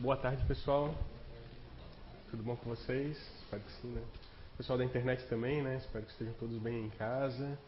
Boa 0.00 0.16
tarde, 0.16 0.40
pessoal. 0.46 0.94
Tudo 2.30 2.44
bom 2.44 2.54
com 2.54 2.70
vocês? 2.70 3.18
Espero 3.42 3.60
que 3.60 3.72
sim, 3.82 3.88
né? 3.88 4.00
Pessoal 4.56 4.78
da 4.78 4.84
internet 4.84 5.24
também, 5.28 5.60
né? 5.60 5.78
Espero 5.78 6.04
que 6.04 6.12
estejam 6.12 6.32
todos 6.38 6.56
bem 6.58 6.84
em 6.84 6.88
casa. 6.90 7.58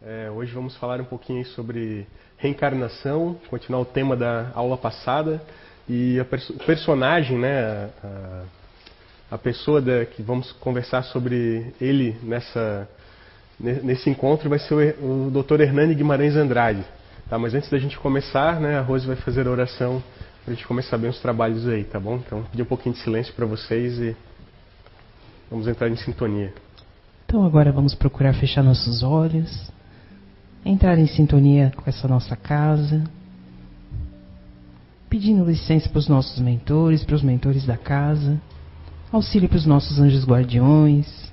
É, 0.00 0.30
hoje 0.30 0.54
vamos 0.54 0.76
falar 0.76 1.00
um 1.00 1.04
pouquinho 1.04 1.44
sobre 1.46 2.06
reencarnação, 2.36 3.36
continuar 3.48 3.80
o 3.80 3.84
tema 3.84 4.16
da 4.16 4.52
aula 4.54 4.78
passada 4.78 5.42
e 5.88 6.16
o 6.20 6.64
personagem, 6.64 7.36
né? 7.36 7.90
A, 8.04 8.44
a 9.32 9.38
pessoa 9.38 9.82
da, 9.82 10.06
que 10.06 10.22
vamos 10.22 10.52
conversar 10.52 11.02
sobre 11.02 11.74
ele 11.80 12.16
nessa 12.22 12.88
nesse 13.58 14.08
encontro 14.08 14.48
vai 14.48 14.60
ser 14.60 14.96
o, 15.00 15.26
o 15.26 15.42
Dr. 15.42 15.62
Hernani 15.62 15.96
Guimarães 15.96 16.36
Andrade. 16.36 16.84
Tá? 17.28 17.36
Mas 17.36 17.52
antes 17.52 17.68
da 17.68 17.78
gente 17.78 17.98
começar, 17.98 18.60
né? 18.60 18.78
A 18.78 18.80
Rose 18.80 19.04
vai 19.04 19.16
fazer 19.16 19.48
a 19.48 19.50
oração 19.50 20.00
para 20.50 20.54
a 20.54 20.56
gente 20.56 20.66
começar 20.66 20.98
bem 20.98 21.08
os 21.08 21.20
trabalhos 21.20 21.68
aí, 21.68 21.84
tá 21.84 22.00
bom? 22.00 22.16
Então, 22.16 22.42
pedir 22.42 22.62
um 22.62 22.66
pouquinho 22.66 22.92
de 22.92 23.00
silêncio 23.02 23.32
para 23.34 23.46
vocês 23.46 24.00
e 24.00 24.16
vamos 25.48 25.68
entrar 25.68 25.88
em 25.88 25.94
sintonia. 25.94 26.52
Então, 27.24 27.44
agora 27.44 27.70
vamos 27.70 27.94
procurar 27.94 28.34
fechar 28.34 28.60
nossos 28.60 29.04
olhos, 29.04 29.70
entrar 30.64 30.98
em 30.98 31.06
sintonia 31.06 31.72
com 31.76 31.88
essa 31.88 32.08
nossa 32.08 32.34
casa, 32.34 33.04
pedindo 35.08 35.44
licença 35.44 35.88
para 35.88 36.00
os 36.00 36.08
nossos 36.08 36.40
mentores, 36.40 37.04
para 37.04 37.14
os 37.14 37.22
mentores 37.22 37.64
da 37.64 37.76
casa, 37.76 38.40
auxílio 39.12 39.48
para 39.48 39.58
os 39.58 39.66
nossos 39.66 40.00
anjos 40.00 40.24
guardiões, 40.24 41.32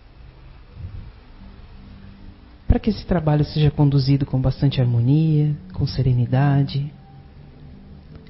para 2.67 2.77
que 2.77 2.91
esse 2.91 3.03
trabalho 3.03 3.43
seja 3.45 3.71
conduzido 3.71 4.27
com 4.27 4.39
bastante 4.39 4.79
harmonia, 4.79 5.55
com 5.73 5.87
serenidade 5.87 6.93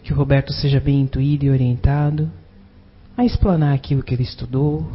que 0.07 0.13
o 0.13 0.15
Roberto 0.15 0.53
seja 0.53 0.79
bem 0.79 1.01
intuído 1.01 1.43
e 1.43 1.49
orientado 1.49 2.31
a 3.17 3.25
explanar 3.25 3.75
aquilo 3.75 4.01
que 4.01 4.15
ele 4.15 4.23
estudou, 4.23 4.89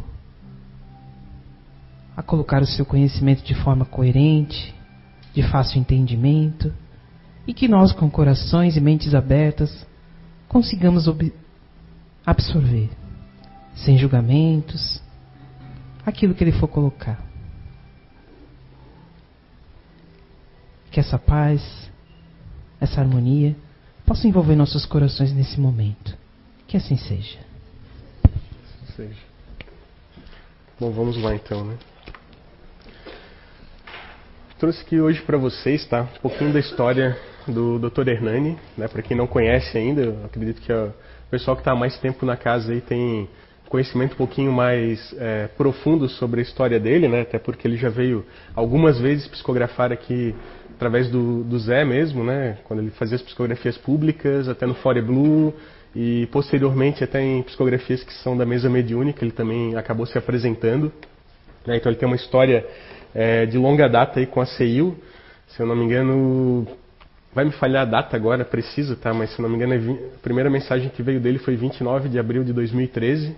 a 2.17 2.23
colocar 2.23 2.63
o 2.63 2.65
seu 2.65 2.83
conhecimento 2.83 3.43
de 3.43 3.53
forma 3.53 3.85
coerente, 3.85 4.73
de 5.31 5.43
fácil 5.43 5.79
entendimento, 5.79 6.73
e 7.45 7.53
que 7.53 7.67
nós, 7.67 7.91
com 7.91 8.09
corações 8.09 8.75
e 8.75 8.81
mentes 8.81 9.13
abertas, 9.13 9.85
consigamos 10.47 11.05
absorver, 12.25 12.89
sem 13.75 13.99
julgamentos, 13.99 14.99
aquilo 16.03 16.33
que 16.33 16.43
ele 16.43 16.53
for 16.53 16.67
colocar. 16.67 17.23
Que 20.89 20.99
essa 20.99 21.19
paz, 21.19 21.61
essa 22.81 22.99
harmonia, 22.99 23.55
possa 24.05 24.27
envolver 24.27 24.55
nossos 24.55 24.85
corações 24.85 25.33
nesse 25.33 25.59
momento. 25.59 26.17
Que 26.67 26.77
assim 26.77 26.97
seja. 26.97 27.39
Assim 28.25 28.93
seja. 28.95 29.21
Bom, 30.79 30.91
vamos 30.91 31.21
lá 31.21 31.35
então, 31.35 31.63
né? 31.63 31.77
Trouxe 34.59 34.81
aqui 34.81 34.99
hoje 34.99 35.21
para 35.21 35.37
vocês, 35.37 35.85
tá? 35.85 36.01
Um 36.01 36.21
pouquinho 36.21 36.53
da 36.53 36.59
história 36.59 37.17
do 37.47 37.77
Dr. 37.77 38.07
Hernani, 38.07 38.57
né? 38.77 38.87
Para 38.87 39.01
quem 39.01 39.15
não 39.15 39.27
conhece 39.27 39.77
ainda, 39.77 40.25
acredito 40.25 40.61
que 40.61 40.71
o 40.71 40.93
pessoal 41.29 41.55
que 41.55 41.61
está 41.61 41.73
há 41.73 41.75
mais 41.75 41.97
tempo 41.97 42.25
na 42.25 42.37
casa 42.37 42.71
aí 42.71 42.79
tem 42.81 43.27
conhecimento 43.73 44.13
um 44.13 44.17
pouquinho 44.17 44.53
mais 44.53 45.15
é, 45.17 45.47
profundo 45.47 46.07
sobre 46.07 46.39
a 46.39 46.43
história 46.43 46.79
dele, 46.79 47.07
né? 47.07 47.21
Até 47.21 47.39
porque 47.39 47.67
ele 47.67 47.75
já 47.75 47.89
veio 47.89 48.25
algumas 48.55 48.99
vezes 48.99 49.27
psicografar 49.27 49.91
aqui 49.91 50.35
através 50.75 51.09
do, 51.09 51.43
do 51.43 51.57
Zé 51.59 51.85
mesmo, 51.85 52.23
né? 52.23 52.57
Quando 52.65 52.79
ele 52.79 52.91
fazia 52.91 53.15
as 53.15 53.21
psicografias 53.21 53.77
públicas, 53.77 54.47
até 54.47 54.65
no 54.65 54.73
Fore 54.75 55.01
Blue 55.01 55.53
e 55.95 56.27
posteriormente 56.31 57.03
até 57.03 57.21
em 57.21 57.43
psicografias 57.43 58.03
que 58.03 58.13
são 58.13 58.35
da 58.35 58.45
mesa 58.45 58.69
mediúnica, 58.69 59.23
ele 59.23 59.31
também 59.31 59.75
acabou 59.75 60.05
se 60.05 60.17
apresentando. 60.17 60.91
Né? 61.65 61.77
Então 61.77 61.91
ele 61.91 61.99
tem 61.99 62.07
uma 62.07 62.15
história 62.15 62.65
é, 63.13 63.45
de 63.45 63.57
longa 63.57 63.87
data 63.87 64.19
aí 64.19 64.25
com 64.25 64.41
a 64.41 64.45
CEIU. 64.45 64.95
Se 65.49 65.61
eu 65.61 65.67
não 65.67 65.75
me 65.75 65.83
engano, 65.83 66.67
vai 67.33 67.45
me 67.45 67.51
falhar 67.51 67.83
a 67.83 67.85
data 67.85 68.15
agora 68.15 68.43
precisa, 68.43 68.95
tá? 68.95 69.13
Mas 69.13 69.31
se 69.31 69.39
eu 69.39 69.43
não 69.43 69.49
me 69.49 69.55
engano, 69.55 69.99
a 70.15 70.17
primeira 70.19 70.49
mensagem 70.49 70.89
que 70.89 71.03
veio 71.03 71.19
dele 71.19 71.37
foi 71.37 71.55
29 71.55 72.09
de 72.09 72.17
abril 72.17 72.43
de 72.43 72.53
2013. 72.53 73.35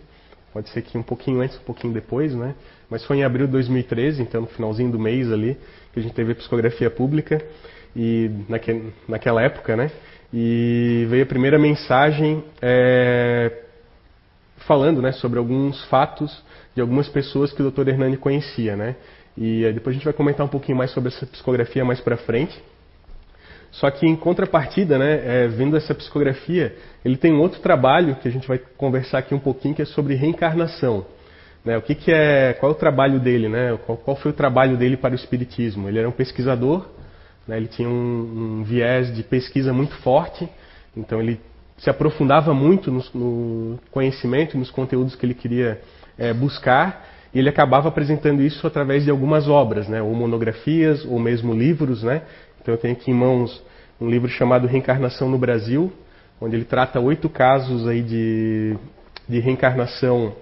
Pode 0.53 0.69
ser 0.69 0.81
que 0.83 0.97
um 0.97 1.03
pouquinho 1.03 1.41
antes, 1.41 1.57
um 1.57 1.63
pouquinho 1.63 1.93
depois, 1.93 2.33
né? 2.33 2.55
Mas 2.89 3.03
foi 3.03 3.17
em 3.17 3.23
abril 3.25 3.45
de 3.45 3.51
2013, 3.51 4.21
então 4.21 4.41
no 4.41 4.47
finalzinho 4.47 4.89
do 4.89 4.97
mês 4.97 5.29
ali, 5.29 5.57
que 5.95 6.01
a 6.01 6.03
gente 6.03 6.13
teve 6.13 6.33
a 6.33 6.35
psicografia 6.35 6.91
pública 6.91 7.41
e 7.95 8.29
naque, 8.49 8.91
naquela 9.07 9.41
época, 9.41 9.77
né? 9.77 9.89
E 10.33 11.07
veio 11.09 11.23
a 11.23 11.25
primeira 11.25 11.57
mensagem 11.57 12.43
é, 12.61 13.49
falando, 14.67 15.01
né, 15.01 15.13
sobre 15.13 15.39
alguns 15.39 15.81
fatos 15.85 16.43
de 16.75 16.81
algumas 16.81 17.07
pessoas 17.07 17.53
que 17.53 17.63
o 17.63 17.71
Dr. 17.71 17.87
Hernani 17.87 18.17
conhecia, 18.17 18.75
né? 18.75 18.97
E 19.37 19.71
depois 19.73 19.93
a 19.93 19.97
gente 19.97 20.03
vai 20.03 20.13
comentar 20.13 20.45
um 20.45 20.49
pouquinho 20.49 20.77
mais 20.77 20.91
sobre 20.91 21.13
essa 21.13 21.25
psicografia 21.25 21.85
mais 21.85 22.01
para 22.01 22.17
frente. 22.17 22.61
Só 23.71 23.89
que 23.89 24.05
em 24.05 24.15
contrapartida, 24.17 24.97
né, 24.97 25.45
é, 25.45 25.47
vendo 25.47 25.77
essa 25.77 25.95
psicografia, 25.95 26.75
ele 27.05 27.15
tem 27.15 27.31
um 27.31 27.39
outro 27.39 27.61
trabalho 27.61 28.15
que 28.15 28.27
a 28.27 28.31
gente 28.31 28.47
vai 28.47 28.57
conversar 28.57 29.19
aqui 29.19 29.33
um 29.33 29.39
pouquinho, 29.39 29.73
que 29.73 29.81
é 29.81 29.85
sobre 29.85 30.15
reencarnação. 30.15 31.05
Né, 31.65 31.75
o 31.75 31.81
que, 31.81 31.95
que, 31.95 32.11
é, 32.11 32.53
qual 32.53 32.71
é 32.71 32.75
o 32.75 32.77
trabalho 32.77 33.19
dele, 33.19 33.49
né? 33.49 33.75
Qual, 33.87 33.97
qual, 33.97 34.15
foi 34.15 34.29
o 34.29 34.33
trabalho 34.35 34.77
dele 34.77 34.95
para 34.95 35.13
o 35.13 35.15
espiritismo? 35.15 35.89
Ele 35.89 35.97
era 35.97 36.07
um 36.07 36.11
pesquisador, 36.11 36.85
né, 37.47 37.57
ele 37.57 37.67
tinha 37.67 37.89
um, 37.89 38.59
um, 38.59 38.63
viés 38.63 39.13
de 39.13 39.23
pesquisa 39.23 39.73
muito 39.73 39.95
forte, 39.95 40.47
então 40.95 41.19
ele 41.19 41.41
se 41.77 41.89
aprofundava 41.89 42.53
muito 42.53 42.91
no, 42.91 43.03
no 43.15 43.79
conhecimento, 43.89 44.57
nos 44.57 44.69
conteúdos 44.69 45.15
que 45.15 45.25
ele 45.25 45.33
queria 45.33 45.81
é, 46.19 46.31
buscar, 46.33 47.03
e 47.33 47.39
ele 47.39 47.49
acabava 47.49 47.89
apresentando 47.89 48.43
isso 48.43 48.65
através 48.67 49.03
de 49.03 49.09
algumas 49.09 49.47
obras, 49.47 49.87
né, 49.87 50.03
ou 50.03 50.13
monografias, 50.13 51.03
ou 51.03 51.19
mesmo 51.19 51.51
livros, 51.51 52.03
né, 52.03 52.21
então 52.61 52.75
eu 52.75 52.77
tenho 52.77 52.93
aqui 52.93 53.09
em 53.09 53.13
mãos 53.15 53.63
um 53.99 54.07
livro 54.07 54.29
chamado 54.29 54.67
Reencarnação 54.67 55.27
no 55.29 55.37
Brasil, 55.37 55.91
onde 56.39 56.55
ele 56.55 56.65
trata 56.65 56.99
oito 56.99 57.27
casos 57.27 57.87
aí 57.87 58.03
de, 58.03 58.77
de 59.27 59.39
reencarnação 59.39 60.35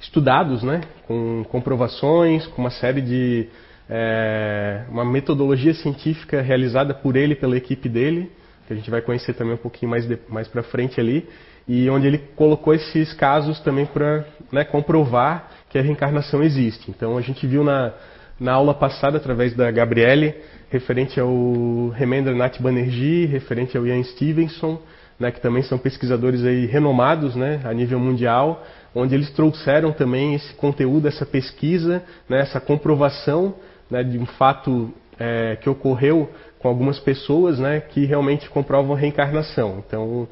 estudados, 0.00 0.62
né, 0.62 0.80
com 1.06 1.44
comprovações, 1.48 2.46
com 2.46 2.62
uma 2.62 2.70
série 2.70 3.00
de 3.00 3.48
é, 3.88 4.82
uma 4.90 5.04
metodologia 5.04 5.74
científica 5.74 6.42
realizada 6.42 6.92
por 6.94 7.16
ele 7.16 7.34
pela 7.34 7.56
equipe 7.56 7.88
dele, 7.88 8.30
que 8.66 8.72
a 8.72 8.76
gente 8.76 8.90
vai 8.90 9.00
conhecer 9.00 9.34
também 9.34 9.54
um 9.54 9.58
pouquinho 9.58 9.90
mais 9.90 10.06
mais 10.28 10.46
para 10.46 10.62
frente 10.62 11.00
ali, 11.00 11.26
e 11.66 11.88
onde 11.90 12.06
ele 12.06 12.18
colocou 12.36 12.74
esses 12.74 13.12
casos 13.12 13.60
também 13.60 13.86
para 13.86 14.24
né, 14.52 14.64
comprovar 14.64 15.50
que 15.70 15.78
a 15.78 15.82
reencarnação 15.82 16.42
existe. 16.42 16.90
Então 16.90 17.18
a 17.18 17.20
gente 17.20 17.46
viu 17.46 17.62
na, 17.64 17.92
na 18.38 18.52
aula 18.52 18.74
passada 18.74 19.16
através 19.18 19.54
da 19.54 19.70
Gabriele 19.70 20.34
referente 20.70 21.18
ao 21.18 21.88
Remendra 21.88 22.34
Nath 22.34 22.60
Banerjee, 22.60 23.26
referente 23.26 23.76
ao 23.76 23.86
Ian 23.86 24.02
Stevenson, 24.02 24.80
né, 25.18 25.30
que 25.30 25.40
também 25.40 25.62
são 25.62 25.78
pesquisadores 25.78 26.44
aí 26.44 26.66
renomados 26.66 27.34
né, 27.34 27.60
a 27.64 27.72
nível 27.72 27.98
mundial, 27.98 28.64
onde 28.94 29.14
eles 29.14 29.30
trouxeram 29.30 29.92
também 29.92 30.34
esse 30.34 30.54
conteúdo, 30.54 31.08
essa 31.08 31.26
pesquisa, 31.26 32.02
né, 32.28 32.40
essa 32.40 32.60
comprovação 32.60 33.54
né, 33.90 34.02
de 34.02 34.18
um 34.18 34.26
fato 34.26 34.92
é, 35.18 35.56
que 35.56 35.68
ocorreu 35.68 36.30
com 36.58 36.68
algumas 36.68 36.98
pessoas 36.98 37.58
né, 37.58 37.80
que 37.80 38.04
realmente 38.04 38.48
comprovam 38.48 38.96
a 38.96 38.98
reencarnação. 38.98 39.82
Então, 39.86 40.28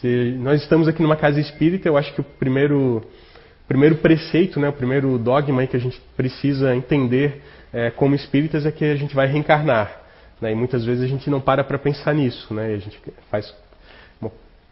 se 0.00 0.36
nós 0.38 0.62
estamos 0.62 0.88
aqui 0.88 1.02
numa 1.02 1.16
casa 1.16 1.40
espírita, 1.40 1.88
eu 1.88 1.96
acho 1.96 2.12
que 2.14 2.20
o 2.20 2.24
primeiro, 2.24 3.02
primeiro 3.66 3.96
preceito, 3.96 4.60
né, 4.60 4.68
o 4.68 4.72
primeiro 4.72 5.18
dogma 5.18 5.66
que 5.66 5.76
a 5.76 5.80
gente 5.80 6.00
precisa 6.16 6.74
entender 6.74 7.42
é, 7.72 7.90
como 7.90 8.14
espíritas 8.14 8.66
é 8.66 8.72
que 8.72 8.84
a 8.84 8.96
gente 8.96 9.14
vai 9.14 9.26
reencarnar. 9.26 10.00
Né? 10.40 10.52
E 10.52 10.54
muitas 10.54 10.84
vezes 10.84 11.04
a 11.04 11.06
gente 11.06 11.28
não 11.28 11.40
para 11.40 11.62
para 11.62 11.78
pensar 11.78 12.14
nisso. 12.14 12.52
Né? 12.52 12.74
A 12.74 12.78
gente 12.78 13.00
faz 13.30 13.54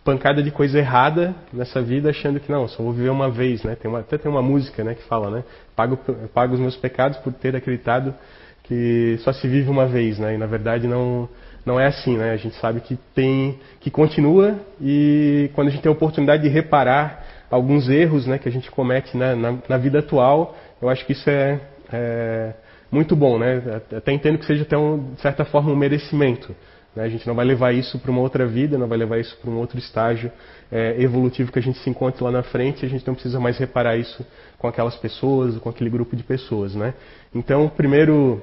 pancada 0.09 0.43
de 0.43 0.51
coisa 0.51 0.79
errada 0.79 1.35
nessa 1.53 1.83
vida 1.83 2.09
achando 2.09 2.41
que 2.41 2.51
não, 2.51 2.67
só 2.67 2.83
vou 2.83 2.95
viver 2.95 3.11
uma 3.11 3.31
vez. 3.31 3.63
Né? 3.63 3.77
Tem 3.77 3.91
uma, 3.91 4.01
até 4.01 4.17
tem 4.17 4.31
uma 4.31 4.41
música 4.41 4.83
né, 4.83 4.95
que 4.95 5.03
fala, 5.03 5.29
né? 5.31 5.45
Pago, 5.77 5.99
pago 6.33 6.55
os 6.55 6.61
meus 6.61 6.77
pecados 6.77 7.19
por 7.19 7.31
ter 7.31 7.55
acreditado 7.55 8.15
que 8.63 9.19
só 9.21 9.35
se 9.35 9.47
vive 9.47 9.69
uma 9.69 9.85
vez. 9.85 10.19
Né? 10.19 10.35
E 10.35 10.39
na 10.39 10.47
verdade 10.47 10.87
não, 10.87 11.29
não 11.65 11.79
é 11.79 11.89
assim. 11.89 12.17
Né? 12.17 12.31
A 12.31 12.39
gente 12.39 12.57
sabe 12.57 12.81
que 12.81 12.99
tem 13.15 13.59
que 13.81 13.91
continua 13.91 14.59
e 14.81 15.51
quando 15.53 15.69
a 15.69 15.71
gente 15.73 15.83
tem 15.83 15.91
a 15.91 15.93
oportunidade 15.93 16.43
de 16.43 16.49
reparar 16.49 17.27
alguns 17.51 17.91
erros 17.91 18.27
né, 18.27 18.39
que 18.39 18.49
a 18.49 18.53
gente 18.53 18.71
comete 18.71 19.15
né, 19.15 19.35
na, 19.35 19.59
na 19.69 19.77
vida 19.77 19.99
atual, 19.99 20.57
eu 20.81 20.89
acho 20.89 21.05
que 21.05 21.13
isso 21.13 21.29
é, 21.29 21.61
é 21.93 22.55
muito 22.91 23.15
bom, 23.15 23.39
né? 23.39 23.63
Até 23.95 24.11
entendo 24.13 24.39
que 24.39 24.47
seja 24.47 24.63
até 24.63 24.77
um, 24.79 25.13
de 25.13 25.21
certa 25.21 25.45
forma 25.45 25.71
um 25.71 25.77
merecimento. 25.77 26.57
Né? 26.95 27.05
A 27.05 27.09
gente 27.09 27.27
não 27.27 27.35
vai 27.35 27.45
levar 27.45 27.73
isso 27.73 27.99
para 27.99 28.11
uma 28.11 28.21
outra 28.21 28.47
vida, 28.47 28.79
não 28.79 28.89
vai 28.89 28.99
levar 28.99 29.19
isso 29.19 29.37
para 29.39 29.51
um 29.51 29.59
outro 29.59 29.79
estágio 29.79 30.31
é, 30.71 31.01
evolutivo 31.01 31.53
que 31.53 31.59
a 31.59 31.63
gente 31.63 31.79
se 31.79 31.89
encontre 31.89 32.23
lá 32.23 32.31
na 32.31 32.43
frente. 32.43 32.85
A 32.85 32.89
gente 32.89 33.07
não 33.07 33.15
precisa 33.15 33.39
mais 33.39 33.59
reparar 33.59 33.97
isso 33.97 34.25
com 34.59 34.67
aquelas 34.67 34.97
pessoas, 34.97 35.57
com 35.59 35.69
aquele 35.69 35.91
grupo 35.91 36.17
de 36.17 36.23
pessoas, 36.23 36.75
né? 36.75 36.95
Então, 37.35 37.69
primeiro, 37.69 38.43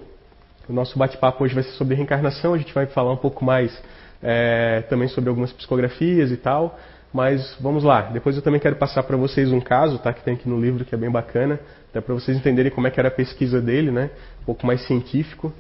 o 0.68 0.74
nosso 0.74 0.98
bate-papo 0.98 1.44
hoje 1.44 1.54
vai 1.54 1.64
ser 1.64 1.72
sobre 1.72 1.96
reencarnação. 1.96 2.54
A 2.54 2.58
gente 2.58 2.74
vai 2.74 2.86
falar 2.86 3.12
um 3.12 3.18
pouco 3.18 3.44
mais 3.44 3.78
é, 4.22 4.82
também 4.90 5.08
sobre 5.08 5.30
algumas 5.30 5.52
psicografias 5.52 6.32
e 6.32 6.38
tal. 6.38 6.78
Mas 7.16 7.56
vamos 7.62 7.84
lá. 7.84 8.02
Depois 8.02 8.36
eu 8.36 8.42
também 8.42 8.60
quero 8.60 8.76
passar 8.76 9.02
para 9.04 9.16
vocês 9.16 9.50
um 9.50 9.62
caso, 9.62 10.00
tá? 10.00 10.12
Que 10.12 10.22
tem 10.22 10.34
aqui 10.34 10.50
no 10.50 10.60
livro 10.60 10.84
que 10.84 10.94
é 10.94 10.98
bem 10.98 11.10
bacana, 11.10 11.58
até 11.90 12.02
para 12.02 12.14
vocês 12.14 12.36
entenderem 12.36 12.70
como 12.70 12.88
é 12.88 12.92
que 12.92 13.00
era 13.00 13.08
a 13.08 13.12
pesquisa 13.12 13.62
dele, 13.62 13.90
né? 13.90 14.10
Um 14.42 14.46
pouco 14.46 14.68
mais 14.68 14.86
científico. 14.86 15.54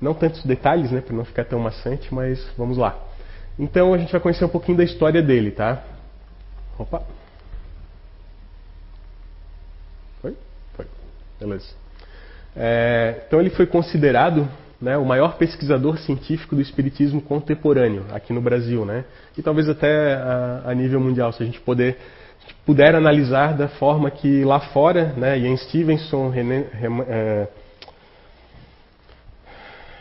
Não 0.00 0.14
tantos 0.14 0.44
detalhes, 0.44 0.90
né? 0.90 1.00
Para 1.00 1.14
não 1.14 1.24
ficar 1.24 1.44
tão 1.44 1.58
maçante, 1.58 2.12
mas 2.14 2.44
vamos 2.56 2.78
lá. 2.78 2.98
Então 3.58 3.92
a 3.92 3.98
gente 3.98 4.10
vai 4.10 4.20
conhecer 4.20 4.44
um 4.44 4.48
pouquinho 4.48 4.78
da 4.78 4.84
história 4.84 5.22
dele, 5.22 5.50
tá? 5.50 5.82
Opa. 6.78 7.02
Foi? 10.22 10.36
Foi. 10.74 10.86
Beleza. 11.38 11.68
É, 12.56 13.22
então 13.26 13.40
ele 13.40 13.50
foi 13.50 13.66
considerado 13.66 14.48
né, 14.80 14.96
o 14.96 15.04
maior 15.04 15.36
pesquisador 15.36 15.98
científico 15.98 16.56
do 16.56 16.62
espiritismo 16.62 17.20
contemporâneo 17.20 18.06
aqui 18.12 18.32
no 18.32 18.40
Brasil, 18.40 18.84
né? 18.86 19.04
E 19.36 19.42
talvez 19.42 19.68
até 19.68 20.14
a, 20.14 20.62
a 20.66 20.74
nível 20.74 20.98
mundial, 20.98 21.32
se 21.32 21.42
a 21.42 21.46
gente 21.46 21.60
puder 21.60 21.98
puder 22.64 22.94
analisar 22.94 23.56
da 23.56 23.68
forma 23.68 24.10
que 24.10 24.44
lá 24.44 24.60
fora, 24.60 25.12
né, 25.16 25.38
Ian 25.38 25.56
Stevenson, 25.56 26.30
René, 26.30 26.66
René, 26.72 27.48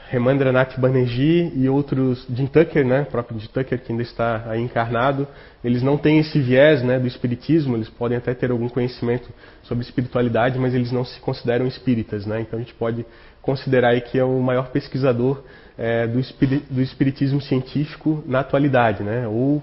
Remandranath 0.09 0.79
Banerjee 0.79 1.51
e 1.55 1.69
outros, 1.69 2.25
Jim 2.33 2.47
Tucker, 2.47 2.83
né, 2.83 3.05
próprio 3.09 3.39
Jim 3.39 3.47
Tucker 3.53 3.79
que 3.79 3.91
ainda 3.91 4.01
está 4.01 4.43
aí 4.47 4.59
encarnado, 4.59 5.27
eles 5.63 5.83
não 5.83 5.97
têm 5.97 6.17
esse 6.17 6.39
viés 6.39 6.81
né, 6.81 6.97
do 6.97 7.05
espiritismo, 7.05 7.75
eles 7.77 7.89
podem 7.89 8.17
até 8.17 8.33
ter 8.33 8.49
algum 8.49 8.67
conhecimento 8.67 9.29
sobre 9.61 9.83
espiritualidade, 9.83 10.57
mas 10.57 10.73
eles 10.73 10.91
não 10.91 11.05
se 11.05 11.19
consideram 11.19 11.67
espíritas, 11.67 12.25
né, 12.25 12.41
então 12.41 12.57
a 12.57 12.61
gente 12.61 12.73
pode 12.73 13.05
considerar 13.39 13.89
aí 13.89 14.01
que 14.01 14.17
é 14.17 14.23
o 14.23 14.39
maior 14.41 14.69
pesquisador 14.69 15.43
é, 15.77 16.07
do, 16.07 16.19
do, 16.71 16.81
espiritismo 16.81 17.39
científico 17.39 18.23
na 18.25 18.39
atualidade, 18.39 19.03
né, 19.03 19.27
ou 19.27 19.61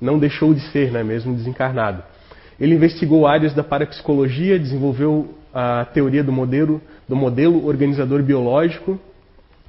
não 0.00 0.20
deixou 0.20 0.54
de 0.54 0.60
ser, 0.70 0.92
né, 0.92 1.02
mesmo 1.02 1.34
desencarnado. 1.34 2.00
Ele 2.60 2.76
investigou 2.76 3.26
áreas 3.26 3.54
da 3.54 3.64
parapsicologia, 3.64 4.56
desenvolveu 4.56 5.34
a 5.52 5.84
teoria 5.84 6.22
do 6.22 6.30
modelo, 6.30 6.80
do 7.08 7.16
modelo 7.16 7.66
organizador 7.66 8.22
biológico, 8.22 9.00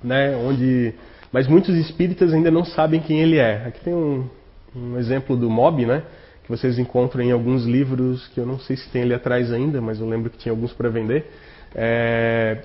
né, 0.03 0.35
onde 0.35 0.93
mas 1.31 1.47
muitos 1.47 1.75
espíritas 1.75 2.33
ainda 2.33 2.51
não 2.51 2.65
sabem 2.65 2.99
quem 2.99 3.21
ele 3.21 3.37
é. 3.37 3.65
Aqui 3.65 3.79
tem 3.79 3.93
um, 3.93 4.27
um 4.75 4.97
exemplo 4.97 5.37
do 5.37 5.49
Mob, 5.49 5.85
né, 5.85 6.03
que 6.43 6.49
vocês 6.49 6.77
encontram 6.77 7.23
em 7.23 7.31
alguns 7.31 7.65
livros 7.65 8.27
que 8.29 8.39
eu 8.39 8.45
não 8.45 8.59
sei 8.59 8.75
se 8.75 8.89
tem 8.89 9.03
ali 9.03 9.13
atrás 9.13 9.51
ainda, 9.51 9.79
mas 9.79 9.99
eu 9.99 10.07
lembro 10.07 10.29
que 10.29 10.37
tinha 10.37 10.51
alguns 10.51 10.73
para 10.73 10.89
vender. 10.89 11.25
É, 11.73 12.57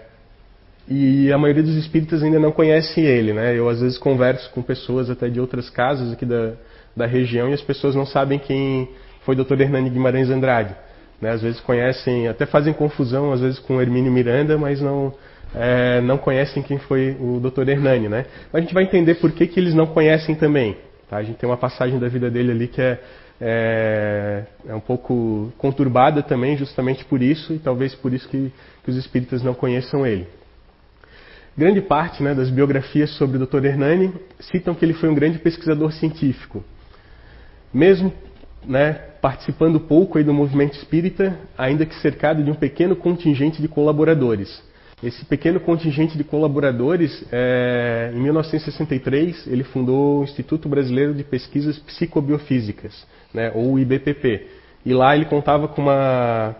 e 0.88 1.32
a 1.32 1.38
maioria 1.38 1.62
dos 1.62 1.76
espíritas 1.76 2.22
ainda 2.22 2.38
não 2.38 2.52
conhece 2.52 3.00
ele, 3.00 3.32
né? 3.32 3.56
Eu 3.56 3.68
às 3.68 3.80
vezes 3.80 3.98
converso 3.98 4.50
com 4.50 4.62
pessoas 4.62 5.10
até 5.10 5.28
de 5.28 5.40
outras 5.40 5.68
casas 5.68 6.12
aqui 6.12 6.24
da, 6.24 6.52
da 6.96 7.06
região 7.06 7.48
e 7.50 7.52
as 7.52 7.62
pessoas 7.62 7.94
não 7.94 8.06
sabem 8.06 8.38
quem 8.38 8.88
foi 9.22 9.34
Dr. 9.34 9.60
Hernani 9.60 9.90
Guimarães 9.90 10.30
Andrade. 10.30 10.74
Né? 11.20 11.30
Às 11.30 11.42
vezes 11.42 11.60
conhecem, 11.60 12.28
até 12.28 12.46
fazem 12.46 12.72
confusão 12.72 13.32
às 13.32 13.40
vezes 13.40 13.58
com 13.58 13.80
Hermínio 13.80 14.12
Miranda, 14.12 14.56
mas 14.56 14.80
não 14.80 15.12
é, 15.54 16.00
não 16.00 16.18
conhecem 16.18 16.62
quem 16.62 16.78
foi 16.78 17.16
o 17.20 17.40
Dr. 17.40 17.68
Hernani, 17.68 18.08
né? 18.08 18.26
Mas 18.52 18.54
a 18.54 18.60
gente 18.60 18.74
vai 18.74 18.84
entender 18.84 19.16
por 19.16 19.32
que, 19.32 19.46
que 19.46 19.58
eles 19.58 19.74
não 19.74 19.86
conhecem 19.86 20.34
também. 20.34 20.76
Tá? 21.08 21.16
A 21.18 21.22
gente 21.22 21.36
tem 21.36 21.48
uma 21.48 21.56
passagem 21.56 21.98
da 21.98 22.08
vida 22.08 22.30
dele 22.30 22.52
ali 22.52 22.68
que 22.68 22.80
é, 22.80 22.98
é, 23.40 24.44
é, 24.68 24.74
um 24.74 24.80
pouco 24.80 25.52
conturbada 25.58 26.22
também, 26.22 26.56
justamente 26.56 27.04
por 27.04 27.22
isso, 27.22 27.52
e 27.52 27.58
talvez 27.58 27.94
por 27.94 28.12
isso 28.12 28.28
que, 28.28 28.52
que 28.84 28.90
os 28.90 28.96
espíritas 28.96 29.42
não 29.42 29.54
conheçam 29.54 30.06
ele. 30.06 30.26
Grande 31.56 31.80
parte 31.80 32.22
né, 32.22 32.34
das 32.34 32.50
biografias 32.50 33.10
sobre 33.16 33.38
o 33.38 33.46
Dr. 33.46 33.64
Hernani 33.64 34.12
citam 34.40 34.74
que 34.74 34.84
ele 34.84 34.92
foi 34.92 35.08
um 35.08 35.14
grande 35.14 35.38
pesquisador 35.38 35.90
científico. 35.92 36.62
Mesmo 37.72 38.12
né, 38.66 38.92
participando 39.22 39.80
pouco 39.80 40.18
aí 40.18 40.24
do 40.24 40.34
movimento 40.34 40.74
espírita, 40.74 41.38
ainda 41.56 41.86
que 41.86 41.94
cercado 41.96 42.42
de 42.42 42.50
um 42.50 42.54
pequeno 42.54 42.94
contingente 42.94 43.62
de 43.62 43.68
colaboradores. 43.68 44.62
Esse 45.02 45.26
pequeno 45.26 45.60
contingente 45.60 46.16
de 46.16 46.24
colaboradores, 46.24 47.22
é, 47.30 48.10
em 48.14 48.18
1963, 48.18 49.46
ele 49.46 49.62
fundou 49.62 50.20
o 50.20 50.24
Instituto 50.24 50.70
Brasileiro 50.70 51.12
de 51.12 51.22
Pesquisas 51.22 51.78
Psicobiofísicas, 51.78 53.06
né, 53.32 53.52
ou 53.54 53.78
IBPP. 53.78 54.46
E 54.86 54.94
lá 54.94 55.14
ele 55.14 55.26
contava 55.26 55.68
com, 55.68 55.82
uma, 55.82 56.56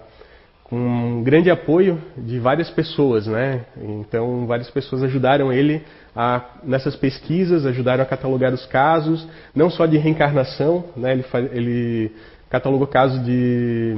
com 0.64 0.76
um 0.76 1.22
grande 1.22 1.50
apoio 1.50 1.98
de 2.14 2.38
várias 2.38 2.68
pessoas. 2.68 3.26
Né? 3.26 3.64
Então, 3.80 4.46
várias 4.46 4.68
pessoas 4.68 5.02
ajudaram 5.02 5.50
ele 5.50 5.82
a, 6.14 6.44
nessas 6.62 6.94
pesquisas, 6.94 7.64
ajudaram 7.64 8.02
a 8.02 8.06
catalogar 8.06 8.52
os 8.52 8.66
casos, 8.66 9.26
não 9.54 9.70
só 9.70 9.86
de 9.86 9.96
reencarnação, 9.96 10.84
né? 10.94 11.12
ele, 11.12 11.24
ele 11.52 12.12
catalogou 12.50 12.86
casos 12.86 13.24
de 13.24 13.96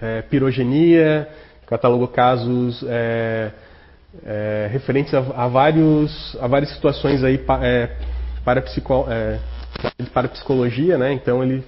é, 0.00 0.22
pirogenia, 0.22 1.28
catalogou 1.66 2.08
casos 2.08 2.84
é, 2.86 3.50
é, 4.24 4.68
referentes 4.70 5.12
a, 5.14 5.18
a, 5.18 5.48
vários, 5.48 6.36
a 6.40 6.46
várias 6.46 6.70
situações 6.70 7.24
aí 7.24 7.40
é, 7.62 7.90
para, 8.44 8.62
psico, 8.62 9.06
é, 9.08 9.38
para 10.12 10.28
psicologia, 10.28 10.98
né? 10.98 11.12
Então 11.12 11.42
ele 11.42 11.64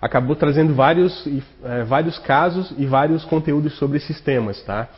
acabou 0.00 0.36
trazendo 0.36 0.74
vários, 0.74 1.26
é, 1.64 1.82
vários 1.84 2.18
casos 2.18 2.72
e 2.76 2.86
vários 2.86 3.24
conteúdos 3.24 3.76
sobre 3.78 3.98
esses 3.98 4.20
temas, 4.20 4.62
tá? 4.62 4.88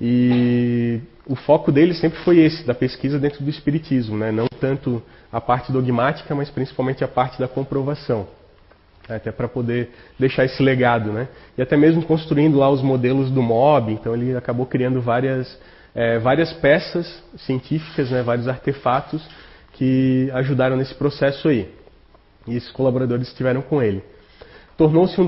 E 0.00 1.00
o 1.26 1.34
foco 1.34 1.72
dele 1.72 1.94
sempre 1.94 2.18
foi 2.20 2.38
esse, 2.38 2.64
da 2.66 2.74
pesquisa 2.74 3.18
dentro 3.18 3.42
do 3.42 3.50
espiritismo, 3.50 4.16
né? 4.16 4.30
Não 4.30 4.46
tanto 4.60 5.02
a 5.32 5.40
parte 5.40 5.72
dogmática, 5.72 6.34
mas 6.34 6.50
principalmente 6.50 7.02
a 7.02 7.08
parte 7.08 7.38
da 7.38 7.48
comprovação 7.48 8.26
até 9.08 9.30
para 9.30 9.48
poder 9.48 9.90
deixar 10.18 10.44
esse 10.44 10.62
legado, 10.62 11.12
né? 11.12 11.28
E 11.56 11.62
até 11.62 11.76
mesmo 11.76 12.02
construindo 12.02 12.58
lá 12.58 12.68
os 12.68 12.82
modelos 12.82 13.30
do 13.30 13.42
MOB, 13.42 13.92
então 13.92 14.14
ele 14.14 14.36
acabou 14.36 14.66
criando 14.66 15.00
várias, 15.00 15.58
é, 15.94 16.18
várias 16.18 16.52
peças 16.54 17.22
científicas, 17.36 18.10
né, 18.10 18.22
vários 18.22 18.48
artefatos 18.48 19.22
que 19.74 20.30
ajudaram 20.32 20.76
nesse 20.76 20.94
processo 20.94 21.48
aí. 21.48 21.70
E 22.46 22.56
esses 22.56 22.70
colaboradores 22.72 23.28
estiveram 23.28 23.62
com 23.62 23.82
ele. 23.82 24.02
Tornou-se 24.76 25.18
um 25.20 25.24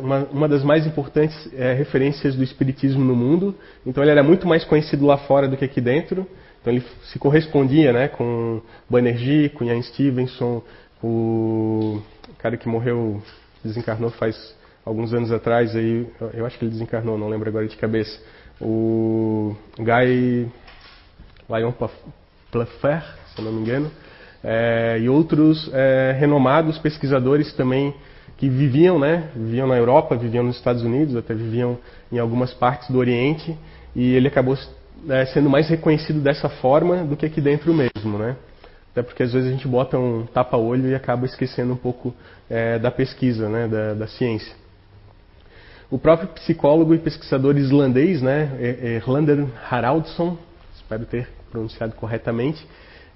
uma, 0.00 0.18
uma, 0.30 0.48
das 0.48 0.62
mais 0.62 0.86
importantes 0.86 1.50
é, 1.54 1.72
referências 1.72 2.34
do 2.34 2.42
espiritismo 2.42 3.02
no 3.02 3.16
mundo. 3.16 3.54
Então 3.86 4.02
ele 4.04 4.10
era 4.10 4.22
muito 4.22 4.46
mais 4.46 4.62
conhecido 4.64 5.06
lá 5.06 5.16
fora 5.16 5.48
do 5.48 5.56
que 5.56 5.64
aqui 5.64 5.80
dentro. 5.80 6.26
Então 6.60 6.72
ele 6.72 6.84
se 7.04 7.18
correspondia, 7.18 7.92
né, 7.92 8.08
com 8.08 8.60
Banerjee, 8.88 9.48
com 9.48 9.64
Ian 9.64 9.80
Stevenson, 9.80 10.62
o 11.02 12.02
cara 12.38 12.56
que 12.56 12.68
morreu, 12.68 13.20
desencarnou 13.64 14.10
faz 14.10 14.56
alguns 14.84 15.12
anos 15.12 15.30
atrás, 15.30 15.76
aí, 15.76 16.06
eu 16.32 16.46
acho 16.46 16.58
que 16.58 16.64
ele 16.64 16.72
desencarnou, 16.72 17.18
não 17.18 17.28
lembro 17.28 17.48
agora 17.48 17.66
de 17.66 17.76
cabeça, 17.76 18.18
o 18.60 19.54
Guy 19.78 20.50
Lyon 21.50 21.72
Plaffer, 22.50 23.02
se 23.34 23.42
não 23.42 23.52
me 23.52 23.60
engano, 23.60 23.90
é, 24.42 24.98
e 25.00 25.08
outros 25.08 25.70
é, 25.72 26.16
renomados 26.18 26.78
pesquisadores 26.78 27.52
também 27.54 27.94
que 28.36 28.48
viviam, 28.48 28.98
né, 28.98 29.30
viviam 29.34 29.66
na 29.66 29.76
Europa, 29.76 30.16
viviam 30.16 30.44
nos 30.44 30.56
Estados 30.56 30.82
Unidos, 30.82 31.16
até 31.16 31.34
viviam 31.34 31.76
em 32.10 32.18
algumas 32.18 32.54
partes 32.54 32.88
do 32.88 32.98
Oriente, 32.98 33.58
e 33.94 34.14
ele 34.14 34.28
acabou 34.28 34.56
é, 35.08 35.26
sendo 35.26 35.50
mais 35.50 35.68
reconhecido 35.68 36.20
dessa 36.20 36.48
forma 36.48 37.04
do 37.04 37.16
que 37.16 37.26
aqui 37.26 37.40
dentro 37.40 37.74
mesmo, 37.74 38.16
né. 38.16 38.36
Até 38.98 39.06
porque 39.06 39.22
às 39.22 39.32
vezes 39.32 39.48
a 39.48 39.52
gente 39.52 39.68
bota 39.68 39.96
um 39.96 40.26
tapa-olho 40.26 40.88
e 40.88 40.94
acaba 40.94 41.24
esquecendo 41.24 41.72
um 41.72 41.76
pouco 41.76 42.12
é, 42.50 42.80
da 42.80 42.90
pesquisa, 42.90 43.48
né, 43.48 43.68
da, 43.68 43.94
da, 43.94 44.08
ciência. 44.08 44.52
O 45.88 46.00
próprio 46.00 46.28
psicólogo 46.30 46.92
e 46.92 46.98
pesquisador 46.98 47.56
islandês, 47.56 48.20
né, 48.20 48.50
Erlander 48.96 49.46
Haraldsson, 49.70 50.36
espero 50.74 51.06
ter 51.06 51.28
pronunciado 51.48 51.94
corretamente, 51.94 52.66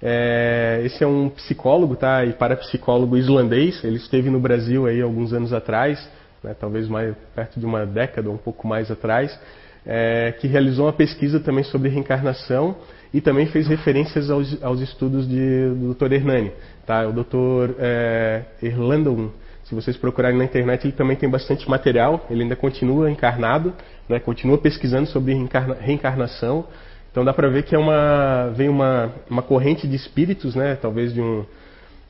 é, 0.01 0.81
esse 0.85 1.03
é 1.03 1.07
um 1.07 1.27
psicólogo 1.27 1.97
tá, 1.97 2.23
e 2.23 2.31
parapsicólogo 2.31 3.17
islandês, 3.17 3.83
ele 3.83 3.97
esteve 3.97 4.29
no 4.29 4.39
Brasil 4.39 4.85
aí 4.85 5.01
alguns 5.01 5.33
anos 5.33 5.51
atrás, 5.51 5.99
né, 6.41 6.55
talvez 6.57 6.87
mais 6.87 7.13
perto 7.35 7.59
de 7.59 7.65
uma 7.65 7.85
década 7.85 8.29
ou 8.29 8.35
um 8.35 8.39
pouco 8.39 8.65
mais 8.65 8.89
atrás, 8.89 9.37
é, 9.85 10.31
que 10.39 10.47
realizou 10.47 10.85
uma 10.85 10.93
pesquisa 10.93 11.41
também 11.41 11.65
sobre 11.65 11.89
reencarnação 11.89 12.77
e 13.13 13.21
também 13.21 13.45
fez 13.45 13.67
referências 13.67 14.29
aos, 14.29 14.61
aos 14.63 14.81
estudos 14.81 15.27
de, 15.27 15.69
do 15.69 15.93
Dr. 15.93 16.13
Hernani. 16.13 16.51
Tá? 16.85 17.07
O 17.07 17.13
Dr. 17.13 17.75
É, 17.77 18.43
Erlandon, 18.61 19.29
se 19.63 19.75
vocês 19.75 19.95
procurarem 19.95 20.37
na 20.37 20.43
internet, 20.43 20.85
ele 20.85 20.93
também 20.93 21.15
tem 21.15 21.29
bastante 21.29 21.69
material, 21.69 22.25
ele 22.29 22.43
ainda 22.43 22.55
continua 22.55 23.09
encarnado, 23.09 23.73
né? 24.09 24.19
continua 24.19 24.57
pesquisando 24.57 25.07
sobre 25.07 25.33
reencarna, 25.33 25.75
reencarnação. 25.79 26.65
Então 27.11 27.23
dá 27.23 27.31
para 27.31 27.47
ver 27.49 27.63
que 27.63 27.75
é 27.75 27.77
uma, 27.77 28.49
vem 28.55 28.67
uma, 28.67 29.13
uma 29.29 29.43
corrente 29.43 29.87
de 29.87 29.95
espíritos, 29.95 30.55
né? 30.55 30.75
talvez 30.75 31.13
de, 31.13 31.21
um, 31.21 31.45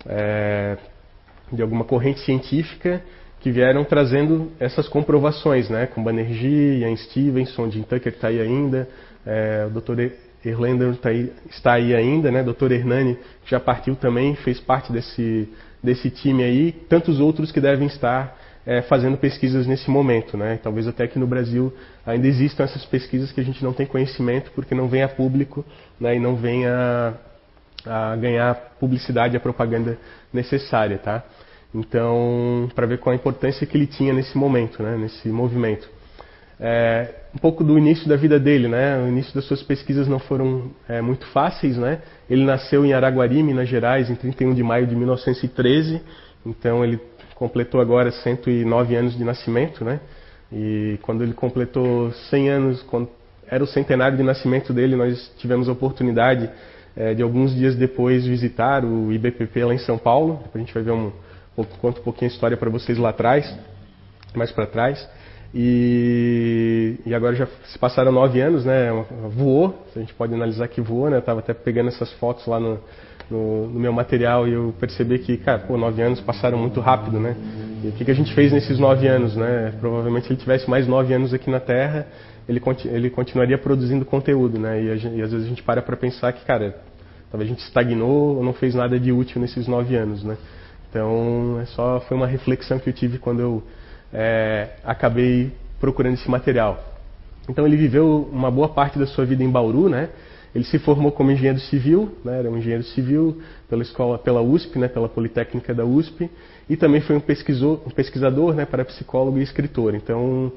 é, 0.07 0.77
de 1.51 1.61
alguma 1.61 1.83
corrente 1.83 2.21
científica, 2.21 3.01
que 3.41 3.51
vieram 3.51 3.83
trazendo 3.83 4.53
essas 4.57 4.87
comprovações, 4.87 5.69
né? 5.69 5.85
com 5.85 6.01
Banerjee, 6.01 6.79
Ian 6.79 6.95
Stevenson, 6.95 7.69
Jim 7.69 7.83
Tucker 7.83 8.13
está 8.13 8.29
aí 8.29 8.39
ainda, 8.39 8.87
é, 9.25 9.67
o 9.67 9.69
Dr. 9.69 10.13
Erlander 10.45 10.95
tá 10.97 11.09
aí, 11.09 11.31
está 11.49 11.73
aí 11.73 11.95
ainda, 11.95 12.31
né? 12.31 12.43
Dr. 12.43 12.71
Hernani 12.71 13.17
já 13.45 13.59
partiu 13.59 13.95
também, 13.95 14.35
fez 14.35 14.59
parte 14.59 14.91
desse, 14.91 15.49
desse 15.81 16.09
time 16.09 16.43
aí, 16.43 16.71
tantos 16.71 17.19
outros 17.19 17.51
que 17.51 17.61
devem 17.61 17.87
estar 17.87 18.37
é, 18.65 18.81
fazendo 18.81 19.17
pesquisas 19.17 19.67
nesse 19.67 19.89
momento. 19.89 20.37
Né? 20.37 20.59
Talvez 20.61 20.87
até 20.87 21.07
que 21.07 21.19
no 21.19 21.27
Brasil 21.27 21.73
ainda 22.05 22.27
existam 22.27 22.63
essas 22.63 22.85
pesquisas 22.85 23.31
que 23.31 23.41
a 23.41 23.43
gente 23.43 23.63
não 23.63 23.73
tem 23.73 23.85
conhecimento 23.85 24.51
porque 24.51 24.73
não 24.73 24.87
vem 24.87 25.03
a 25.03 25.09
público 25.09 25.65
né, 25.99 26.15
e 26.15 26.19
não 26.19 26.35
vem 26.35 26.65
a, 26.65 27.13
a 27.85 28.15
ganhar 28.15 28.51
a 28.51 28.55
publicidade 28.55 29.35
e 29.35 29.37
a 29.37 29.41
propaganda 29.41 29.97
necessária. 30.31 30.97
Tá? 30.97 31.23
Então, 31.73 32.69
para 32.75 32.85
ver 32.85 32.99
qual 32.99 33.13
a 33.13 33.15
importância 33.15 33.65
que 33.65 33.75
ele 33.75 33.87
tinha 33.87 34.13
nesse 34.13 34.37
momento, 34.37 34.81
né, 34.81 34.97
nesse 34.97 35.27
movimento. 35.29 35.89
É, 36.59 37.09
um 37.33 37.37
pouco 37.39 37.63
do 37.63 37.77
início 37.77 38.07
da 38.07 38.15
vida 38.15 38.39
dele, 38.39 38.67
né? 38.67 38.97
O 39.03 39.07
início 39.07 39.33
das 39.33 39.45
suas 39.45 39.61
pesquisas 39.63 40.07
não 40.07 40.19
foram 40.19 40.71
é, 40.87 41.01
muito 41.01 41.25
fáceis, 41.27 41.77
né? 41.77 41.99
Ele 42.29 42.43
nasceu 42.43 42.85
em 42.85 42.93
Araguari, 42.93 43.41
Minas 43.41 43.67
Gerais, 43.67 44.09
em 44.09 44.15
31 44.15 44.53
de 44.53 44.63
maio 44.63 44.85
de 44.85 44.95
1913. 44.95 46.01
Então 46.45 46.83
ele 46.83 46.99
completou 47.35 47.81
agora 47.81 48.11
109 48.11 48.95
anos 48.95 49.17
de 49.17 49.23
nascimento, 49.23 49.83
né? 49.83 49.99
E 50.51 50.99
quando 51.01 51.23
ele 51.23 51.33
completou 51.33 52.11
100 52.29 52.49
anos, 52.49 52.85
era 53.47 53.63
o 53.63 53.67
centenário 53.67 54.15
de 54.15 54.23
nascimento 54.23 54.71
dele, 54.71 54.95
nós 54.95 55.31
tivemos 55.37 55.67
a 55.67 55.71
oportunidade 55.71 56.49
é, 56.95 57.13
de 57.13 57.23
alguns 57.23 57.53
dias 57.55 57.75
depois 57.75 58.25
visitar 58.25 58.85
o 58.85 59.11
IBPP 59.11 59.65
lá 59.65 59.73
em 59.73 59.79
São 59.79 59.97
Paulo. 59.97 60.43
A 60.53 60.57
gente 60.57 60.73
vai 60.73 60.83
ver 60.83 60.91
um, 60.91 61.11
um 61.57 61.63
conto 61.63 62.01
um 62.01 62.03
pouquinho 62.03 62.29
a 62.29 62.33
história 62.33 62.55
para 62.55 62.69
vocês 62.69 62.97
lá 62.97 63.09
atrás, 63.09 63.51
mais 64.35 64.51
para 64.51 64.67
trás. 64.67 65.07
E, 65.55 66.95
e, 67.05 67.13
agora 67.13 67.35
já 67.35 67.45
se 67.65 67.77
passaram 67.77 68.11
nove 68.11 68.41
anos, 68.41 68.65
né? 68.65 68.89
Voou, 69.29 69.85
a 69.95 69.99
gente 69.99 70.11
pode 70.13 70.33
analisar 70.33 70.67
que 70.67 70.81
voou, 70.81 71.11
né? 71.11 71.17
Eu 71.17 71.19
estava 71.19 71.41
até 71.41 71.53
pegando 71.53 71.89
essas 71.89 72.11
fotos 72.13 72.47
lá 72.47 72.59
no, 72.59 72.79
no, 73.29 73.67
no, 73.67 73.79
meu 73.79 73.93
material 73.93 74.47
e 74.47 74.53
eu 74.53 74.73
percebi 74.79 75.19
que, 75.19 75.37
cara, 75.37 75.59
pô, 75.59 75.77
nove 75.77 76.01
anos 76.01 76.19
passaram 76.19 76.57
muito 76.57 76.79
rápido, 76.79 77.19
né? 77.19 77.35
E 77.83 77.87
o 77.87 77.91
que, 77.91 78.03
que 78.03 78.09
a 78.09 78.15
gente 78.15 78.33
fez 78.33 78.51
nesses 78.51 78.79
nove 78.79 79.07
anos, 79.07 79.35
né? 79.35 79.75
Provavelmente 79.79 80.25
se 80.25 80.33
ele 80.33 80.39
tivesse 80.39 80.67
mais 80.67 80.87
nove 80.87 81.13
anos 81.13 81.35
aqui 81.35 81.51
na 81.51 81.59
Terra, 81.59 82.07
ele, 82.49 82.59
ele 82.85 83.11
continuaria 83.11 83.57
produzindo 83.57 84.03
conteúdo, 84.05 84.57
né? 84.57 84.81
E, 84.81 84.87
e 84.87 85.21
às 85.21 85.31
vezes 85.31 85.45
a 85.45 85.49
gente 85.49 85.61
para 85.61 85.83
para 85.83 85.95
pensar 85.95 86.33
que, 86.33 86.43
cara, 86.45 86.77
talvez 87.29 87.47
a 87.51 87.53
gente 87.53 87.63
estagnou 87.63 88.37
ou 88.37 88.43
não 88.43 88.53
fez 88.53 88.73
nada 88.73 88.99
de 88.99 89.11
útil 89.11 89.39
nesses 89.39 89.67
nove 89.67 89.95
anos, 89.95 90.23
né? 90.23 90.35
Então, 90.89 91.59
é 91.61 91.65
só 91.65 91.99
foi 92.07 92.17
uma 92.17 92.27
reflexão 92.27 92.79
que 92.79 92.89
eu 92.89 92.93
tive 92.93 93.19
quando 93.19 93.39
eu 93.39 93.63
é, 94.13 94.69
acabei 94.83 95.51
procurando 95.79 96.13
esse 96.13 96.29
material. 96.29 96.81
Então 97.49 97.65
ele 97.65 97.75
viveu 97.75 98.29
uma 98.31 98.49
boa 98.49 98.69
parte 98.69 98.97
da 98.97 99.05
sua 99.05 99.25
vida 99.25 99.43
em 99.43 99.49
Bauru, 99.49 99.89
né? 99.89 100.09
Ele 100.55 100.63
se 100.63 100.77
formou 100.77 101.11
como 101.11 101.31
engenheiro 101.31 101.59
civil, 101.59 102.15
né? 102.23 102.39
era 102.39 102.49
um 102.49 102.57
engenheiro 102.57 102.83
civil 102.83 103.41
pela 103.67 103.81
escola, 103.81 104.19
pela 104.19 104.39
USP, 104.41 104.77
né? 104.77 104.87
pela 104.87 105.09
Politécnica 105.09 105.73
da 105.73 105.83
USP, 105.83 106.29
e 106.69 106.77
também 106.77 107.01
foi 107.01 107.15
um 107.15 107.19
pesquisador, 107.19 107.81
um 107.87 107.89
pesquisador 107.89 108.53
né? 108.53 108.65
para 108.65 108.85
psicólogo 108.85 109.39
e 109.39 109.41
escritor. 109.41 109.95
Então, 109.95 110.51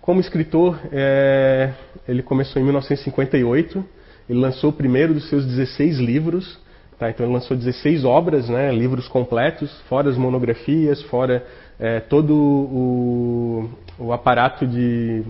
como 0.00 0.20
escritor, 0.20 0.80
é, 0.90 1.74
ele 2.08 2.22
começou 2.22 2.62
em 2.62 2.64
1958, 2.64 3.84
ele 4.28 4.38
lançou 4.38 4.70
o 4.70 4.72
primeiro 4.72 5.12
dos 5.12 5.28
seus 5.28 5.44
16 5.44 5.98
livros, 5.98 6.58
tá? 6.98 7.10
então 7.10 7.26
ele 7.26 7.34
lançou 7.34 7.54
16 7.54 8.06
obras, 8.06 8.48
né? 8.48 8.72
livros 8.72 9.06
completos, 9.06 9.70
fora 9.86 10.08
as 10.08 10.16
monografias, 10.16 11.02
fora 11.02 11.44
é, 11.78 12.00
todo 12.00 12.34
o, 12.34 13.70
o 13.98 14.12
aparato 14.12 14.66
de, 14.66 15.22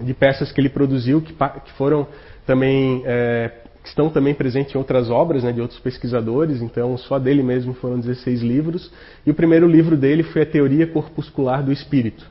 de, 0.00 0.14
peças 0.14 0.52
que 0.52 0.60
ele 0.60 0.68
produziu, 0.68 1.20
que, 1.20 1.32
que 1.32 1.72
foram 1.72 2.06
também 2.46 3.02
é, 3.04 3.50
que 3.84 3.88
estão 3.88 4.08
também 4.08 4.34
presentes 4.34 4.74
em 4.74 4.78
outras 4.78 5.10
obras 5.10 5.44
né, 5.44 5.52
de 5.52 5.60
outros 5.60 5.78
pesquisadores, 5.78 6.62
então 6.62 6.96
só 6.96 7.18
dele 7.18 7.42
mesmo 7.42 7.74
foram 7.74 8.00
16 8.00 8.40
livros. 8.40 8.90
E 9.26 9.30
o 9.30 9.34
primeiro 9.34 9.68
livro 9.68 9.94
dele 9.94 10.22
foi 10.22 10.42
a 10.42 10.46
Teoria 10.46 10.86
Corpuscular 10.86 11.62
do 11.62 11.70
Espírito. 11.70 12.24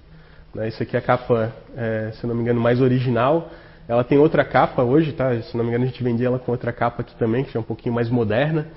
Né, 0.53 0.69
aqui 0.79 0.95
é 0.95 0.99
a 0.99 1.01
capa, 1.01 1.53
é, 1.77 2.11
se 2.13 2.25
não 2.25 2.33
me 2.33 2.41
engano, 2.41 2.59
mais 2.59 2.81
original. 2.81 3.51
Ela 3.87 4.03
tem 4.03 4.17
outra 4.17 4.43
capa 4.43 4.81
hoje, 4.81 5.11
tá? 5.11 5.39
Se 5.41 5.55
não 5.55 5.63
me 5.63 5.69
engano, 5.69 5.83
a 5.83 5.87
gente 5.87 6.01
vendia 6.01 6.27
ela 6.27 6.39
com 6.39 6.51
outra 6.51 6.71
capa 6.71 7.01
aqui 7.01 7.15
também, 7.17 7.43
que 7.43 7.55
é 7.55 7.59
um 7.59 7.63
pouquinho 7.63 7.93
mais 7.93 8.09
moderna. 8.09 8.67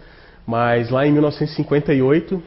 Mas 0.47 0.91
lá 0.91 1.07
em 1.07 1.13
1958, 1.13 2.43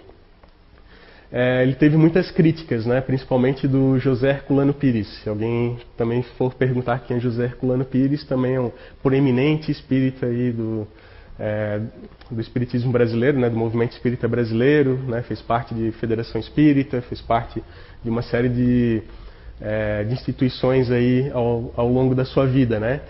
é, 1.32 1.62
ele 1.62 1.76
teve 1.76 1.96
muitas 1.96 2.32
críticas, 2.32 2.88
né, 2.88 3.02
principalmente 3.02 3.68
do 3.68 4.00
José 4.00 4.32
Herculano 4.32 4.74
Pires. 4.74 5.08
Se 5.22 5.30
alguém 5.30 5.78
também 5.96 6.24
for 6.38 6.56
perguntar 6.56 7.00
quem 7.00 7.18
é 7.18 7.20
José 7.20 7.46
Herculano 7.46 7.86
Pires, 7.86 8.24
também 8.24 8.56
é 8.56 8.60
um 8.60 8.72
proeminente 9.04 9.72
espírita 9.72 10.26
aí 10.26 10.52
do, 10.52 10.88
é, 11.38 11.80
do 12.32 12.42
espiritismo 12.42 12.92
brasileiro, 12.92 13.38
né, 13.40 13.48
do 13.48 13.56
movimento 13.56 13.92
espírita 13.92 14.28
brasileiro, 14.28 14.98
né, 15.08 15.22
fez 15.22 15.40
parte 15.40 15.76
de 15.76 15.92
Federação 15.92 16.42
Espírita, 16.42 17.00
fez 17.04 17.22
parte 17.22 17.62
de 18.04 18.10
uma 18.10 18.24
série 18.24 18.50
de, 18.50 19.04
é, 19.62 20.04
de 20.06 20.14
instituições 20.14 20.90
aí 20.90 21.30
ao, 21.32 21.72
ao, 21.78 21.88
longo 21.88 22.16
da 22.16 22.26
sua 22.26 22.48
vida, 22.48 22.80
né. 22.80 23.02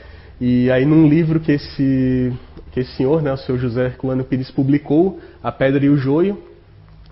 E 0.41 0.69
aí 0.71 0.85
num 0.85 1.07
livro 1.07 1.39
que 1.39 1.53
esse, 1.53 2.33
que 2.73 2.81
esse 2.81 2.91
senhor, 2.97 3.21
né, 3.21 3.31
o 3.31 3.37
seu 3.37 3.57
José 3.57 3.85
Herculano 3.85 4.25
Pires, 4.25 4.51
publicou, 4.51 5.21
A 5.41 5.53
Pedra 5.53 5.85
e 5.85 5.89
o 5.89 5.95
Joio, 5.95 6.48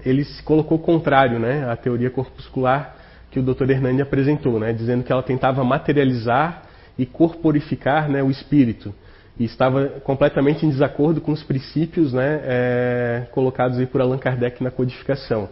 ele 0.08 0.24
se 0.24 0.42
colocou 0.44 0.80
contrário 0.80 1.40
né, 1.40 1.70
à 1.70 1.76
teoria 1.76 2.10
corpuscular 2.10 2.96
que 3.30 3.40
o 3.40 3.44
Dr. 3.44 3.70
Hernani 3.70 4.02
apresentou, 4.02 4.60
né, 4.60 4.72
dizendo 4.72 5.04
que 5.04 5.12
ela 5.12 5.24
tentava 5.24 5.64
materializar 5.64 6.64
e 6.98 7.06
corporificar 7.06 8.10
né, 8.10 8.24
o 8.24 8.32
espírito 8.32 8.94
e 9.40 9.46
estava 9.46 9.88
completamente 10.04 10.66
em 10.66 10.70
desacordo 10.70 11.22
com 11.22 11.32
os 11.32 11.44
princípios 11.44 12.14
né, 12.14 12.42
é, 12.44 13.28
colocados 13.32 13.78
aí 13.78 13.86
por 13.86 14.02
Allan 14.02 14.18
Kardec 14.18 14.64
na 14.64 14.72
codificação. 14.72 15.50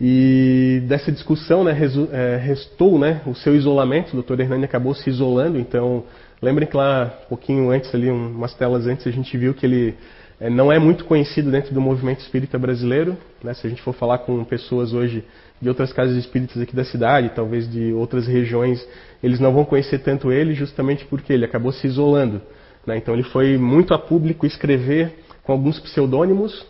E 0.00 0.82
dessa 0.88 1.12
discussão 1.12 1.62
né, 1.62 1.78
é, 2.12 2.36
restou 2.36 2.98
né, 2.98 3.20
o 3.26 3.34
seu 3.34 3.54
isolamento, 3.54 4.16
o 4.16 4.22
Dr. 4.22 4.40
Hernani 4.40 4.64
acabou 4.64 4.94
se 4.94 5.08
isolando, 5.08 5.58
então 5.58 6.04
lembrem 6.42 6.66
que 6.66 6.76
lá, 6.76 7.12
um 7.26 7.28
pouquinho 7.28 7.70
antes, 7.70 7.94
ali, 7.94 8.10
umas 8.10 8.54
telas 8.54 8.86
antes, 8.86 9.06
a 9.06 9.12
gente 9.12 9.38
viu 9.38 9.54
que 9.54 9.64
ele 9.64 9.94
é, 10.40 10.50
não 10.50 10.72
é 10.72 10.78
muito 10.78 11.04
conhecido 11.04 11.50
dentro 11.50 11.72
do 11.72 11.80
movimento 11.80 12.20
espírita 12.20 12.58
brasileiro. 12.58 13.16
Né? 13.42 13.54
Se 13.54 13.66
a 13.66 13.70
gente 13.70 13.82
for 13.82 13.94
falar 13.94 14.18
com 14.18 14.42
pessoas 14.44 14.92
hoje 14.92 15.24
de 15.60 15.68
outras 15.68 15.92
casas 15.92 16.16
espíritas 16.16 16.60
aqui 16.60 16.74
da 16.74 16.84
cidade, 16.84 17.30
talvez 17.34 17.70
de 17.70 17.92
outras 17.92 18.26
regiões, 18.26 18.86
eles 19.22 19.38
não 19.40 19.52
vão 19.52 19.64
conhecer 19.64 20.00
tanto 20.00 20.32
ele, 20.32 20.54
justamente 20.54 21.04
porque 21.06 21.32
ele 21.32 21.44
acabou 21.44 21.72
se 21.72 21.86
isolando. 21.86 22.40
Né? 22.86 22.98
Então 22.98 23.14
ele 23.14 23.22
foi 23.22 23.56
muito 23.56 23.94
a 23.94 23.98
público 23.98 24.44
escrever 24.44 25.12
com 25.42 25.52
alguns 25.52 25.78
pseudônimos, 25.78 26.66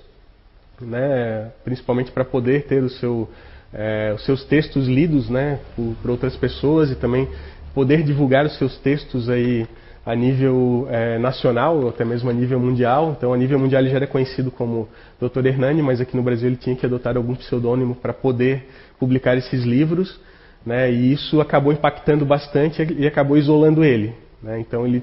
né? 0.81 1.51
principalmente 1.65 2.13
para 2.13 2.25
poder 2.25 2.65
ter 2.65 2.89
seu, 2.91 3.29
é, 3.73 4.13
os 4.15 4.25
seus 4.25 4.45
textos 4.45 4.87
lidos 4.87 5.31
né? 5.31 5.59
por, 5.75 5.95
por 6.03 6.11
outras 6.11 6.37
pessoas 6.37 6.91
e 6.91 6.95
também 6.95 7.29
poder 7.75 8.03
divulgar 8.03 8.45
os 8.45 8.57
seus 8.59 8.79
textos 8.79 9.29
aí 9.29 9.67
a 10.05 10.15
nível 10.15 10.87
é, 10.91 11.19
nacional, 11.19 11.79
ou 11.79 11.89
até 11.89 12.05
mesmo 12.05 12.29
a 12.29 12.33
nível 12.33 12.61
mundial. 12.61 13.15
Então, 13.17 13.33
a 13.33 13.37
nível 13.37 13.59
mundial 13.59 13.81
ele 13.81 13.91
já 13.91 13.97
era 13.97 14.07
conhecido 14.07 14.51
como 14.51 14.89
Dr. 15.21 15.47
Hernani, 15.47 15.83
mas 15.83 16.01
aqui 16.01 16.17
no 16.17 16.23
Brasil 16.23 16.49
ele 16.49 16.57
tinha 16.57 16.77
que 16.77 16.85
adotar 16.85 17.17
algum 17.17 17.35
pseudônimo 17.35 17.95
para 17.95 18.13
poder 18.13 18.69
publicar 18.99 19.37
esses 19.37 19.65
livros. 19.65 20.21
Né, 20.65 20.91
e 20.91 21.13
isso 21.13 21.43
acabou 21.43 21.75
impactando 21.75 22.25
bastante 22.25 22.83
e 22.99 23.07
acabou 23.07 23.37
isolando 23.37 23.85
ele. 23.85 24.15
Né, 24.43 24.61
então, 24.61 24.87
ele, 24.87 25.03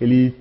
ele 0.00 0.34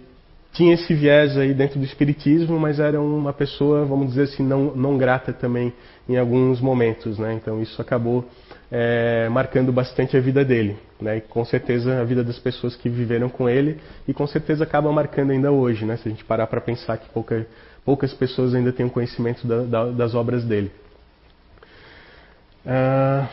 tinha 0.53 0.75
esse 0.75 0.93
viés 0.93 1.35
aí 1.37 1.53
dentro 1.53 1.79
do 1.79 1.85
espiritismo, 1.85 2.59
mas 2.59 2.79
era 2.79 3.01
uma 3.01 3.33
pessoa, 3.33 3.83
vamos 3.85 4.09
dizer 4.09 4.23
assim, 4.23 4.43
não, 4.43 4.75
não 4.75 4.97
grata 4.97 5.33
também 5.33 5.73
em 6.07 6.17
alguns 6.17 6.59
momentos. 6.59 7.17
Né, 7.17 7.33
então, 7.33 7.61
isso 7.61 7.81
acabou 7.81 8.25
é, 8.71 9.29
marcando 9.29 9.71
bastante 9.71 10.17
a 10.17 10.19
vida 10.19 10.43
dele, 10.43 10.77
né? 10.99 11.17
E 11.17 11.21
com 11.21 11.45
certeza 11.45 12.01
a 12.01 12.03
vida 12.03 12.23
das 12.23 12.39
pessoas 12.39 12.75
que 12.75 12.89
viveram 12.89 13.29
com 13.29 13.47
ele 13.47 13.79
e 14.07 14.13
com 14.13 14.25
certeza 14.25 14.63
acaba 14.63 14.91
marcando 14.91 15.31
ainda 15.31 15.51
hoje, 15.51 15.85
né? 15.85 15.95
Se 15.97 16.07
a 16.07 16.11
gente 16.11 16.25
parar 16.25 16.47
para 16.47 16.59
pensar 16.59 16.97
que 16.97 17.07
pouca, 17.09 17.45
poucas 17.85 18.13
pessoas 18.13 18.55
ainda 18.55 18.71
têm 18.71 18.89
conhecimento 18.89 19.45
da, 19.45 19.61
da, 19.61 19.85
das 19.91 20.15
obras 20.15 20.43
dele. 20.43 20.71
Ah, 22.65 23.27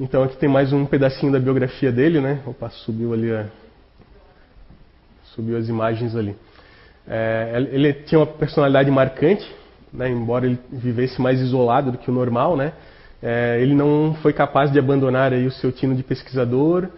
então 0.00 0.22
aqui 0.22 0.36
tem 0.36 0.48
mais 0.48 0.72
um 0.72 0.86
pedacinho 0.86 1.30
da 1.30 1.38
biografia 1.38 1.92
dele, 1.92 2.20
né? 2.20 2.40
Opa, 2.46 2.70
subiu 2.70 3.12
ali 3.12 3.30
a, 3.30 3.46
subiu 5.34 5.58
as 5.58 5.68
imagens 5.68 6.16
ali. 6.16 6.34
É, 7.06 7.52
ele 7.70 7.92
tinha 7.92 8.18
uma 8.20 8.26
personalidade 8.26 8.90
marcante, 8.90 9.44
né? 9.94 10.10
Embora 10.10 10.46
ele 10.46 10.58
vivesse 10.70 11.20
mais 11.22 11.40
isolado 11.40 11.92
do 11.92 11.98
que 11.98 12.10
o 12.10 12.14
normal, 12.14 12.56
né? 12.56 12.72
É, 13.22 13.58
ele 13.62 13.74
não 13.74 14.14
foi 14.20 14.32
capaz 14.32 14.70
de 14.70 14.78
abandonar 14.78 15.32
aí 15.32 15.46
o 15.46 15.50
seu 15.50 15.72
tino 15.72 15.94
de 15.94 16.02
pesquisador, 16.02 16.88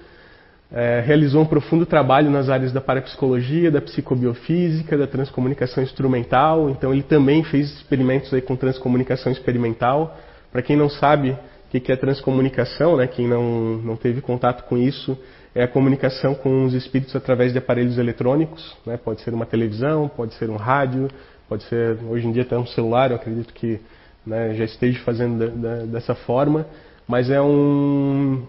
é, 0.73 1.01
realizou 1.01 1.43
um 1.43 1.47
profundo 1.47 1.87
trabalho 1.87 2.31
nas 2.31 2.49
áreas 2.49 2.73
da 2.73 2.81
parapsicologia, 2.81 3.71
da 3.71 3.81
psicobiofísica, 3.81 4.99
da 4.99 5.07
transcomunicação 5.07 5.83
instrumental. 5.83 6.69
Então 6.69 6.93
ele 6.93 7.05
também 7.05 7.45
fez 7.45 7.71
experimentos 7.71 8.33
aí 8.35 8.41
com 8.41 8.57
transcomunicação 8.57 9.31
experimental. 9.31 10.17
Para 10.51 10.63
quem 10.63 10.77
não 10.77 10.89
sabe 10.89 11.31
o 11.31 11.81
que 11.81 11.93
é 11.93 11.97
transcomunicação, 11.97 12.97
né, 12.97 13.07
quem 13.07 13.29
não, 13.29 13.77
não 13.77 13.97
teve 13.97 14.21
contato 14.21 14.65
com 14.65 14.79
isso, 14.79 15.17
é 15.55 15.63
a 15.63 15.69
comunicação 15.69 16.35
com 16.35 16.65
os 16.65 16.75
espíritos 16.75 17.15
através 17.15 17.53
de 17.53 17.59
aparelhos 17.59 17.99
eletrônicos. 17.99 18.77
Né, 18.85 18.97
pode 18.97 19.21
ser 19.21 19.35
uma 19.35 19.47
televisão, 19.47 20.09
pode 20.09 20.35
ser 20.35 20.51
um 20.51 20.57
rádio, 20.57 21.09
pode 21.49 21.65
ser 21.65 21.99
hoje 22.09 22.27
em 22.27 22.33
dia 22.33 22.43
até 22.43 22.57
um 22.59 22.67
celular, 22.67 23.11
eu 23.11 23.17
acredito 23.17 23.53
que 23.53 23.81
né, 24.27 24.55
já 24.55 24.65
esteja 24.65 24.99
fazendo 25.01 25.39
da, 25.39 25.47
da, 25.47 25.85
dessa 25.85 26.15
forma, 26.15 26.67
mas 27.07 27.31
é 27.31 27.41
um, 27.41 28.43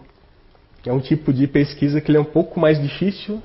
é 0.85 0.91
um 0.91 0.99
tipo 0.99 1.31
de 1.31 1.47
pesquisa 1.47 2.01
que 2.01 2.15
é 2.15 2.19
um 2.19 2.25
pouco 2.25 2.59
mais 2.59 2.81
difícil, 2.81 3.41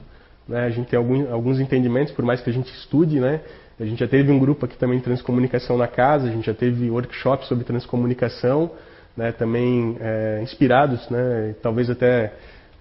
né, 0.48 0.64
a 0.64 0.70
gente 0.70 0.88
tem 0.88 0.96
algum, 0.96 1.30
alguns 1.32 1.60
entendimentos, 1.60 2.12
por 2.14 2.24
mais 2.24 2.40
que 2.40 2.48
a 2.48 2.52
gente 2.52 2.72
estude, 2.72 3.20
né, 3.20 3.40
a 3.78 3.84
gente 3.84 3.98
já 3.98 4.08
teve 4.08 4.30
um 4.32 4.38
grupo 4.38 4.64
aqui 4.64 4.76
também 4.76 4.98
de 4.98 5.04
transcomunicação 5.04 5.76
na 5.76 5.86
casa, 5.86 6.28
a 6.28 6.30
gente 6.30 6.46
já 6.46 6.54
teve 6.54 6.90
workshops 6.90 7.46
sobre 7.48 7.64
transcomunicação, 7.64 8.70
né, 9.16 9.32
também 9.32 9.96
é, 10.00 10.40
inspirados, 10.42 11.08
né, 11.10 11.54
talvez 11.62 11.90
até 11.90 12.32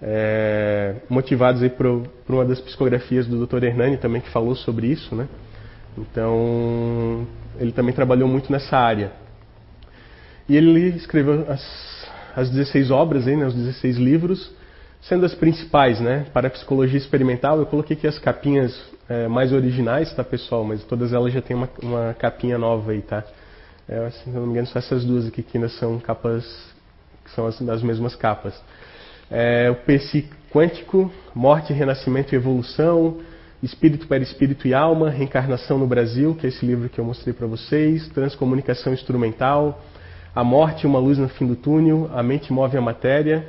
é, 0.01 0.95
motivados 1.09 1.61
aí 1.61 1.69
por, 1.69 2.07
por, 2.25 2.33
uma 2.33 2.45
das 2.45 2.59
psicografias 2.59 3.27
do 3.27 3.45
Dr. 3.45 3.63
Hernani 3.63 3.97
também 3.97 4.21
que 4.21 4.29
falou 4.29 4.55
sobre 4.55 4.87
isso, 4.87 5.13
né. 5.13 5.27
Então 5.97 7.27
ele 7.59 7.71
também 7.71 7.93
trabalhou 7.93 8.27
muito 8.27 8.51
nessa 8.51 8.77
área. 8.77 9.11
E 10.47 10.55
ele 10.55 10.89
escreveu 10.89 11.45
as, 11.49 12.07
as 12.35 12.49
16 12.49 12.91
obras, 12.91 13.27
aí, 13.27 13.35
né, 13.35 13.45
os 13.45 13.53
16 13.53 13.97
livros, 13.97 14.51
sendo 15.01 15.25
as 15.25 15.33
principais, 15.33 15.99
né, 15.99 16.25
para 16.33 16.47
a 16.47 16.51
psicologia 16.51 16.97
experimental. 16.97 17.59
Eu 17.59 17.65
coloquei 17.65 17.95
aqui 17.95 18.07
as 18.07 18.19
capinhas 18.19 18.79
é, 19.07 19.27
mais 19.27 19.51
originais, 19.51 20.13
tá, 20.13 20.23
pessoal? 20.23 20.63
Mas 20.63 20.83
todas 20.83 21.13
elas 21.13 21.33
já 21.33 21.41
têm 21.41 21.55
uma, 21.55 21.69
uma 21.81 22.13
capinha 22.13 22.57
nova 22.57 22.91
aí, 22.91 23.01
tá? 23.01 23.23
É, 23.87 24.09
se 24.09 24.29
não 24.29 24.45
me 24.45 24.51
engano, 24.51 24.67
só 24.67 24.79
essas 24.79 25.03
duas 25.03 25.27
aqui 25.27 25.43
que 25.43 25.57
ainda 25.57 25.69
são 25.69 25.99
capas, 25.99 26.45
que 27.23 27.31
são 27.31 27.45
as, 27.45 27.59
das 27.61 27.83
mesmas 27.83 28.15
capas. 28.15 28.53
É, 29.29 29.69
o 29.69 29.75
PC 29.75 30.25
quântico, 30.51 31.11
morte, 31.33 31.73
renascimento 31.73 32.33
e 32.33 32.35
evolução, 32.35 33.19
espírito 33.61 34.07
para 34.07 34.17
espírito 34.23 34.67
e 34.67 34.73
alma, 34.73 35.09
reencarnação 35.09 35.77
no 35.77 35.85
Brasil, 35.85 36.35
que 36.35 36.45
é 36.45 36.49
esse 36.49 36.65
livro 36.65 36.89
que 36.89 36.99
eu 36.99 37.05
mostrei 37.05 37.33
para 37.33 37.45
vocês, 37.45 38.07
transcomunicação 38.09 38.93
instrumental, 38.93 39.83
a 40.33 40.43
morte, 40.43 40.87
uma 40.87 40.99
luz 40.99 41.17
no 41.17 41.27
fim 41.29 41.45
do 41.45 41.55
túnel, 41.55 42.09
a 42.13 42.23
mente 42.23 42.51
move 42.51 42.75
a 42.77 42.81
matéria 42.81 43.45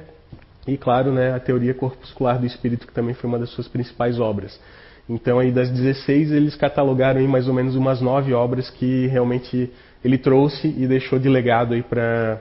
e, 0.66 0.76
claro, 0.76 1.12
né, 1.12 1.32
a 1.32 1.40
teoria 1.40 1.72
corpuscular 1.72 2.38
do 2.38 2.46
espírito, 2.46 2.86
que 2.86 2.92
também 2.92 3.14
foi 3.14 3.28
uma 3.28 3.38
das 3.38 3.50
suas 3.50 3.68
principais 3.68 4.20
obras. 4.20 4.60
Então, 5.08 5.38
aí 5.38 5.50
das 5.50 5.70
16, 5.70 6.32
eles 6.32 6.54
catalogaram 6.56 7.20
aí 7.20 7.26
mais 7.26 7.48
ou 7.48 7.54
menos 7.54 7.74
umas 7.74 8.00
nove 8.00 8.32
obras 8.32 8.70
que 8.70 9.06
realmente 9.06 9.70
ele 10.04 10.18
trouxe 10.18 10.68
e 10.68 10.86
deixou 10.86 11.18
de 11.18 11.28
legado 11.28 11.74
aí 11.74 11.82
para 11.82 12.40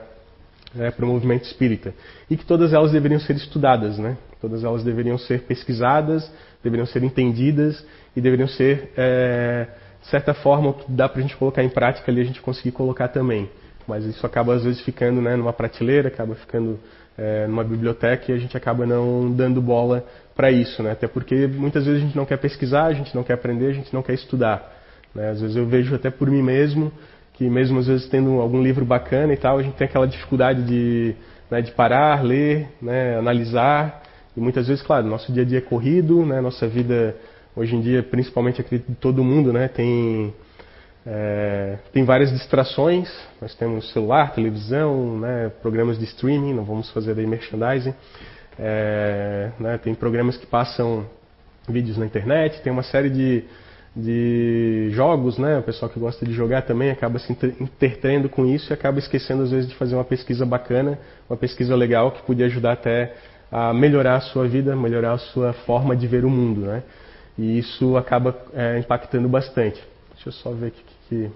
né, 0.74 0.90
para 0.90 1.04
o 1.04 1.08
movimento 1.08 1.44
espírita. 1.44 1.94
E 2.30 2.36
que 2.36 2.44
todas 2.44 2.72
elas 2.72 2.92
deveriam 2.92 3.20
ser 3.20 3.36
estudadas, 3.36 3.98
né? 3.98 4.16
Todas 4.40 4.64
elas 4.64 4.82
deveriam 4.82 5.18
ser 5.18 5.42
pesquisadas, 5.42 6.30
deveriam 6.62 6.86
ser 6.86 7.02
entendidas 7.02 7.84
e 8.16 8.20
deveriam 8.20 8.48
ser, 8.48 8.92
é, 8.96 9.66
de 10.00 10.08
certa 10.08 10.34
forma, 10.34 10.70
o 10.70 10.74
que 10.74 10.90
dá 10.90 11.08
para 11.08 11.18
a 11.18 11.22
gente 11.22 11.36
colocar 11.36 11.62
em 11.62 11.68
prática 11.68 12.10
ali, 12.10 12.20
a 12.20 12.24
gente 12.24 12.40
conseguir 12.40 12.72
colocar 12.72 13.08
também. 13.08 13.48
Mas 13.86 14.04
isso 14.04 14.24
acaba 14.24 14.54
às 14.54 14.64
vezes 14.64 14.80
ficando 14.82 15.20
né, 15.20 15.36
numa 15.36 15.52
prateleira, 15.52 16.08
acaba 16.08 16.34
ficando 16.34 16.78
é, 17.18 17.46
numa 17.46 17.64
biblioteca 17.64 18.30
e 18.30 18.34
a 18.34 18.38
gente 18.38 18.56
acaba 18.56 18.86
não 18.86 19.30
dando 19.32 19.60
bola 19.60 20.04
para 20.34 20.50
isso, 20.50 20.82
né? 20.82 20.92
Até 20.92 21.06
porque 21.06 21.46
muitas 21.46 21.84
vezes 21.84 22.00
a 22.00 22.04
gente 22.06 22.16
não 22.16 22.24
quer 22.24 22.38
pesquisar, 22.38 22.84
a 22.84 22.92
gente 22.92 23.14
não 23.14 23.22
quer 23.24 23.34
aprender, 23.34 23.66
a 23.66 23.72
gente 23.72 23.92
não 23.92 24.02
quer 24.02 24.14
estudar. 24.14 24.72
Né? 25.14 25.30
Às 25.30 25.40
vezes 25.40 25.56
eu 25.56 25.66
vejo 25.66 25.94
até 25.94 26.10
por 26.10 26.30
mim 26.30 26.42
mesmo 26.42 26.92
que 27.34 27.48
mesmo 27.48 27.78
às 27.78 27.86
vezes 27.86 28.08
tendo 28.08 28.40
algum 28.40 28.62
livro 28.62 28.84
bacana 28.84 29.32
e 29.32 29.36
tal, 29.36 29.58
a 29.58 29.62
gente 29.62 29.74
tem 29.74 29.86
aquela 29.86 30.06
dificuldade 30.06 30.62
de, 30.62 31.14
né, 31.50 31.60
de 31.60 31.72
parar, 31.72 32.22
ler, 32.22 32.68
né, 32.80 33.16
analisar. 33.16 34.01
E 34.36 34.40
muitas 34.40 34.68
vezes, 34.68 34.82
claro, 34.82 35.06
nosso 35.06 35.32
dia 35.32 35.42
a 35.42 35.46
dia 35.46 35.58
é 35.58 35.62
corrido, 35.62 36.24
né, 36.24 36.40
nossa 36.40 36.66
vida 36.66 37.16
hoje 37.54 37.76
em 37.76 37.80
dia, 37.80 38.02
principalmente 38.02 38.60
acredito 38.60 38.88
de 38.88 38.94
todo 38.94 39.22
mundo, 39.22 39.52
né, 39.52 39.68
tem 39.68 40.32
é, 41.04 41.78
tem 41.92 42.04
várias 42.04 42.30
distrações, 42.30 43.12
nós 43.40 43.54
temos 43.56 43.92
celular, 43.92 44.32
televisão, 44.32 45.18
né, 45.18 45.50
programas 45.60 45.98
de 45.98 46.04
streaming, 46.04 46.54
não 46.54 46.64
vamos 46.64 46.90
fazer 46.90 47.18
aí 47.18 47.26
merchandising. 47.26 47.94
É, 48.58 49.50
né, 49.58 49.78
tem 49.78 49.94
programas 49.94 50.36
que 50.36 50.46
passam 50.46 51.04
vídeos 51.68 51.96
na 51.96 52.06
internet, 52.06 52.60
tem 52.62 52.72
uma 52.72 52.82
série 52.82 53.10
de, 53.10 53.44
de 53.96 54.90
jogos, 54.92 55.38
né, 55.38 55.58
o 55.58 55.62
pessoal 55.62 55.90
que 55.90 55.98
gosta 55.98 56.24
de 56.24 56.32
jogar 56.32 56.62
também 56.62 56.90
acaba 56.90 57.18
se 57.18 57.32
intertendo 57.32 58.28
com 58.28 58.46
isso 58.46 58.72
e 58.72 58.74
acaba 58.74 58.98
esquecendo 58.98 59.42
às 59.42 59.50
vezes 59.50 59.68
de 59.68 59.74
fazer 59.74 59.96
uma 59.96 60.04
pesquisa 60.04 60.46
bacana, 60.46 60.98
uma 61.28 61.36
pesquisa 61.36 61.74
legal 61.74 62.12
que 62.12 62.22
podia 62.22 62.46
ajudar 62.46 62.72
até 62.72 63.14
a 63.52 63.74
melhorar 63.74 64.16
a 64.16 64.20
sua 64.20 64.48
vida, 64.48 64.74
melhorar 64.74 65.12
a 65.12 65.18
sua 65.18 65.52
forma 65.52 65.94
de 65.94 66.06
ver 66.06 66.24
o 66.24 66.30
mundo. 66.30 66.62
Né? 66.62 66.82
E 67.38 67.58
isso 67.58 67.98
acaba 67.98 68.34
é, 68.54 68.78
impactando 68.78 69.28
bastante. 69.28 69.78
Deixa 70.14 70.30
eu 70.30 70.32
só 70.32 70.50
ver 70.52 70.68
aqui 70.68 70.82
que. 71.08 71.30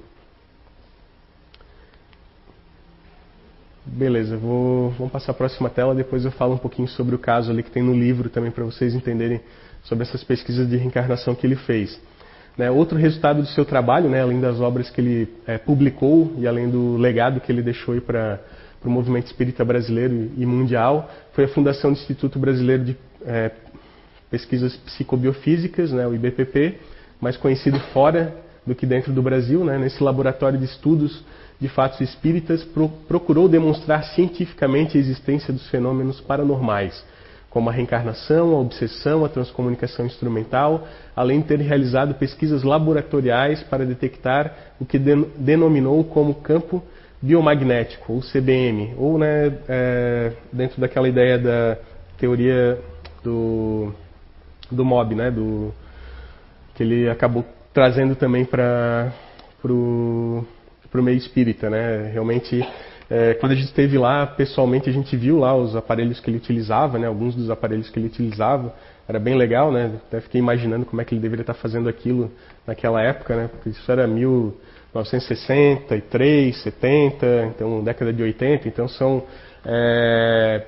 Beleza, 3.85 4.37
vou, 4.37 4.91
vamos 4.91 5.13
passar 5.13 5.31
a 5.31 5.35
próxima 5.35 5.71
tela, 5.71 5.95
depois 5.95 6.25
eu 6.25 6.33
falo 6.33 6.55
um 6.55 6.59
pouquinho 6.59 6.89
sobre 6.89 7.15
o 7.15 7.19
caso 7.19 7.53
ali 7.53 7.63
que 7.63 7.71
tem 7.71 7.85
no 7.85 7.95
livro 7.95 8.29
também 8.29 8.51
para 8.51 8.65
vocês 8.65 8.95
entenderem 8.95 9.41
sobre 9.85 10.03
essas 10.03 10.25
pesquisas 10.25 10.69
de 10.69 10.77
reencarnação 10.77 11.37
que 11.37 11.47
ele 11.47 11.55
fez. 11.55 12.01
Né, 12.59 12.71
outro 12.71 12.99
resultado 12.99 13.43
do 13.43 13.49
seu 13.49 13.65
trabalho, 13.65 14.09
né, 14.09 14.23
além 14.23 14.41
das 14.41 14.61
obras 14.61 14.91
que 14.91 15.01
ele 15.01 15.29
é, 15.47 15.59
publicou 15.59 16.33
e 16.39 16.49
além 16.49 16.69
do 16.69 16.97
legado 16.97 17.39
que 17.39 17.53
ele 17.53 17.63
deixou 17.63 18.01
para 18.01 18.41
o 18.85 18.91
movimento 18.91 19.27
espírita 19.27 19.65
brasileiro 19.65 20.31
e 20.37 20.47
mundial, 20.47 21.11
foi 21.33 21.45
a 21.45 21.49
fundação 21.49 21.93
do 21.93 21.99
Instituto 21.99 22.39
Brasileiro 22.39 22.85
de 22.85 22.97
é, 23.25 23.51
Pesquisas 24.31 24.77
Psicobiofísicas, 24.77 25.93
né, 25.93 26.07
o 26.07 26.15
IBPP, 26.15 26.79
mais 27.21 27.37
conhecido 27.37 27.79
fora 27.93 28.35
do 28.67 28.75
que 28.75 28.85
dentro 28.85 29.13
do 29.13 29.23
Brasil, 29.23 29.65
né, 29.65 29.79
nesse 29.79 30.03
laboratório 30.03 30.59
de 30.59 30.65
estudos 30.65 31.25
de 31.61 31.69
fatos 31.69 32.01
espíritas, 32.01 32.65
pro, 32.65 32.89
procurou 33.09 33.49
demonstrar 33.49 34.05
cientificamente 34.05 34.99
a 34.99 35.01
existência 35.01 35.53
dos 35.53 35.69
fenômenos 35.71 36.21
paranormais, 36.21 37.03
como 37.49 37.71
a 37.71 37.73
reencarnação, 37.73 38.55
a 38.55 38.61
obsessão, 38.61 39.25
a 39.25 39.29
transcomunicação 39.29 40.05
instrumental, 40.05 40.87
além 41.15 41.41
de 41.41 41.47
ter 41.47 41.61
realizado 41.61 42.15
pesquisas 42.15 42.63
laboratoriais 42.63 43.63
para 43.63 43.87
detectar 43.87 44.53
o 44.79 44.85
que 44.85 44.99
denominou 44.99 46.05
como 46.05 46.35
campo 46.35 46.83
biomagnético, 47.27 48.13
ou 48.13 48.21
CBM, 48.21 48.95
ou 48.97 49.19
né, 49.19 49.53
é, 49.69 50.33
dentro 50.53 50.81
daquela 50.81 51.09
ideia 51.09 51.37
da 51.39 51.77
teoria 52.17 52.79
do, 53.23 53.93
do 54.71 54.85
MOB, 54.85 55.15
né, 55.17 55.31
do, 55.31 55.75
que 56.77 56.83
ele 56.83 57.09
acabou 57.09 57.45
trazendo 57.73 58.15
também 58.15 58.45
para 58.45 59.13
o 59.65 60.45
meio 60.95 61.17
espírita, 61.17 61.69
né? 61.69 62.11
Realmente, 62.13 62.67
é, 63.11 63.35
quando 63.35 63.53
a 63.53 63.55
gente 63.55 63.67
esteve 63.67 63.99
lá, 63.99 64.27
pessoalmente, 64.27 64.89
a 64.89 64.93
gente 64.93 65.15
viu 65.17 65.39
lá 65.39 65.55
os 65.55 65.77
aparelhos 65.77 66.21
que 66.21 66.31
ele 66.31 66.39
utilizava, 66.39 66.99
né? 66.99 67.07
Alguns 67.07 67.35
dos 67.35 67.51
aparelhos 67.51 67.91
que 67.91 67.99
ele 67.99 68.07
utilizava. 68.07 68.75
Era 69.09 69.19
bem 69.19 69.37
legal, 69.37 69.71
né? 69.71 69.93
Até 70.07 70.21
fiquei 70.21 70.39
imaginando 70.39 70.87
como 70.87 71.03
é 71.03 71.05
que 71.05 71.15
ele 71.15 71.21
deveria 71.21 71.43
estar 71.43 71.55
fazendo 71.55 71.89
aquilo 71.89 72.31
naquela 72.67 73.03
época, 73.03 73.37
né? 73.37 73.49
Porque 73.49 73.71
isso 73.71 73.93
era 73.93 74.07
1963, 75.03 76.63
70, 76.63 77.53
então 77.55 77.83
década 77.83 78.13
de 78.13 78.23
80, 78.23 78.69
então 78.69 78.89
são... 78.89 79.23
É, 79.65 80.63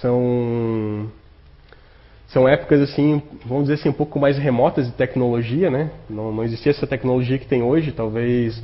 são 0.00 1.10
são 2.28 2.46
épocas 2.46 2.82
assim, 2.82 3.22
vamos 3.46 3.64
dizer 3.64 3.74
assim, 3.74 3.88
um 3.88 3.94
pouco 3.94 4.18
mais 4.20 4.36
remotas 4.36 4.86
de 4.86 4.92
tecnologia, 4.92 5.70
né? 5.70 5.90
Não, 6.10 6.30
não 6.30 6.44
existia 6.44 6.70
essa 6.70 6.86
tecnologia 6.86 7.38
que 7.38 7.46
tem 7.46 7.62
hoje, 7.62 7.90
talvez 7.90 8.62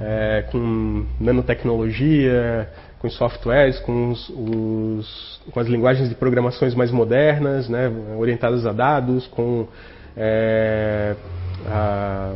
é, 0.00 0.44
com 0.50 1.06
nanotecnologia, 1.20 2.68
com 2.98 3.08
softwares, 3.08 3.78
com, 3.80 4.10
os, 4.10 4.28
os, 4.30 5.40
com 5.52 5.60
as 5.60 5.68
linguagens 5.68 6.08
de 6.08 6.16
programações 6.16 6.74
mais 6.74 6.90
modernas, 6.90 7.68
né? 7.68 7.88
Orientadas 8.18 8.66
a 8.66 8.72
dados, 8.72 9.28
com 9.28 9.68
é, 10.16 11.14
a, 11.66 12.34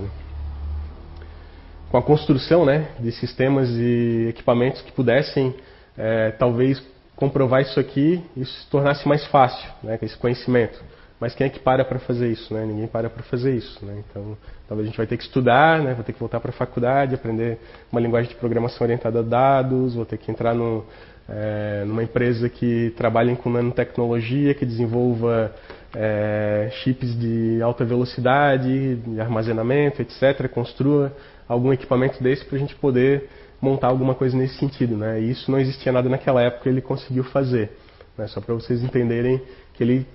com 1.90 1.96
a 1.96 2.02
construção, 2.02 2.64
né? 2.64 2.88
De 2.98 3.10
sistemas 3.12 3.68
e 3.70 4.26
equipamentos 4.28 4.82
que 4.82 4.92
pudessem 4.92 5.54
é, 5.96 6.30
talvez 6.30 6.82
comprovar 7.16 7.60
isso 7.62 7.80
aqui 7.80 8.22
isso 8.36 8.60
se 8.60 8.70
tornasse 8.70 9.06
mais 9.08 9.26
fácil, 9.26 9.68
né, 9.82 9.98
esse 10.00 10.16
conhecimento. 10.16 10.80
Mas 11.20 11.34
quem 11.34 11.48
é 11.48 11.50
que 11.50 11.58
para 11.58 11.84
para 11.84 11.98
fazer 11.98 12.30
isso? 12.30 12.54
Né? 12.54 12.64
Ninguém 12.64 12.86
para 12.86 13.10
para 13.10 13.24
fazer 13.24 13.52
isso. 13.52 13.84
Né? 13.84 14.04
Então, 14.08 14.38
talvez 14.68 14.86
a 14.86 14.88
gente 14.88 14.96
vai 14.96 15.06
ter 15.06 15.16
que 15.16 15.24
estudar, 15.24 15.82
né? 15.82 15.92
vai 15.92 16.04
ter 16.04 16.12
que 16.12 16.20
voltar 16.20 16.38
para 16.38 16.50
a 16.50 16.52
faculdade, 16.52 17.12
aprender 17.12 17.58
uma 17.90 18.00
linguagem 18.00 18.30
de 18.30 18.36
programação 18.36 18.84
orientada 18.84 19.18
a 19.18 19.22
dados, 19.22 19.96
vou 19.96 20.06
ter 20.06 20.16
que 20.16 20.30
entrar 20.30 20.54
no, 20.54 20.84
é, 21.28 21.82
numa 21.84 22.04
empresa 22.04 22.48
que 22.48 22.94
trabalhe 22.96 23.34
com 23.34 23.50
nanotecnologia, 23.50 24.54
que 24.54 24.64
desenvolva 24.64 25.52
é, 25.92 26.68
chips 26.84 27.18
de 27.18 27.60
alta 27.62 27.84
velocidade, 27.84 28.94
de 28.94 29.20
armazenamento, 29.20 30.00
etc., 30.00 30.48
construa 30.48 31.12
algum 31.48 31.72
equipamento 31.72 32.22
desse 32.22 32.44
para 32.44 32.56
a 32.56 32.58
gente 32.60 32.74
poder 32.76 33.28
montar 33.60 33.88
alguma 33.88 34.14
coisa 34.14 34.36
nesse 34.36 34.58
sentido, 34.58 34.96
né? 34.96 35.20
E 35.20 35.30
isso 35.30 35.50
não 35.50 35.58
existia 35.58 35.90
nada 35.90 36.08
naquela 36.08 36.42
época, 36.42 36.68
ele 36.68 36.80
conseguiu 36.80 37.24
fazer, 37.24 37.70
né? 38.16 38.26
Só 38.28 38.40
para 38.40 38.54
vocês 38.54 38.82
entenderem 38.82 39.40
que 39.74 39.82
ele 39.82 40.06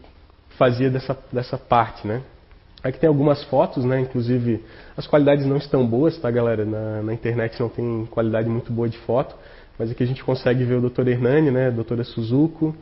fazia 0.57 0.89
dessa 0.89 1.17
dessa 1.31 1.57
parte, 1.57 2.07
né? 2.07 2.21
Aqui 2.83 2.99
tem 2.99 3.07
algumas 3.07 3.41
fotos, 3.45 3.85
né? 3.85 4.01
Inclusive, 4.01 4.61
as 4.97 5.07
qualidades 5.07 5.45
não 5.45 5.55
estão 5.55 5.87
boas, 5.87 6.17
tá, 6.17 6.29
galera? 6.29 6.65
Na, 6.65 7.01
na, 7.01 7.13
internet 7.13 7.57
não 7.59 7.69
tem 7.69 8.05
qualidade 8.11 8.49
muito 8.49 8.73
boa 8.73 8.89
de 8.89 8.97
foto, 8.99 9.33
mas 9.79 9.89
aqui 9.89 10.03
a 10.03 10.05
gente 10.05 10.21
consegue 10.21 10.65
ver 10.65 10.75
o 10.75 10.89
Dr. 10.89 11.07
Hernani, 11.07 11.49
né? 11.49 11.67
A 11.67 11.71
doutora 11.71 12.03
Suzuko, 12.03 12.75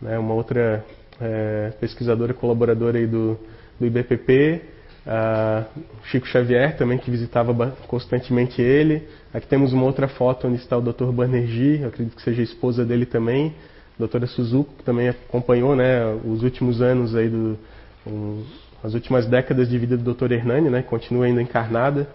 né? 0.00 0.18
Uma 0.18 0.32
outra 0.32 0.82
é, 1.20 1.70
pesquisadora 1.78 2.32
colaboradora 2.32 2.96
aí 2.98 3.06
do, 3.06 3.38
do 3.78 3.86
IBPP, 3.86 4.62
a 5.06 5.64
Chico 6.04 6.26
Xavier 6.26 6.76
também 6.76 6.98
que 6.98 7.10
visitava 7.10 7.52
constantemente 7.88 8.62
ele. 8.62 9.08
Aqui 9.34 9.46
temos 9.46 9.72
uma 9.72 9.84
outra 9.84 10.08
foto 10.08 10.46
onde 10.46 10.56
está 10.56 10.76
o 10.76 10.80
Dr. 10.80 11.10
Banerjee, 11.12 11.84
acredito 11.84 12.16
que 12.16 12.22
seja 12.22 12.40
a 12.40 12.44
esposa 12.44 12.84
dele 12.84 13.06
também, 13.06 13.54
a 13.96 13.98
doutora 13.98 14.26
Suzuko, 14.26 14.72
que 14.78 14.84
também 14.84 15.08
acompanhou, 15.08 15.74
né? 15.74 16.04
Os 16.24 16.42
últimos 16.42 16.80
anos 16.80 17.14
aí 17.16 17.28
do 17.28 17.58
um, 18.06 18.44
as 18.82 18.94
últimas 18.94 19.26
décadas 19.26 19.68
de 19.68 19.78
vida 19.78 19.96
do 19.96 20.12
Dr. 20.12 20.32
Hernani, 20.32 20.68
né? 20.68 20.82
Continua 20.82 21.26
ainda 21.26 21.40
encarnada. 21.40 22.08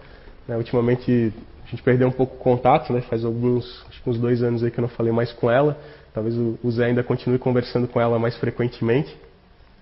Né? 0.46 0.56
Ultimamente 0.56 1.32
a 1.66 1.70
gente 1.70 1.82
perdeu 1.82 2.08
um 2.08 2.12
pouco 2.12 2.36
o 2.36 2.38
contato, 2.38 2.92
né? 2.92 3.00
Faz 3.02 3.24
alguns, 3.24 3.84
acho 3.88 4.02
que 4.02 4.10
uns 4.10 4.18
dois 4.18 4.42
anos 4.42 4.62
aí 4.62 4.70
que 4.70 4.78
eu 4.78 4.82
não 4.82 4.88
falei 4.88 5.12
mais 5.12 5.32
com 5.32 5.50
ela. 5.50 5.78
Talvez 6.12 6.36
o 6.36 6.70
Zé 6.70 6.86
ainda 6.86 7.02
continue 7.02 7.38
conversando 7.38 7.86
com 7.86 8.00
ela 8.00 8.18
mais 8.18 8.36
frequentemente, 8.36 9.14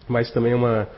mas 0.08 0.30
também 0.30 0.52
é 0.52 0.56
uma 0.56 0.88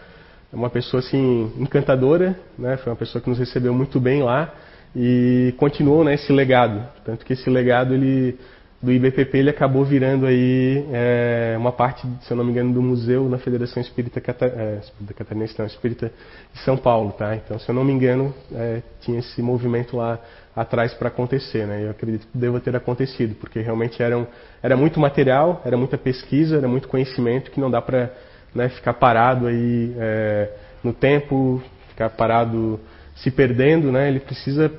uma 0.53 0.71
pessoa 0.71 1.01
assim 1.01 1.53
encantadora, 1.59 2.39
né? 2.59 2.77
Foi 2.79 2.93
uma 2.93 2.99
pessoa 2.99 3.21
que 3.23 3.29
nos 3.29 3.39
recebeu 3.39 3.75
muito 3.75 4.01
bem 4.01 4.23
lá 4.23 4.53
e 4.97 5.55
continuou 5.59 6.05
né, 6.05 6.15
esse 6.15 6.33
legado. 6.33 6.87
Tanto 7.05 7.25
que 7.25 7.35
esse 7.35 7.49
legado 7.51 7.95
ele 7.95 8.39
do 8.81 8.93
IBPP 8.93 9.37
ele 9.37 9.51
acabou 9.51 9.85
virando 9.85 10.25
aí 10.25 10.87
é, 10.93 11.57
uma 11.59 11.73
parte, 11.73 12.07
se 12.23 12.31
eu 12.31 12.37
não 12.37 12.45
me 12.45 12.53
engano, 12.53 12.73
do 12.73 12.81
museu 12.81 13.29
na 13.29 13.37
Federação 13.37 13.83
Espírita, 13.83 14.21
Cata, 14.21 14.47
é, 14.47 14.81
Espírita 15.67 16.13
de 16.53 16.61
São 16.61 16.77
Paulo, 16.77 17.13
tá? 17.13 17.35
Então, 17.35 17.59
se 17.59 17.69
eu 17.69 17.75
não 17.75 17.85
me 17.85 17.93
engano, 17.93 18.33
é, 18.53 18.81
tinha 19.01 19.19
esse 19.19 19.43
movimento 19.43 19.97
lá 19.97 20.21
atrás 20.55 20.95
para 20.95 21.09
acontecer, 21.09 21.67
né? 21.67 21.87
Eu 21.87 21.91
acredito 21.91 22.27
que 22.29 22.39
deva 22.39 22.61
ter 22.61 22.75
acontecido, 22.75 23.35
porque 23.35 23.61
realmente 23.61 24.01
era, 24.01 24.17
um, 24.17 24.27
era 24.63 24.77
muito 24.77 25.01
material, 25.01 25.61
era 25.65 25.77
muita 25.77 25.99
pesquisa, 25.99 26.57
era 26.57 26.69
muito 26.69 26.87
conhecimento 26.87 27.51
que 27.51 27.61
não 27.61 27.71
dá 27.71 27.83
para 27.83 28.13
né, 28.55 28.69
ficar 28.69 28.95
parado 28.95 29.47
aí 29.47 29.95
é, 29.99 30.51
no 30.83 30.93
tempo, 30.93 31.63
ficar 31.89 32.11
parado 32.11 32.81
se 33.17 33.31
perdendo, 33.31 33.91
né? 33.91 34.09
Ele 34.09 34.21
precisa 34.21 34.73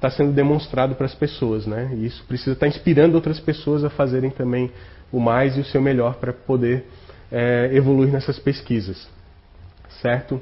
está 0.00 0.10
sendo 0.10 0.32
demonstrado 0.32 0.94
para 0.94 1.04
as 1.04 1.14
pessoas, 1.14 1.66
né? 1.66 1.90
E 1.94 2.06
isso 2.06 2.24
precisa 2.24 2.52
estar 2.52 2.64
tá 2.64 2.68
inspirando 2.68 3.14
outras 3.14 3.38
pessoas 3.38 3.84
a 3.84 3.90
fazerem 3.90 4.30
também 4.30 4.70
o 5.12 5.20
mais 5.20 5.58
e 5.58 5.60
o 5.60 5.64
seu 5.64 5.82
melhor 5.82 6.14
para 6.14 6.32
poder 6.32 6.86
é, 7.30 7.68
evoluir 7.72 8.10
nessas 8.10 8.38
pesquisas, 8.38 9.06
certo? 10.00 10.40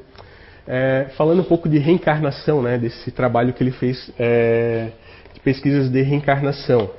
É, 0.65 1.07
falando 1.17 1.41
um 1.41 1.45
pouco 1.45 1.69
de 1.69 1.79
reencarnação, 1.79 2.63
né? 2.63 2.79
Desse 2.79 3.11
trabalho 3.11 3.53
que 3.53 3.63
ele 3.63 3.73
fez 3.73 4.13
é, 4.17 4.91
de 5.35 5.41
pesquisas 5.41 5.91
de 5.91 6.03
reencarnação. 6.03 6.91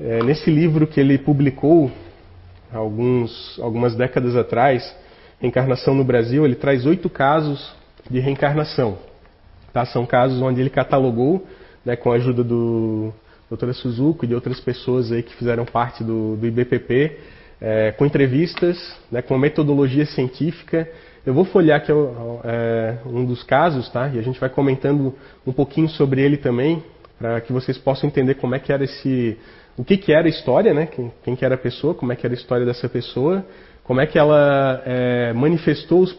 É, 0.00 0.22
nesse 0.22 0.50
livro 0.50 0.86
que 0.86 0.98
ele 0.98 1.18
publicou 1.18 1.92
alguns, 2.72 3.58
algumas 3.60 3.94
décadas 3.94 4.36
atrás, 4.36 4.94
Reencarnação 5.40 5.94
no 5.94 6.04
Brasil, 6.04 6.44
ele 6.44 6.54
traz 6.54 6.84
oito 6.84 7.08
casos 7.08 7.72
de 8.10 8.20
reencarnação. 8.20 8.98
Tá? 9.72 9.86
São 9.86 10.04
casos 10.04 10.42
onde 10.42 10.60
ele 10.60 10.68
catalogou 10.68 11.46
né, 11.84 11.96
com 11.96 12.12
a 12.12 12.16
ajuda 12.16 12.44
do 12.44 13.10
doutora 13.48 13.72
Suzuki 13.72 14.26
e 14.26 14.28
de 14.28 14.34
outras 14.34 14.60
pessoas 14.60 15.10
aí 15.10 15.22
que 15.22 15.34
fizeram 15.34 15.64
parte 15.64 16.04
do, 16.04 16.36
do 16.36 16.46
IBPP, 16.46 17.18
é, 17.60 17.92
com 17.92 18.04
entrevistas, 18.04 18.96
né, 19.10 19.22
com 19.22 19.36
metodologia 19.38 20.04
científica. 20.04 20.86
Eu 21.24 21.32
vou 21.32 21.46
folhear 21.46 21.78
aqui 21.78 21.90
é, 22.44 22.98
um 23.06 23.24
dos 23.24 23.42
casos, 23.42 23.88
tá? 23.88 24.08
E 24.08 24.18
a 24.18 24.22
gente 24.22 24.38
vai 24.38 24.48
comentando 24.48 25.14
um 25.46 25.52
pouquinho 25.52 25.88
sobre 25.88 26.20
ele 26.22 26.36
também, 26.36 26.82
para 27.18 27.40
que 27.40 27.52
vocês 27.52 27.76
possam 27.76 28.08
entender 28.08 28.34
como 28.34 28.54
é 28.54 28.58
que 28.58 28.72
era 28.72 28.84
esse, 28.84 29.38
o 29.80 29.84
que, 29.84 29.96
que 29.96 30.12
era 30.12 30.26
a 30.26 30.28
história, 30.28 30.74
né? 30.74 30.84
Quem, 30.84 31.10
quem 31.24 31.34
que 31.34 31.42
era 31.42 31.54
a 31.54 31.58
pessoa, 31.58 31.94
como 31.94 32.12
é 32.12 32.16
que 32.16 32.26
era 32.26 32.34
a 32.34 32.36
história 32.36 32.66
dessa 32.66 32.86
pessoa, 32.86 33.42
como 33.82 33.98
é 33.98 34.06
que 34.06 34.18
ela 34.18 34.82
é, 34.84 35.32
manifestou 35.32 36.00
os 36.02 36.14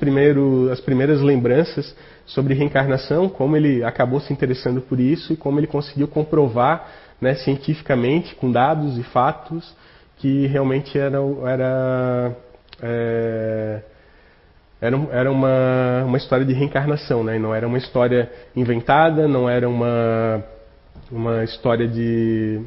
as 0.71 0.81
primeiras 0.81 1.21
lembranças 1.21 1.95
sobre 2.25 2.55
reencarnação, 2.55 3.29
como 3.29 3.55
ele 3.55 3.83
acabou 3.83 4.19
se 4.19 4.33
interessando 4.33 4.81
por 4.81 4.99
isso 4.99 5.33
e 5.33 5.37
como 5.37 5.59
ele 5.59 5.67
conseguiu 5.67 6.07
comprovar 6.07 6.87
né, 7.21 7.35
cientificamente, 7.35 8.33
com 8.33 8.51
dados 8.51 8.97
e 8.97 9.03
fatos, 9.03 9.75
que 10.17 10.47
realmente 10.47 10.97
era, 10.97 11.19
era, 11.45 12.35
é, 12.81 13.81
era, 14.81 14.97
era 15.11 15.31
uma, 15.31 16.03
uma 16.07 16.17
história 16.17 16.45
de 16.47 16.53
reencarnação, 16.53 17.23
né? 17.23 17.37
não 17.37 17.53
era 17.53 17.67
uma 17.67 17.77
história 17.77 18.27
inventada, 18.55 19.27
não 19.27 19.47
era 19.47 19.69
uma, 19.69 20.43
uma 21.11 21.43
história 21.43 21.87
de, 21.87 22.59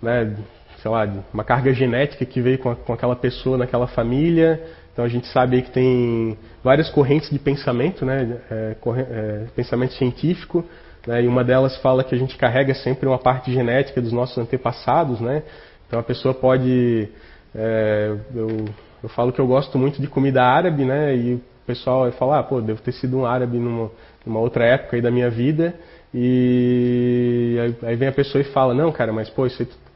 né, 0.00 0.34
sei 0.80 0.90
lá, 0.90 1.08
uma 1.32 1.44
carga 1.44 1.72
genética 1.72 2.24
que 2.24 2.40
veio 2.40 2.58
com, 2.58 2.70
a, 2.70 2.76
com 2.76 2.92
aquela 2.92 3.16
pessoa 3.16 3.58
naquela 3.58 3.86
família, 3.86 4.62
então 4.92 5.04
a 5.04 5.08
gente 5.08 5.26
sabe 5.28 5.62
que 5.62 5.70
tem 5.70 6.36
várias 6.62 6.88
correntes 6.90 7.30
de 7.30 7.38
pensamento, 7.38 8.04
né, 8.04 8.38
é, 8.50 8.76
é, 8.98 9.44
pensamento 9.54 9.94
científico, 9.94 10.64
né, 11.06 11.22
e 11.22 11.28
uma 11.28 11.44
delas 11.44 11.76
fala 11.78 12.04
que 12.04 12.14
a 12.14 12.18
gente 12.18 12.36
carrega 12.36 12.74
sempre 12.74 13.08
uma 13.08 13.18
parte 13.18 13.52
genética 13.52 14.00
dos 14.00 14.12
nossos 14.12 14.38
antepassados, 14.38 15.20
né. 15.20 15.42
Então 15.86 15.98
a 15.98 16.02
pessoa 16.02 16.34
pode, 16.34 17.08
é, 17.54 18.14
eu, 18.34 18.64
eu 19.02 19.08
falo 19.08 19.32
que 19.32 19.40
eu 19.40 19.46
gosto 19.46 19.78
muito 19.78 20.00
de 20.00 20.06
comida 20.06 20.42
árabe, 20.42 20.84
né, 20.84 21.16
e 21.16 21.34
o 21.34 21.42
pessoal 21.66 22.10
fala, 22.12 22.38
ah, 22.38 22.42
pô, 22.42 22.60
devo 22.60 22.80
ter 22.80 22.92
sido 22.92 23.18
um 23.18 23.26
árabe 23.26 23.58
numa, 23.58 23.90
numa 24.24 24.40
outra 24.40 24.64
época 24.64 24.96
aí 24.96 25.02
da 25.02 25.10
minha 25.10 25.30
vida, 25.30 25.74
e 26.14 27.56
aí, 27.82 27.96
vem 27.96 28.08
a 28.08 28.12
pessoa 28.12 28.40
e 28.40 28.44
fala, 28.44 28.72
não, 28.72 28.90
cara, 28.90 29.12
mas 29.12 29.28
pô, 29.28 29.46
isso 29.46 29.62
aí 29.62 29.68
é, 29.68 29.87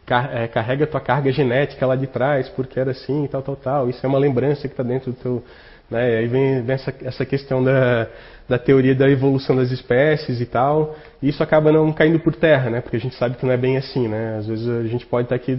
carrega 0.53 0.85
a 0.85 0.87
tua 0.87 1.01
carga 1.01 1.31
genética 1.33 1.87
lá 1.87 1.97
de 1.97 2.07
trás, 2.07 2.49
porque 2.49 2.79
era 2.79 2.91
assim, 2.91 3.27
tal, 3.31 3.43
tal, 3.43 3.57
tal. 3.57 3.91
Isso 3.91 4.05
é 4.05 4.09
uma 4.09 4.19
lembrança 4.19 4.69
que 4.69 4.75
está 4.75 4.83
dentro 4.83 5.13
do 5.13 5.17
teu. 5.19 5.45
Né? 5.91 6.19
Aí 6.19 6.27
vem, 6.27 6.63
vem 6.63 6.75
essa, 6.75 6.95
essa 7.03 7.25
questão 7.25 7.63
da, 7.63 8.07
da 8.49 8.59
teoria 8.59 8.95
da 8.95 9.09
evolução 9.09 9.57
das 9.57 9.71
espécies 9.71 10.41
e 10.41 10.47
tal. 10.47 10.97
E 11.23 11.29
isso 11.29 11.43
acaba 11.43 11.71
não 11.71 11.93
caindo 11.93 12.19
por 12.19 12.35
terra, 12.35 12.71
né? 12.71 12.81
Porque 12.81 12.97
a 12.97 13.01
gente 13.01 13.15
sabe 13.17 13.37
que 13.37 13.45
não 13.45 13.53
é 13.53 13.57
bem 13.57 13.77
assim, 13.77 14.09
né? 14.09 14.37
Às 14.39 14.47
vezes 14.47 14.69
a 14.69 14.85
gente 14.85 15.07
pode 15.07 15.27
estar 15.27 15.37
aqui. 15.37 15.59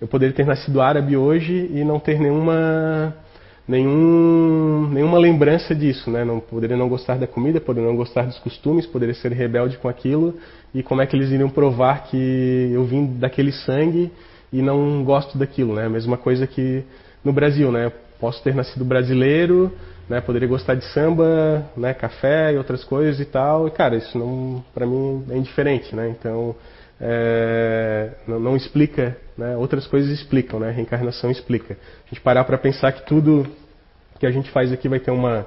Eu 0.00 0.08
poderia 0.08 0.34
ter 0.34 0.46
nascido 0.46 0.80
árabe 0.80 1.16
hoje 1.16 1.70
e 1.72 1.84
não 1.84 1.98
ter 1.98 2.20
nenhuma 2.20 3.14
nenhum, 3.66 4.88
nenhuma 4.90 5.18
lembrança 5.18 5.74
disso, 5.74 6.10
né? 6.10 6.24
Não 6.24 6.40
poderia 6.40 6.76
não 6.76 6.88
gostar 6.88 7.18
da 7.18 7.26
comida, 7.26 7.60
poderia 7.60 7.88
não 7.88 7.96
gostar 7.96 8.22
dos 8.22 8.38
costumes, 8.38 8.86
poderia 8.86 9.14
ser 9.14 9.32
rebelde 9.32 9.76
com 9.76 9.88
aquilo 9.88 10.34
e 10.74 10.82
como 10.82 11.00
é 11.00 11.06
que 11.06 11.16
eles 11.16 11.30
iriam 11.30 11.48
provar 11.48 12.04
que 12.04 12.70
eu 12.72 12.84
vim 12.84 13.06
daquele 13.18 13.52
sangue 13.52 14.10
e 14.52 14.62
não 14.62 15.02
gosto 15.04 15.38
daquilo, 15.38 15.74
né? 15.74 15.86
A 15.86 15.90
mesma 15.90 16.16
coisa 16.16 16.46
que 16.46 16.84
no 17.24 17.32
Brasil, 17.32 17.70
né? 17.72 17.90
Posso 18.20 18.42
ter 18.42 18.54
nascido 18.54 18.84
brasileiro, 18.84 19.72
né? 20.08 20.20
Poderia 20.20 20.48
gostar 20.48 20.74
de 20.74 20.84
samba, 20.92 21.64
né? 21.76 21.94
Café 21.94 22.52
e 22.52 22.58
outras 22.58 22.84
coisas 22.84 23.20
e 23.20 23.24
tal. 23.24 23.68
E 23.68 23.70
cara, 23.70 23.96
isso 23.96 24.18
não, 24.18 24.64
para 24.74 24.86
mim 24.86 25.24
é 25.30 25.36
indiferente, 25.36 25.94
né? 25.94 26.08
Então 26.08 26.54
é, 27.00 28.10
não, 28.26 28.40
não, 28.40 28.56
explica, 28.56 29.16
né? 29.36 29.56
outras 29.56 29.86
coisas 29.86 30.10
explicam, 30.10 30.58
né? 30.58 30.70
reencarnação 30.70 31.30
explica. 31.30 31.74
A 31.74 32.08
gente 32.08 32.20
parar 32.20 32.44
para 32.44 32.58
pensar 32.58 32.92
que 32.92 33.06
tudo 33.06 33.46
que 34.18 34.26
a 34.26 34.30
gente 34.32 34.50
faz 34.50 34.72
aqui 34.72 34.88
vai 34.88 34.98
ter 34.98 35.12
uma, 35.12 35.46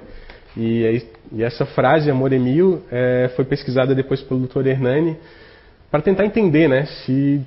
E, 0.57 1.04
e 1.33 1.42
essa 1.42 1.66
frase, 1.66 2.11
amor 2.11 2.33
é 2.33 2.38
mil, 2.38 2.83
é, 2.90 3.30
foi 3.35 3.44
pesquisada 3.44 3.94
depois 3.94 4.20
pelo 4.22 4.46
Dr. 4.46 4.66
Hernani 4.66 5.16
para 5.90 6.00
tentar 6.00 6.24
entender, 6.24 6.68
né, 6.68 6.87
se 6.87 7.40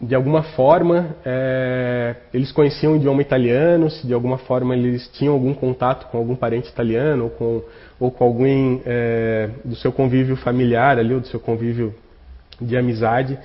de 0.00 0.14
alguma 0.14 0.42
forma 0.42 1.16
é, 1.24 2.16
eles 2.32 2.52
conheciam 2.52 2.92
o 2.92 2.96
idioma 2.96 3.22
italiano, 3.22 3.88
se 3.90 4.06
de 4.06 4.12
alguma 4.12 4.38
forma 4.38 4.74
eles 4.76 5.08
tinham 5.14 5.32
algum 5.32 5.54
contato 5.54 6.10
com 6.10 6.18
algum 6.18 6.34
parente 6.34 6.68
italiano 6.68 7.24
ou 7.24 7.30
com, 7.30 7.62
ou 7.98 8.10
com 8.10 8.24
alguém 8.24 8.82
é, 8.84 9.48
do 9.64 9.76
seu 9.76 9.92
convívio 9.92 10.36
familiar 10.36 10.98
ali, 10.98 11.14
ou 11.14 11.20
do 11.20 11.26
seu 11.28 11.40
convívio 11.40 11.94
de 12.60 12.76
amizade, 12.76 13.38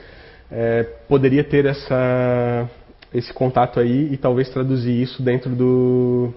é, 0.51 0.83
poderia 1.07 1.43
ter 1.43 1.65
essa, 1.65 2.69
esse 3.13 3.33
contato 3.33 3.79
aí 3.79 4.09
e 4.11 4.17
talvez 4.17 4.49
traduzir 4.49 5.01
isso 5.01 5.21
dentro 5.21 5.49
do, 5.55 6.33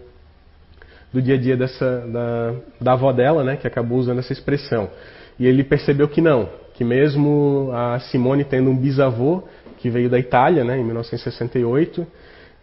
do 1.12 1.20
dia 1.20 1.34
a 1.34 1.38
dia 1.38 1.56
dessa, 1.56 2.06
da, 2.06 2.54
da 2.80 2.92
avó 2.92 3.12
dela, 3.12 3.44
né, 3.44 3.56
que 3.56 3.66
acabou 3.66 3.98
usando 3.98 4.18
essa 4.18 4.32
expressão. 4.32 4.90
E 5.38 5.46
ele 5.46 5.64
percebeu 5.64 6.08
que 6.08 6.20
não, 6.20 6.48
que 6.74 6.84
mesmo 6.84 7.70
a 7.72 7.98
Simone 8.00 8.44
tendo 8.44 8.70
um 8.70 8.76
bisavô 8.76 9.42
que 9.78 9.90
veio 9.90 10.08
da 10.08 10.18
Itália, 10.18 10.64
né, 10.64 10.78
em 10.78 10.84
1968, 10.84 12.06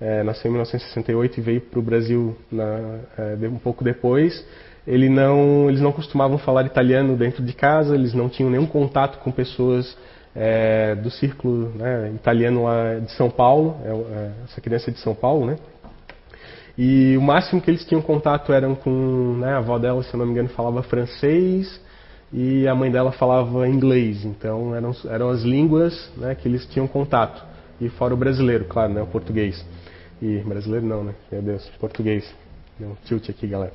é, 0.01 0.23
nasceu 0.23 0.49
em 0.49 0.53
1968 0.53 1.39
e 1.39 1.41
veio 1.41 1.61
para 1.61 1.79
o 1.79 1.81
Brasil 1.81 2.35
na, 2.51 2.99
é, 3.17 3.47
um 3.47 3.57
pouco 3.57 3.83
depois. 3.83 4.45
Ele 4.87 5.09
não, 5.09 5.69
eles 5.69 5.81
não 5.81 5.91
costumavam 5.91 6.37
falar 6.37 6.65
italiano 6.65 7.15
dentro 7.17 7.43
de 7.43 7.53
casa, 7.53 7.93
eles 7.93 8.13
não 8.13 8.29
tinham 8.29 8.49
nenhum 8.49 8.65
contato 8.65 9.19
com 9.19 9.31
pessoas 9.31 9.95
é, 10.35 10.95
do 10.95 11.09
círculo 11.09 11.69
né, 11.75 12.11
italiano 12.15 12.63
lá 12.63 12.99
de 12.99 13.11
São 13.11 13.29
Paulo, 13.29 13.77
é, 13.83 13.89
é, 13.89 14.31
essa 14.45 14.61
criança 14.61 14.91
de 14.91 14.99
São 14.99 15.15
Paulo, 15.15 15.45
né? 15.45 15.57
E 16.77 17.17
o 17.17 17.21
máximo 17.21 17.61
que 17.61 17.69
eles 17.69 17.83
tinham 17.83 18.01
contato 18.01 18.53
eram 18.53 18.73
com 18.73 19.35
né, 19.37 19.53
a 19.53 19.57
avó 19.57 19.77
dela, 19.77 20.01
se 20.01 20.13
eu 20.13 20.17
não 20.17 20.25
me 20.25 20.31
engano, 20.31 20.47
falava 20.49 20.81
francês 20.81 21.81
e 22.31 22.67
a 22.67 22.73
mãe 22.73 22.89
dela 22.89 23.11
falava 23.11 23.67
inglês. 23.67 24.23
Então 24.23 24.73
eram, 24.73 24.95
eram 25.09 25.29
as 25.29 25.41
línguas 25.41 26.09
né, 26.15 26.35
que 26.35 26.47
eles 26.47 26.65
tinham 26.67 26.87
contato. 26.87 27.43
E 27.81 27.89
fora 27.89 28.13
o 28.13 28.17
brasileiro, 28.17 28.65
claro, 28.65 28.93
né, 28.93 29.01
o 29.01 29.07
português. 29.07 29.65
E 30.21 30.37
brasileiro 30.39 30.85
não, 30.85 31.03
né? 31.03 31.13
Meu 31.31 31.41
Deus, 31.41 31.69
português. 31.79 32.33
Deu 32.77 32.89
um 32.89 32.95
tilt 33.05 33.29
aqui, 33.29 33.47
galera. 33.47 33.73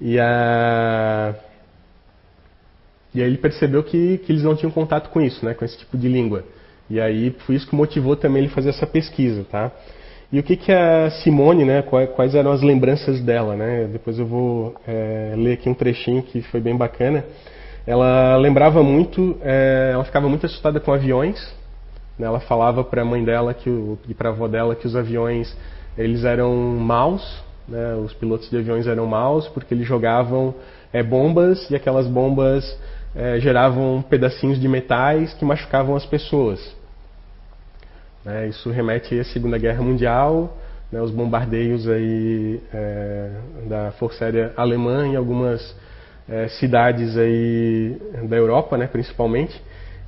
E 0.00 0.18
a 0.18 1.34
e 3.14 3.20
aí 3.20 3.28
ele 3.28 3.38
percebeu 3.38 3.82
que, 3.82 4.18
que 4.18 4.32
eles 4.32 4.42
não 4.42 4.54
tinham 4.54 4.70
contato 4.70 5.10
com 5.10 5.20
isso, 5.20 5.44
né, 5.44 5.54
com 5.54 5.64
esse 5.64 5.76
tipo 5.78 5.96
de 5.98 6.08
língua. 6.08 6.44
E 6.88 7.00
aí 7.00 7.34
foi 7.46 7.54
isso 7.54 7.68
que 7.68 7.74
motivou 7.74 8.16
também 8.16 8.42
ele 8.42 8.52
fazer 8.52 8.70
essa 8.70 8.86
pesquisa, 8.86 9.44
tá? 9.50 9.70
E 10.32 10.38
o 10.38 10.42
que 10.42 10.56
que 10.56 10.70
a 10.70 11.10
Simone, 11.10 11.64
né, 11.64 11.82
quais 11.82 12.34
eram 12.34 12.52
as 12.52 12.62
lembranças 12.62 13.20
dela, 13.20 13.56
né? 13.56 13.88
Depois 13.90 14.18
eu 14.18 14.26
vou 14.26 14.74
é, 14.86 15.34
ler 15.36 15.54
aqui 15.54 15.68
um 15.68 15.74
trechinho 15.74 16.22
que 16.22 16.40
foi 16.42 16.60
bem 16.60 16.76
bacana. 16.76 17.24
Ela 17.84 18.36
lembrava 18.36 18.82
muito, 18.82 19.36
é, 19.42 19.90
ela 19.92 20.04
ficava 20.04 20.28
muito 20.28 20.46
assustada 20.46 20.78
com 20.78 20.92
aviões. 20.92 21.36
Né? 22.16 22.26
Ela 22.26 22.38
falava 22.38 22.84
para 22.84 23.02
a 23.02 23.04
mãe 23.04 23.24
dela 23.24 23.54
que 23.54 23.68
o, 23.68 23.98
e 24.08 24.14
para 24.14 24.28
a 24.28 24.32
avó 24.32 24.46
dela 24.46 24.76
que 24.76 24.86
os 24.86 24.94
aviões 24.94 25.56
eles 25.98 26.22
eram 26.22 26.54
maus, 26.76 27.42
né? 27.66 27.94
Os 27.96 28.12
pilotos 28.14 28.48
de 28.48 28.56
aviões 28.56 28.86
eram 28.86 29.06
maus 29.06 29.48
porque 29.48 29.74
eles 29.74 29.86
jogavam 29.86 30.54
é, 30.92 31.02
bombas 31.02 31.68
e 31.70 31.74
aquelas 31.74 32.06
bombas 32.06 32.78
é, 33.14 33.38
geravam 33.40 34.02
pedacinhos 34.02 34.60
de 34.60 34.68
metais 34.68 35.34
que 35.34 35.44
machucavam 35.44 35.96
as 35.96 36.06
pessoas. 36.06 36.60
Né? 38.24 38.48
Isso 38.48 38.70
remete 38.70 39.18
à 39.18 39.24
Segunda 39.24 39.58
Guerra 39.58 39.82
Mundial, 39.82 40.56
né? 40.90 41.00
os 41.00 41.10
bombardeios 41.10 41.88
aí, 41.88 42.60
é, 42.72 43.30
da 43.66 43.92
Força 43.92 44.24
Aérea 44.24 44.52
Alemã 44.56 45.06
em 45.06 45.16
algumas 45.16 45.74
é, 46.28 46.48
cidades 46.48 47.16
aí 47.16 48.00
da 48.28 48.36
Europa, 48.36 48.78
né, 48.78 48.86
principalmente. 48.86 49.60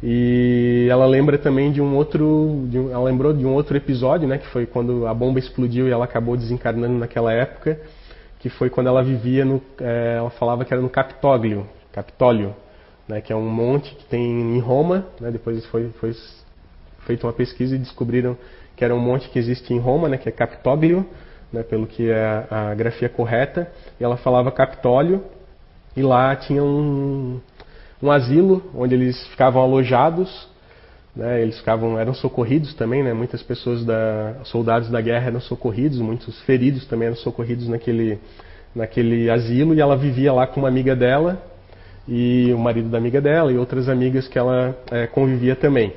E 0.02 0.88
ela 0.90 1.06
lembra 1.06 1.38
também 1.38 1.70
de 1.70 1.80
um 1.80 1.94
outro, 1.96 2.66
de 2.68 2.78
um, 2.78 2.90
ela 2.90 3.04
lembrou 3.04 3.32
de 3.32 3.44
um 3.44 3.52
outro 3.52 3.76
episódio, 3.76 4.28
né, 4.28 4.38
que 4.38 4.46
foi 4.48 4.66
quando 4.66 5.06
a 5.06 5.14
bomba 5.14 5.38
explodiu 5.38 5.88
e 5.88 5.90
ela 5.90 6.04
acabou 6.04 6.36
desencarnando 6.36 6.94
naquela 6.98 7.32
época, 7.32 7.78
que 8.40 8.48
foi 8.48 8.68
quando 8.68 8.88
ela 8.88 9.02
vivia 9.02 9.44
no, 9.44 9.60
é, 9.80 10.16
ela 10.18 10.30
falava 10.30 10.64
que 10.64 10.72
era 10.72 10.82
no 10.82 10.88
Capitólio, 10.88 11.66
Capitólio, 11.92 12.54
né, 13.08 13.20
que 13.20 13.32
é 13.32 13.36
um 13.36 13.48
monte 13.48 13.94
que 13.94 14.04
tem 14.06 14.22
em 14.22 14.58
Roma, 14.58 15.06
né, 15.20 15.30
depois 15.30 15.64
foi, 15.66 15.90
foi 16.00 16.14
feita 17.06 17.26
uma 17.26 17.32
pesquisa 17.32 17.74
e 17.74 17.78
descobriram 17.78 18.36
que 18.76 18.84
era 18.84 18.94
um 18.94 19.00
monte 19.00 19.28
que 19.28 19.38
existe 19.38 19.72
em 19.72 19.78
Roma, 19.78 20.08
né, 20.08 20.16
que 20.16 20.28
é 20.28 20.32
Capitólio, 20.32 21.06
né, 21.52 21.62
pelo 21.62 21.86
que 21.86 22.10
é 22.10 22.46
a, 22.50 22.74
grafia 22.74 23.08
correta, 23.08 23.70
e 24.00 24.04
ela 24.04 24.16
falava 24.16 24.50
Capitólio, 24.50 25.22
e 25.96 26.02
lá 26.02 26.34
tinha 26.34 26.62
um, 26.62 27.38
um 28.02 28.10
asilo 28.10 28.62
onde 28.74 28.94
eles 28.94 29.26
ficavam 29.28 29.62
alojados, 29.62 30.48
né, 31.14 31.42
eles 31.42 31.58
ficavam, 31.58 31.98
eram 31.98 32.14
socorridos 32.14 32.72
também, 32.74 33.02
né, 33.02 33.12
muitas 33.12 33.42
pessoas, 33.42 33.84
da, 33.84 34.36
soldados 34.44 34.88
da 34.88 35.00
guerra 35.00 35.26
eram 35.26 35.40
socorridos, 35.40 35.98
muitos 35.98 36.40
feridos 36.42 36.86
também 36.86 37.06
eram 37.06 37.16
socorridos 37.16 37.68
naquele, 37.68 38.18
naquele 38.74 39.28
asilo, 39.28 39.74
e 39.74 39.80
ela 39.80 39.96
vivia 39.96 40.32
lá 40.32 40.46
com 40.46 40.60
uma 40.60 40.68
amiga 40.68 40.96
dela, 40.96 41.51
e 42.06 42.52
o 42.52 42.58
marido 42.58 42.88
da 42.88 42.98
amiga 42.98 43.20
dela, 43.20 43.52
e 43.52 43.58
outras 43.58 43.88
amigas 43.88 44.26
que 44.28 44.38
ela 44.38 44.76
é, 44.90 45.06
convivia 45.06 45.54
também. 45.54 45.92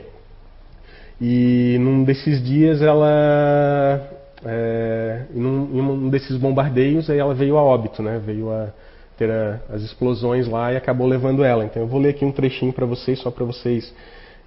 E 1.19 1.77
num 1.79 2.03
desses 2.03 2.43
dias 2.43 2.81
ela, 2.81 4.01
é, 4.45 5.21
num, 5.33 5.69
em 5.73 5.81
um 5.81 6.09
desses 6.09 6.37
bombardeios, 6.37 7.09
aí 7.09 7.17
ela 7.17 7.33
veio 7.33 7.57
a 7.57 7.63
óbito, 7.63 8.03
né, 8.03 8.21
veio 8.23 8.51
a 8.51 8.69
ter 9.17 9.31
a, 9.31 9.59
as 9.69 9.81
explosões 9.81 10.47
lá 10.47 10.73
e 10.73 10.77
acabou 10.77 11.07
levando 11.07 11.43
ela. 11.43 11.63
Então 11.63 11.81
eu 11.81 11.87
vou 11.87 11.99
ler 11.99 12.09
aqui 12.09 12.25
um 12.25 12.31
trechinho 12.31 12.73
para 12.73 12.85
vocês, 12.85 13.19
só 13.19 13.31
para 13.31 13.45
vocês 13.45 13.93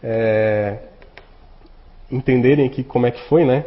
é, 0.02 0.78
entenderem 2.10 2.66
aqui 2.66 2.84
como 2.84 3.06
é 3.06 3.10
que 3.10 3.20
foi, 3.28 3.44
né? 3.44 3.64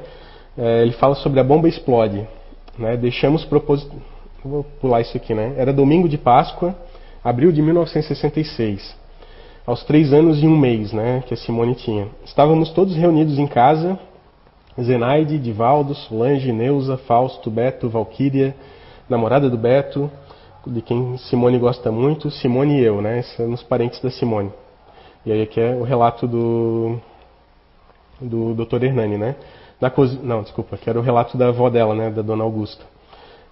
É, 0.58 0.82
ele 0.82 0.94
fala 0.94 1.16
sobre 1.16 1.40
a 1.40 1.44
bomba 1.44 1.68
explode. 1.68 2.28
Né? 2.78 2.98
Deixamos 2.98 3.46
propósito. 3.46 3.96
Vou 4.44 4.64
pular 4.80 5.02
isso 5.02 5.16
aqui, 5.16 5.34
né? 5.34 5.54
Era 5.58 5.72
domingo 5.72 6.10
de 6.10 6.18
Páscoa, 6.18 6.76
abril 7.24 7.52
de 7.52 7.62
1966. 7.62 8.96
Aos 9.66 9.84
três 9.84 10.12
anos 10.12 10.42
e 10.42 10.48
um 10.48 10.58
mês, 10.58 10.92
né? 10.92 11.24
Que 11.28 11.34
a 11.34 11.38
Simone 11.38 11.76
tinha. 11.76 12.08
Estávamos 12.26 12.72
todos 12.72 12.96
reunidos 12.96 13.38
em 13.38 13.48
casa. 13.48 14.00
Zenaide, 14.80 15.38
Divaldo, 15.38 15.94
Solange, 15.94 16.52
Neuza, 16.52 16.98
Fausto, 16.98 17.52
Beto, 17.52 17.90
Valquíria, 17.90 18.56
namorada 19.10 19.50
do 19.50 19.58
Beto, 19.58 20.10
de 20.66 20.82
quem 20.82 21.18
Simone 21.18 21.60
gosta 21.60 21.92
muito, 21.92 22.32
Simone 22.32 22.80
e 22.80 22.84
eu, 22.84 23.02
né? 23.02 23.22
Somos 23.22 23.62
parentes 23.62 24.00
da 24.02 24.10
Simone. 24.10 24.52
E 25.26 25.32
aí 25.32 25.42
aqui 25.42 25.60
é 25.60 25.76
o 25.76 25.84
relato 25.84 26.28
do 26.28 27.00
do 28.20 28.54
Dr. 28.54 28.84
Hernani, 28.84 29.18
né? 29.18 29.36
Na 29.80 29.90
cozinha, 29.90 30.22
não, 30.24 30.44
desculpa, 30.44 30.78
que 30.78 30.90
era 30.90 31.00
o 31.00 31.02
relato 31.02 31.38
da 31.38 31.48
avó 31.48 31.70
dela, 31.70 31.96
né, 31.96 32.12
da 32.12 32.22
Dona 32.22 32.44
Augusta. 32.44 32.86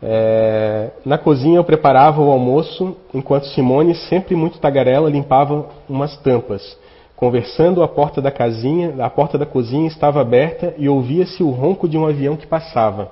É, 0.02 0.92
na 1.06 1.18
cozinha 1.18 1.58
eu 1.58 1.64
preparava 1.64 2.22
o 2.22 2.32
almoço, 2.32 2.96
enquanto 3.14 3.48
Simone, 3.48 3.96
sempre 3.96 4.36
muito 4.36 4.60
tagarela, 4.60 5.10
limpava 5.10 5.68
umas 5.90 6.18
tampas. 6.18 6.78
Conversando, 7.16 7.84
a 7.84 7.88
porta 7.88 8.22
da 8.22 8.32
casinha, 8.32 8.96
a 9.00 9.10
porta 9.10 9.38
da 9.38 9.46
cozinha 9.46 9.88
estava 9.88 10.22
aberta 10.22 10.74
e 10.78 10.88
ouvia-se 10.88 11.44
o 11.44 11.50
ronco 11.50 11.88
de 11.88 11.98
um 11.98 12.06
avião 12.06 12.38
que 12.38 12.48
passava. 12.48 13.12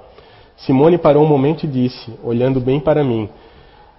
Simone 0.55 0.97
parou 0.97 1.23
um 1.23 1.27
momento 1.27 1.65
e 1.65 1.67
disse, 1.67 2.13
olhando 2.23 2.61
bem 2.61 2.79
para 2.79 3.03
mim: 3.03 3.29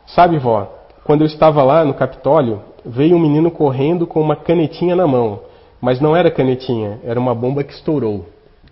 Sabe, 0.06 0.38
vó, 0.38 0.66
quando 1.04 1.20
eu 1.20 1.26
estava 1.26 1.62
lá 1.62 1.84
no 1.84 1.92
Capitólio, 1.92 2.62
veio 2.84 3.16
um 3.16 3.20
menino 3.20 3.50
correndo 3.50 4.06
com 4.06 4.20
uma 4.20 4.34
canetinha 4.34 4.96
na 4.96 5.06
mão. 5.06 5.40
Mas 5.80 6.00
não 6.00 6.16
era 6.16 6.30
canetinha, 6.30 6.98
era 7.04 7.20
uma 7.20 7.34
bomba 7.34 7.62
que 7.62 7.72
estourou. 7.72 8.26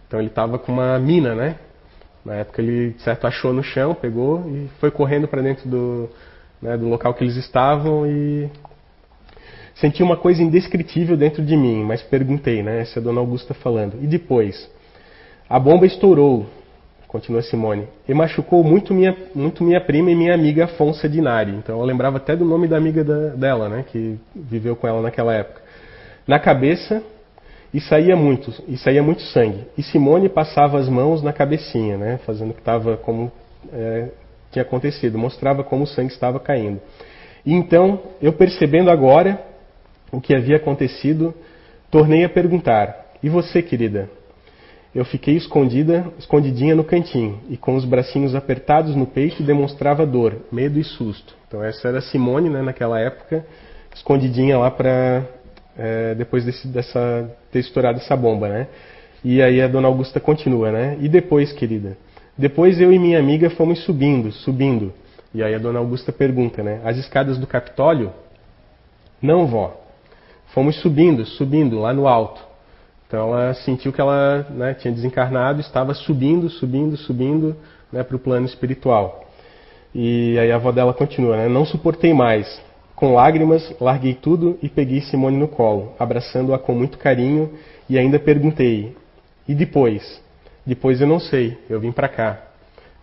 Então 0.06 0.18
ele 0.18 0.28
estava 0.28 0.58
com 0.58 0.72
uma 0.72 0.98
mina, 0.98 1.34
né? 1.34 1.56
Na 2.26 2.34
época 2.34 2.60
ele, 2.60 2.96
certo, 2.98 3.24
achou 3.24 3.52
no 3.52 3.62
chão, 3.62 3.94
pegou 3.94 4.42
e 4.50 4.68
foi 4.80 4.90
correndo 4.90 5.28
para 5.28 5.40
dentro 5.40 5.68
do, 5.68 6.10
né, 6.60 6.76
do 6.76 6.88
local 6.88 7.14
que 7.14 7.22
eles 7.22 7.36
estavam 7.36 8.04
e 8.04 8.50
senti 9.76 10.02
uma 10.02 10.16
coisa 10.16 10.42
indescritível 10.42 11.16
dentro 11.16 11.40
de 11.44 11.56
mim, 11.56 11.84
mas 11.84 12.02
perguntei, 12.02 12.64
né? 12.64 12.80
Essa 12.80 12.98
é 12.98 13.00
a 13.00 13.04
dona 13.04 13.20
Augusta 13.20 13.54
falando. 13.54 14.02
E 14.02 14.08
depois? 14.08 14.68
A 15.48 15.60
bomba 15.60 15.86
estourou, 15.86 16.46
continua 17.06 17.42
Simone, 17.42 17.86
e 18.08 18.12
machucou 18.12 18.64
muito 18.64 18.92
minha, 18.92 19.16
muito 19.32 19.62
minha 19.62 19.80
prima 19.80 20.10
e 20.10 20.16
minha 20.16 20.34
amiga 20.34 20.64
Afonso 20.64 21.08
Dinari. 21.08 21.52
Então 21.52 21.78
eu 21.78 21.84
lembrava 21.84 22.16
até 22.16 22.34
do 22.34 22.44
nome 22.44 22.66
da 22.66 22.76
amiga 22.76 23.04
da, 23.04 23.28
dela, 23.36 23.68
né, 23.68 23.84
que 23.86 24.18
viveu 24.34 24.74
com 24.74 24.88
ela 24.88 25.00
naquela 25.00 25.32
época. 25.32 25.62
Na 26.26 26.40
cabeça, 26.40 27.04
e 27.72 27.80
saía 27.80 28.16
muito, 28.16 28.52
e 28.68 28.76
saía 28.76 29.02
muito 29.02 29.22
sangue. 29.22 29.66
E 29.76 29.82
Simone 29.82 30.28
passava 30.28 30.78
as 30.78 30.88
mãos 30.88 31.22
na 31.22 31.32
cabecinha, 31.32 31.96
né, 31.96 32.18
fazendo 32.24 32.52
que 32.52 32.60
estava 32.60 32.96
como 32.96 33.30
é, 33.72 34.08
tinha 34.50 34.62
acontecido, 34.62 35.18
mostrava 35.18 35.62
como 35.64 35.84
o 35.84 35.86
sangue 35.86 36.12
estava 36.12 36.40
caindo. 36.40 36.80
E 37.44 37.52
então, 37.52 38.00
eu 38.20 38.32
percebendo 38.32 38.90
agora 38.90 39.40
o 40.10 40.20
que 40.20 40.34
havia 40.34 40.56
acontecido, 40.56 41.34
tornei 41.90 42.24
a 42.24 42.28
perguntar: 42.28 43.06
E 43.22 43.28
você, 43.28 43.62
querida? 43.62 44.08
eu 44.96 45.04
fiquei 45.04 45.36
escondida, 45.36 46.06
escondidinha 46.18 46.74
no 46.74 46.82
cantinho 46.82 47.38
e 47.50 47.56
com 47.58 47.76
os 47.76 47.84
bracinhos 47.84 48.34
apertados 48.34 48.96
no 48.96 49.04
peito 49.04 49.42
demonstrava 49.42 50.06
dor, 50.06 50.38
medo 50.50 50.78
e 50.78 50.84
susto. 50.84 51.34
Então 51.46 51.62
essa 51.62 51.88
era 51.88 52.00
Simone, 52.00 52.48
né, 52.48 52.62
naquela 52.62 52.98
época, 52.98 53.44
escondidinha 53.94 54.56
lá 54.56 54.70
para 54.70 55.22
é, 55.78 56.14
depois 56.14 56.44
desse, 56.44 56.66
dessa 56.68 57.30
ter 57.50 57.60
estourado 57.60 57.98
essa 57.98 58.16
bomba, 58.16 58.48
né? 58.48 58.68
E 59.24 59.42
aí 59.42 59.60
a 59.60 59.68
dona 59.68 59.88
Augusta 59.88 60.20
continua, 60.20 60.70
né? 60.70 60.96
E 61.00 61.08
depois, 61.08 61.52
querida? 61.52 61.96
Depois 62.36 62.80
eu 62.80 62.92
e 62.92 62.98
minha 62.98 63.18
amiga 63.18 63.50
fomos 63.50 63.82
subindo, 63.84 64.30
subindo. 64.30 64.92
E 65.34 65.42
aí 65.42 65.54
a 65.54 65.58
dona 65.58 65.78
Augusta 65.78 66.12
pergunta, 66.12 66.62
né? 66.62 66.80
As 66.84 66.96
escadas 66.96 67.38
do 67.38 67.46
Capitólio? 67.46 68.12
Não, 69.20 69.46
vó. 69.46 69.80
Fomos 70.48 70.76
subindo, 70.80 71.24
subindo 71.24 71.78
lá 71.80 71.92
no 71.92 72.06
alto. 72.06 72.40
Então 73.06 73.32
ela 73.32 73.54
sentiu 73.54 73.92
que 73.92 74.00
ela 74.00 74.46
né, 74.50 74.74
tinha 74.74 74.92
desencarnado, 74.92 75.60
estava 75.60 75.94
subindo, 75.94 76.50
subindo, 76.50 76.96
subindo 76.96 77.56
né, 77.92 78.02
para 78.02 78.16
o 78.16 78.18
plano 78.18 78.46
espiritual. 78.46 79.24
E 79.94 80.38
aí 80.38 80.50
a 80.50 80.56
avó 80.56 80.72
dela 80.72 80.92
continua, 80.92 81.36
né? 81.36 81.48
Não 81.48 81.64
suportei 81.64 82.12
mais. 82.12 82.60
Com 82.96 83.12
lágrimas, 83.12 83.74
larguei 83.78 84.14
tudo 84.14 84.58
e 84.62 84.70
peguei 84.70 85.02
Simone 85.02 85.36
no 85.36 85.46
colo, 85.46 85.92
abraçando-a 85.98 86.58
com 86.58 86.72
muito 86.74 86.96
carinho 86.96 87.52
e 87.90 87.98
ainda 87.98 88.18
perguntei: 88.18 88.96
E 89.46 89.54
depois? 89.54 90.22
Depois 90.64 90.98
eu 90.98 91.06
não 91.06 91.20
sei, 91.20 91.58
eu 91.68 91.78
vim 91.78 91.92
para 91.92 92.08
cá. 92.08 92.42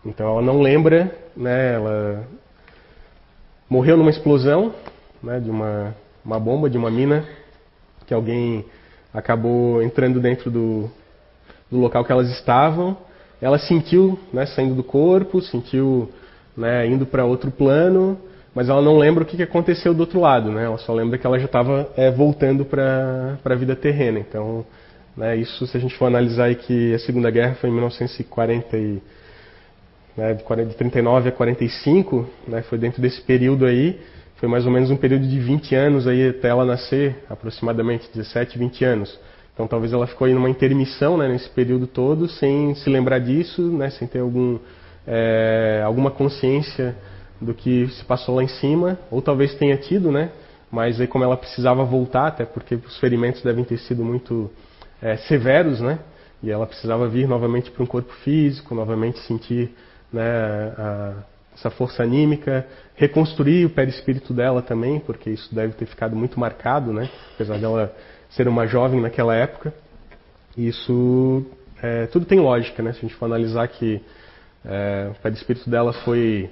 Então 0.03 0.27
ela 0.27 0.41
não 0.41 0.62
lembra, 0.62 1.15
né? 1.38 1.75
Ela 1.75 2.27
morreu 3.69 3.95
numa 3.95 4.10
explosão, 4.10 4.73
né? 5.21 5.39
De 5.39 5.51
uma, 5.51 5.95
uma 6.25 6.39
bomba, 6.39 6.71
de 6.71 6.77
uma 6.77 6.89
mina 6.89 7.23
que 8.08 8.15
alguém 8.15 8.65
acabou 9.13 9.79
entrando 9.84 10.19
dentro 10.19 10.49
do, 10.49 10.89
do 11.69 11.77
local 11.77 12.03
que 12.03 12.12
elas 12.12 12.32
estavam. 12.32 12.97
Ela 13.39 13.60
sentiu, 13.60 14.17
né, 14.32 14.47
saindo 14.47 14.73
do 14.73 14.84
corpo, 14.84 15.39
sentiu, 15.39 16.10
né, 16.58 16.88
indo 16.88 17.06
para 17.06 17.25
outro 17.25 17.51
plano, 17.51 18.17
mas 18.55 18.69
ela 18.69 18.81
não 18.81 18.97
lembra 18.97 19.23
o 19.23 19.25
que 19.25 19.41
aconteceu 19.41 19.93
do 19.93 20.01
outro 20.01 20.19
lado, 20.19 20.51
né? 20.51 20.65
Ela 20.65 20.77
só 20.77 20.93
lembra 20.93 21.17
que 21.17 21.25
ela 21.25 21.39
já 21.39 21.45
estava 21.45 21.89
é, 21.97 22.11
voltando 22.11 22.63
para 22.63 23.37
a 23.43 23.55
vida 23.55 23.75
terrena. 23.75 24.19
Então, 24.19 24.63
né, 25.17 25.35
isso, 25.35 25.65
se 25.65 25.75
a 25.75 25.79
gente 25.79 25.97
for 25.97 26.05
analisar 26.05 26.45
aí 26.45 26.55
que 26.55 26.93
a 26.93 26.99
Segunda 26.99 27.31
Guerra 27.31 27.55
foi 27.55 27.69
em 27.69 27.73
1940 27.73 28.77
e, 28.77 29.01
né, 30.15 30.33
de 30.33 30.75
39 30.75 31.29
a 31.29 31.31
45, 31.31 32.29
né, 32.47 32.61
foi 32.63 32.77
dentro 32.77 33.01
desse 33.01 33.21
período 33.21 33.65
aí. 33.65 33.99
Foi 34.35 34.47
mais 34.47 34.65
ou 34.65 34.71
menos 34.71 34.91
um 34.91 34.97
período 34.97 35.27
de 35.27 35.39
20 35.39 35.73
anos 35.73 36.07
aí 36.07 36.29
até 36.29 36.49
ela 36.49 36.65
nascer, 36.65 37.23
aproximadamente 37.29 38.07
17, 38.13 38.59
20 38.59 38.85
anos. 38.85 39.19
Então 39.53 39.67
talvez 39.67 39.93
ela 39.93 40.05
ficou 40.05 40.25
aí 40.27 40.33
numa 40.33 40.49
intermissão 40.49 41.17
né, 41.17 41.27
nesse 41.27 41.49
período 41.49 41.87
todo, 41.87 42.27
sem 42.27 42.75
se 42.75 42.89
lembrar 42.89 43.19
disso, 43.19 43.61
né, 43.63 43.89
sem 43.91 44.07
ter 44.07 44.19
algum, 44.19 44.59
é, 45.07 45.81
alguma 45.83 46.11
consciência 46.11 46.95
do 47.43 47.53
que 47.53 47.88
se 47.89 48.03
passou 48.06 48.36
lá 48.36 48.43
em 48.43 48.47
cima, 48.47 48.97
ou 49.12 49.21
talvez 49.21 49.53
tenha 49.56 49.77
tido, 49.77 50.12
né, 50.12 50.32
mas 50.71 50.99
aí 50.99 51.08
como 51.08 51.23
ela 51.23 51.38
precisava 51.38 51.84
voltar, 51.84 52.27
até 52.27 52.45
porque 52.45 52.75
os 52.75 52.97
ferimentos 52.99 53.41
devem 53.41 53.63
ter 53.63 53.77
sido 53.77 54.03
muito 54.03 54.49
é, 55.01 55.17
severos, 55.17 55.79
né, 55.79 55.99
e 56.41 56.51
ela 56.51 56.65
precisava 56.65 57.08
vir 57.08 57.27
novamente 57.27 57.71
para 57.71 57.84
um 57.84 57.88
corpo 57.88 58.12
físico, 58.23 58.75
novamente 58.75 59.19
sentir 59.19 59.71
né, 60.12 60.23
a, 60.77 61.13
essa 61.56 61.69
força 61.69 62.03
anímica, 62.03 62.65
reconstruir 62.95 63.65
o 63.65 63.69
perispírito 63.69 64.34
dela 64.34 64.62
também, 64.62 64.99
porque 64.99 65.29
isso 65.29 65.53
deve 65.53 65.73
ter 65.73 65.86
ficado 65.86 66.15
muito 66.15 66.39
marcado, 66.39 66.91
né? 66.91 67.10
apesar 67.36 67.60
dela 67.60 67.93
ser 68.29 68.47
uma 68.47 68.65
jovem 68.65 68.99
naquela 68.99 69.36
época. 69.36 69.73
Isso 70.58 71.45
é, 71.82 72.08
tudo 72.08 72.25
tem 72.25 72.39
lógica, 72.39 72.82
né? 72.82 72.93
Se 72.93 72.99
a 72.99 73.01
gente 73.01 73.15
for 73.15 73.25
analisar 73.25 73.67
que 73.67 74.01
é, 74.65 75.10
o 75.12 75.21
perispírito 75.21 75.69
dela 75.69 75.93
foi 75.93 76.49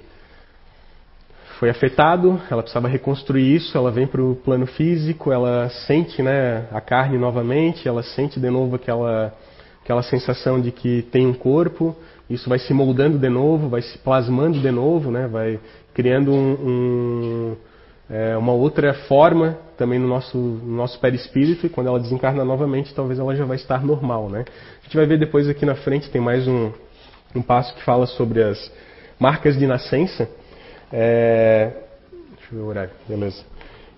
foi 1.62 1.70
afetado, 1.70 2.42
ela 2.50 2.60
precisava 2.60 2.88
reconstruir 2.88 3.54
isso, 3.54 3.78
ela 3.78 3.92
vem 3.92 4.04
para 4.04 4.20
o 4.20 4.34
plano 4.34 4.66
físico, 4.66 5.30
ela 5.30 5.68
sente 5.86 6.20
né, 6.20 6.66
a 6.72 6.80
carne 6.80 7.16
novamente, 7.16 7.86
ela 7.86 8.02
sente 8.02 8.40
de 8.40 8.50
novo 8.50 8.74
aquela, 8.74 9.32
aquela 9.80 10.02
sensação 10.02 10.60
de 10.60 10.72
que 10.72 11.02
tem 11.12 11.24
um 11.24 11.32
corpo, 11.32 11.94
isso 12.28 12.48
vai 12.48 12.58
se 12.58 12.74
moldando 12.74 13.16
de 13.16 13.28
novo, 13.28 13.68
vai 13.68 13.80
se 13.80 13.96
plasmando 13.98 14.58
de 14.58 14.72
novo, 14.72 15.12
né? 15.12 15.28
vai 15.28 15.60
criando 15.94 16.32
um, 16.32 16.52
um, 16.52 17.56
é, 18.10 18.36
uma 18.36 18.54
outra 18.54 18.92
forma 19.06 19.56
também 19.78 20.00
no 20.00 20.08
nosso, 20.08 20.36
no 20.36 20.74
nosso 20.74 20.98
perispírito, 20.98 21.64
e 21.64 21.68
quando 21.68 21.86
ela 21.86 22.00
desencarna 22.00 22.44
novamente, 22.44 22.92
talvez 22.92 23.20
ela 23.20 23.36
já 23.36 23.44
vai 23.44 23.56
estar 23.56 23.84
normal. 23.86 24.28
Né? 24.28 24.44
A 24.80 24.82
gente 24.82 24.96
vai 24.96 25.06
ver 25.06 25.16
depois 25.16 25.48
aqui 25.48 25.64
na 25.64 25.76
frente, 25.76 26.10
tem 26.10 26.20
mais 26.20 26.48
um, 26.48 26.72
um 27.36 27.40
passo 27.40 27.72
que 27.76 27.84
fala 27.84 28.06
sobre 28.06 28.42
as 28.42 28.58
marcas 29.16 29.56
de 29.56 29.64
nascença. 29.64 30.28
É... 30.92 31.70
Deixa 32.36 32.52
eu 32.52 32.58
ver 32.58 32.64
o 32.64 32.66
horário, 32.66 32.90
beleza. 33.08 33.42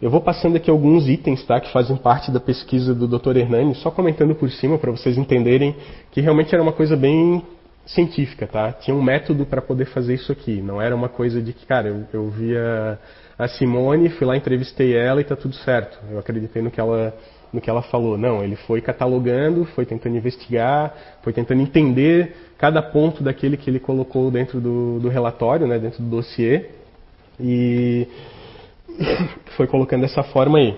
Eu 0.00 0.10
vou 0.10 0.20
passando 0.20 0.56
aqui 0.56 0.70
alguns 0.70 1.08
itens 1.08 1.44
tá, 1.46 1.60
que 1.60 1.72
fazem 1.72 1.96
parte 1.96 2.30
da 2.30 2.40
pesquisa 2.40 2.94
do 2.94 3.06
Dr. 3.06 3.36
Hernani, 3.36 3.74
só 3.76 3.90
comentando 3.90 4.34
por 4.34 4.50
cima 4.50 4.76
para 4.76 4.90
vocês 4.90 5.16
entenderem 5.16 5.74
que 6.10 6.20
realmente 6.20 6.54
era 6.54 6.62
uma 6.62 6.72
coisa 6.72 6.96
bem 6.96 7.42
científica, 7.86 8.46
tá? 8.46 8.72
Tinha 8.72 8.94
um 8.94 9.02
método 9.02 9.46
para 9.46 9.62
poder 9.62 9.86
fazer 9.86 10.14
isso 10.14 10.30
aqui. 10.30 10.60
Não 10.60 10.80
era 10.80 10.94
uma 10.94 11.08
coisa 11.08 11.40
de 11.40 11.52
que, 11.52 11.64
cara, 11.66 11.88
eu, 11.88 12.04
eu 12.12 12.28
via 12.28 12.98
a 13.38 13.48
Simone, 13.48 14.10
fui 14.10 14.26
lá, 14.26 14.36
entrevistei 14.36 14.96
ela 14.96 15.20
e 15.20 15.24
tá 15.24 15.36
tudo 15.36 15.54
certo. 15.54 15.98
Eu 16.10 16.18
acreditei 16.18 16.62
no 16.62 16.70
que 16.70 16.80
ela 16.80 17.14
no 17.52 17.60
que 17.60 17.70
ela 17.70 17.82
falou. 17.82 18.18
Não, 18.18 18.42
ele 18.42 18.56
foi 18.56 18.80
catalogando, 18.80 19.64
foi 19.64 19.86
tentando 19.86 20.16
investigar, 20.16 20.92
foi 21.22 21.32
tentando 21.32 21.62
entender 21.62 22.34
cada 22.58 22.82
ponto 22.82 23.22
daquele 23.22 23.56
que 23.56 23.70
ele 23.70 23.78
colocou 23.78 24.28
dentro 24.30 24.60
do, 24.60 24.98
do 24.98 25.08
relatório, 25.08 25.66
né, 25.66 25.78
dentro 25.78 26.02
do 26.02 26.10
dossiê, 26.10 26.66
e 27.38 28.06
foi 29.56 29.66
colocando 29.66 30.02
dessa 30.02 30.22
forma 30.22 30.58
aí. 30.58 30.76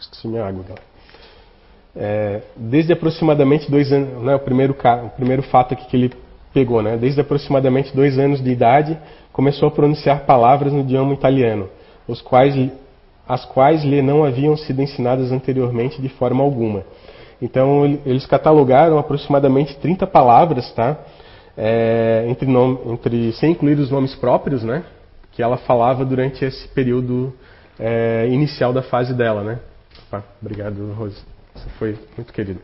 Esqueci 0.00 0.28
minha 0.28 0.44
água, 0.44 0.62
galera. 0.62 0.88
É, 1.96 2.42
desde 2.56 2.92
aproximadamente 2.92 3.70
dois 3.70 3.90
anos, 3.92 4.22
né, 4.22 4.34
o, 4.34 4.38
primeiro, 4.38 4.76
o 5.04 5.08
primeiro 5.10 5.42
fato 5.42 5.74
aqui 5.74 5.86
que 5.86 5.96
ele 5.96 6.12
pegou, 6.52 6.82
né, 6.82 6.96
desde 6.96 7.20
aproximadamente 7.20 7.94
dois 7.94 8.18
anos 8.18 8.42
de 8.42 8.50
idade, 8.50 8.96
começou 9.32 9.68
a 9.68 9.70
pronunciar 9.70 10.20
palavras 10.20 10.72
no 10.72 10.80
idioma 10.80 11.12
italiano, 11.12 11.68
os 12.06 12.20
quais, 12.20 12.70
as 13.28 13.44
quais 13.44 13.84
lhe 13.84 14.00
não 14.00 14.24
haviam 14.24 14.56
sido 14.56 14.80
ensinadas 14.82 15.32
anteriormente 15.32 16.00
de 16.00 16.08
forma 16.08 16.42
alguma. 16.42 16.84
Então 17.40 17.84
eles 18.04 18.26
catalogaram 18.26 18.98
aproximadamente 18.98 19.76
30 19.78 20.06
palavras, 20.06 20.72
tá? 20.72 20.96
É, 21.60 22.24
entre, 22.28 22.46
nome, 22.46 22.78
entre 22.86 23.32
sem 23.32 23.50
incluir 23.50 23.76
os 23.80 23.90
nomes 23.90 24.14
próprios, 24.14 24.62
né? 24.62 24.84
Que 25.32 25.42
ela 25.42 25.56
falava 25.56 26.04
durante 26.04 26.44
esse 26.44 26.68
período 26.68 27.34
é, 27.76 28.28
inicial 28.28 28.72
da 28.72 28.80
fase 28.80 29.12
dela, 29.12 29.42
né? 29.42 29.58
Opa, 30.06 30.24
obrigado, 30.40 30.92
Rose. 30.92 31.20
Você 31.56 31.68
foi 31.70 31.98
muito 32.16 32.32
querido. 32.32 32.60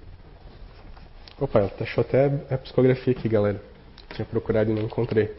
Opa, 1.40 1.68
achou 1.80 2.02
até 2.02 2.26
a 2.48 2.56
psicografia 2.56 3.12
aqui, 3.12 3.28
galera. 3.28 3.60
Tinha 4.14 4.24
procurado 4.24 4.70
e 4.70 4.74
não 4.74 4.82
encontrei. 4.82 5.34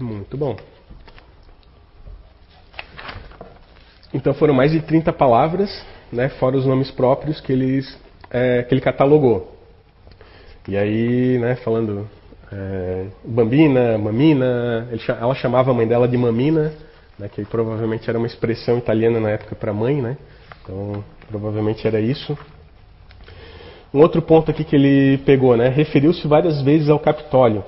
Muito 0.00 0.36
bom. 0.36 0.56
Então 4.12 4.32
foram 4.32 4.54
mais 4.54 4.70
de 4.70 4.80
30 4.80 5.12
palavras, 5.12 5.84
né, 6.12 6.28
fora 6.28 6.56
os 6.56 6.64
nomes 6.64 6.88
próprios 6.92 7.40
que, 7.40 7.52
eles, 7.52 7.98
é, 8.30 8.62
que 8.62 8.72
ele 8.72 8.80
catalogou. 8.80 9.53
E 10.66 10.76
aí, 10.76 11.38
né, 11.38 11.56
falando 11.56 12.08
é, 12.50 13.06
bambina, 13.24 13.98
mamina, 13.98 14.88
ele, 14.90 15.02
ela 15.08 15.34
chamava 15.34 15.70
a 15.70 15.74
mãe 15.74 15.86
dela 15.86 16.08
de 16.08 16.16
mamina, 16.16 16.72
né, 17.18 17.28
que 17.28 17.44
provavelmente 17.44 18.08
era 18.08 18.18
uma 18.18 18.26
expressão 18.26 18.78
italiana 18.78 19.20
na 19.20 19.30
época 19.30 19.54
para 19.54 19.72
mãe, 19.72 20.00
né? 20.00 20.16
Então, 20.62 21.04
provavelmente 21.28 21.86
era 21.86 22.00
isso. 22.00 22.36
Um 23.92 24.00
outro 24.00 24.20
ponto 24.22 24.50
aqui 24.50 24.64
que 24.64 24.74
ele 24.74 25.18
pegou, 25.18 25.56
né? 25.56 25.68
Referiu-se 25.68 26.26
várias 26.26 26.60
vezes 26.62 26.88
ao 26.88 26.98
Capitólio. 26.98 27.62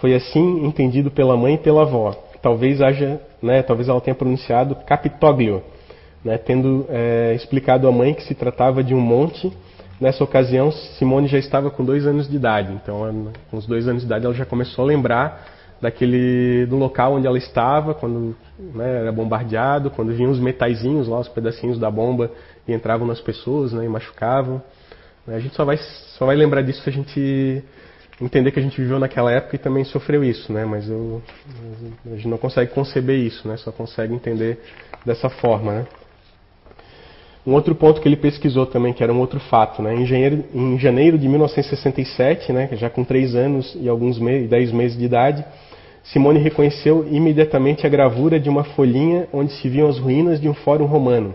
Foi 0.00 0.14
assim 0.14 0.64
entendido 0.64 1.10
pela 1.10 1.36
mãe 1.36 1.54
e 1.54 1.58
pela 1.58 1.82
avó. 1.82 2.10
Talvez 2.42 2.80
haja, 2.80 3.20
né? 3.40 3.62
Talvez 3.62 3.88
ela 3.88 4.00
tenha 4.00 4.14
pronunciado 4.14 4.74
Capitoglio, 4.74 5.62
né? 6.24 6.38
Tendo 6.38 6.86
é, 6.88 7.34
explicado 7.36 7.86
à 7.86 7.92
mãe 7.92 8.14
que 8.14 8.24
se 8.24 8.34
tratava 8.34 8.82
de 8.82 8.94
um 8.94 9.00
monte. 9.00 9.52
Nessa 10.00 10.24
ocasião, 10.24 10.72
Simone 10.72 11.28
já 11.28 11.38
estava 11.38 11.70
com 11.70 11.84
dois 11.84 12.06
anos 12.06 12.28
de 12.28 12.34
idade. 12.34 12.72
Então, 12.72 13.30
com 13.50 13.56
os 13.58 13.66
dois 13.66 13.86
anos 13.86 14.00
de 14.00 14.06
idade, 14.06 14.24
ela 14.24 14.34
já 14.34 14.46
começou 14.46 14.84
a 14.84 14.88
lembrar 14.88 15.44
daquele 15.80 16.66
do 16.66 16.76
local 16.76 17.14
onde 17.14 17.26
ela 17.26 17.38
estava 17.38 17.94
quando 17.94 18.36
né, 18.58 19.00
era 19.00 19.12
bombardeado, 19.12 19.90
quando 19.90 20.12
vinham 20.12 20.30
os 20.30 20.38
metaizinhos 20.38 21.08
lá, 21.08 21.18
os 21.18 21.28
pedacinhos 21.28 21.78
da 21.78 21.90
bomba 21.90 22.30
e 22.68 22.72
entravam 22.72 23.06
nas 23.06 23.20
pessoas, 23.20 23.72
né, 23.72 23.84
e 23.84 23.88
machucavam. 23.88 24.62
A 25.26 25.38
gente 25.38 25.54
só 25.54 25.64
vai 25.64 25.76
só 25.76 26.26
vai 26.26 26.36
lembrar 26.36 26.62
disso 26.62 26.82
se 26.82 26.90
a 26.90 26.92
gente 26.92 27.62
entender 28.20 28.50
que 28.50 28.58
a 28.58 28.62
gente 28.62 28.80
viveu 28.80 28.98
naquela 28.98 29.30
época 29.32 29.56
e 29.56 29.58
também 29.58 29.84
sofreu 29.84 30.22
isso, 30.22 30.52
né? 30.52 30.64
Mas 30.64 30.88
eu, 30.88 31.22
a 32.06 32.16
gente 32.16 32.28
não 32.28 32.36
consegue 32.36 32.72
conceber 32.72 33.18
isso, 33.18 33.46
né? 33.48 33.56
Só 33.56 33.72
consegue 33.72 34.14
entender 34.14 34.60
dessa 35.04 35.30
forma, 35.30 35.72
né? 35.72 35.86
Um 37.46 37.54
outro 37.54 37.74
ponto 37.74 38.00
que 38.00 38.08
ele 38.08 38.16
pesquisou 38.16 38.66
também, 38.66 38.92
que 38.92 39.02
era 39.02 39.12
um 39.12 39.18
outro 39.18 39.40
fato, 39.40 39.80
né? 39.80 39.94
em, 39.94 40.06
janeiro, 40.78 41.18
de 41.18 41.26
1967, 41.26 42.52
né, 42.52 42.68
já 42.72 42.90
com 42.90 43.02
três 43.02 43.34
anos 43.34 43.74
e 43.80 43.88
alguns 43.88 44.18
meses, 44.18 44.48
dez 44.48 44.70
meses 44.70 44.98
de 44.98 45.04
idade, 45.04 45.44
Simone 46.04 46.38
reconheceu 46.38 47.06
imediatamente 47.10 47.86
a 47.86 47.88
gravura 47.88 48.38
de 48.38 48.48
uma 48.48 48.64
folhinha 48.64 49.26
onde 49.32 49.52
se 49.54 49.68
viam 49.68 49.88
as 49.88 49.98
ruínas 49.98 50.40
de 50.40 50.48
um 50.48 50.54
fórum 50.54 50.84
romano, 50.84 51.34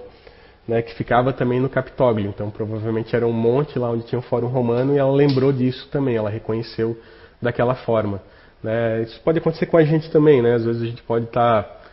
né, 0.67 0.81
que 0.81 0.93
ficava 0.93 1.33
também 1.33 1.59
no 1.59 1.69
Capitólio. 1.69 2.27
Então, 2.29 2.51
provavelmente 2.51 3.15
era 3.15 3.25
um 3.25 3.33
monte 3.33 3.79
lá 3.79 3.89
onde 3.89 4.05
tinha 4.05 4.19
um 4.19 4.23
fórum 4.23 4.47
romano 4.47 4.93
e 4.93 4.97
ela 4.97 5.11
lembrou 5.11 5.51
disso 5.51 5.87
também, 5.91 6.15
ela 6.15 6.29
reconheceu 6.29 6.97
daquela 7.41 7.73
forma. 7.73 8.21
Né? 8.61 9.03
Isso 9.03 9.19
pode 9.23 9.39
acontecer 9.39 9.65
com 9.65 9.77
a 9.77 9.83
gente 9.83 10.11
também, 10.11 10.41
né? 10.41 10.53
às 10.53 10.65
vezes 10.65 10.81
a 10.83 10.85
gente 10.85 11.01
pode 11.01 11.25
estar. 11.25 11.63
Tá 11.63 11.84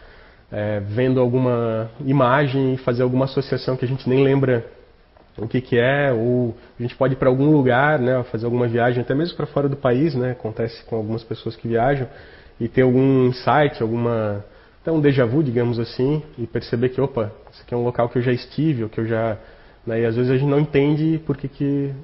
é, 0.52 0.80
vendo 0.80 1.18
alguma 1.18 1.90
imagem 2.04 2.74
e 2.74 2.76
fazer 2.76 3.02
alguma 3.02 3.24
associação 3.24 3.74
que 3.74 3.86
a 3.86 3.88
gente 3.88 4.06
nem 4.06 4.22
lembra 4.22 4.64
o 5.38 5.48
que, 5.48 5.62
que 5.62 5.78
é, 5.78 6.12
ou 6.12 6.54
a 6.78 6.82
gente 6.82 6.94
pode 6.94 7.14
ir 7.14 7.16
para 7.16 7.30
algum 7.30 7.50
lugar, 7.50 7.98
né, 7.98 8.22
fazer 8.24 8.44
alguma 8.44 8.68
viagem, 8.68 9.00
até 9.00 9.14
mesmo 9.14 9.34
para 9.34 9.46
fora 9.46 9.66
do 9.66 9.76
país, 9.76 10.14
né, 10.14 10.32
acontece 10.32 10.84
com 10.84 10.96
algumas 10.96 11.24
pessoas 11.24 11.56
que 11.56 11.66
viajam, 11.66 12.06
e 12.60 12.68
ter 12.68 12.82
algum 12.82 13.28
insight, 13.28 13.80
alguma, 13.80 14.44
até 14.82 14.92
um 14.92 15.00
déjà 15.00 15.24
vu, 15.24 15.42
digamos 15.42 15.78
assim, 15.78 16.22
e 16.36 16.46
perceber 16.46 16.90
que, 16.90 17.00
opa, 17.00 17.32
isso 17.50 17.62
aqui 17.62 17.72
é 17.72 17.76
um 17.76 17.82
local 17.82 18.10
que 18.10 18.18
eu 18.18 18.22
já 18.22 18.32
estive, 18.32 18.82
ou 18.82 18.90
que 18.90 19.00
eu 19.00 19.06
já, 19.06 19.38
né, 19.86 20.02
e 20.02 20.04
às 20.04 20.16
vezes 20.16 20.30
a 20.30 20.36
gente 20.36 20.48
não 20.48 20.60
entende 20.60 21.18
por 21.24 21.36
que 21.38 21.48
que, 21.48 21.94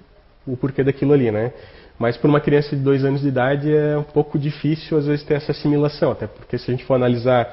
o 0.47 0.57
porquê 0.57 0.83
daquilo 0.83 1.13
ali, 1.13 1.31
né. 1.31 1.53
Mas 1.99 2.17
para 2.17 2.31
uma 2.31 2.41
criança 2.41 2.75
de 2.75 2.83
dois 2.83 3.05
anos 3.05 3.21
de 3.21 3.29
idade 3.29 3.75
é 3.75 3.99
um 3.99 4.05
pouco 4.05 4.39
difícil 4.39 4.97
às 4.97 5.07
vezes 5.07 5.25
ter 5.25 5.35
essa 5.35 5.53
assimilação, 5.53 6.13
até 6.13 6.27
porque 6.27 6.57
se 6.57 6.71
a 6.71 6.75
gente 6.75 6.85
for 6.85 6.95
analisar 6.95 7.53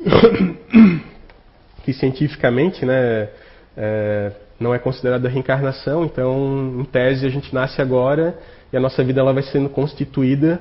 que 1.84 1.92
cientificamente 1.92 2.84
né, 2.84 3.28
é, 3.76 4.32
não 4.58 4.74
é 4.74 4.78
considerada 4.78 5.28
reencarnação, 5.28 6.04
então, 6.04 6.80
em 6.80 6.84
tese, 6.84 7.26
a 7.26 7.30
gente 7.30 7.54
nasce 7.54 7.80
agora 7.80 8.38
e 8.72 8.76
a 8.76 8.80
nossa 8.80 9.02
vida 9.02 9.20
ela 9.20 9.32
vai 9.32 9.42
sendo 9.42 9.68
constituída 9.68 10.60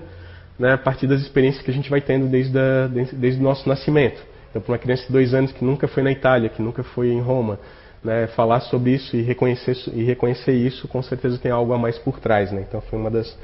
né, 0.58 0.74
a 0.74 0.78
partir 0.78 1.08
das 1.08 1.22
experiências 1.22 1.64
que 1.64 1.72
a 1.72 1.74
gente 1.74 1.90
vai 1.90 2.02
tendo 2.02 2.28
desde, 2.28 2.58
a, 2.58 2.88
desde, 2.88 3.16
desde 3.16 3.40
o 3.40 3.44
nosso 3.44 3.68
nascimento. 3.68 4.22
Então, 4.50 4.62
para 4.62 4.72
uma 4.72 4.78
criança 4.78 5.06
de 5.06 5.14
dois 5.14 5.34
anos 5.34 5.52
que 5.52 5.64
nunca 5.64 5.88
foi 5.88 6.04
na 6.04 6.12
Itália, 6.12 6.50
que 6.50 6.62
nunca 6.62 6.84
foi 6.84 7.10
em 7.10 7.22
Roma, 7.22 7.60
né, 8.04 8.28
falar 8.28 8.62
sobre 8.62 8.92
isso 8.92 9.16
e 9.16 9.22
reconhecer, 9.22 9.76
e 9.94 10.04
reconhecer 10.04 10.54
isso, 10.54 10.88
com 10.88 11.02
certeza 11.02 11.38
tem 11.38 11.52
algo 11.52 11.72
a 11.74 11.78
mais 11.78 11.98
por 11.98 12.20
trás. 12.20 12.52
Né? 12.52 12.66
Então, 12.68 12.82
foi 12.82 12.98
uma 12.98 13.12
das, 13.12 13.38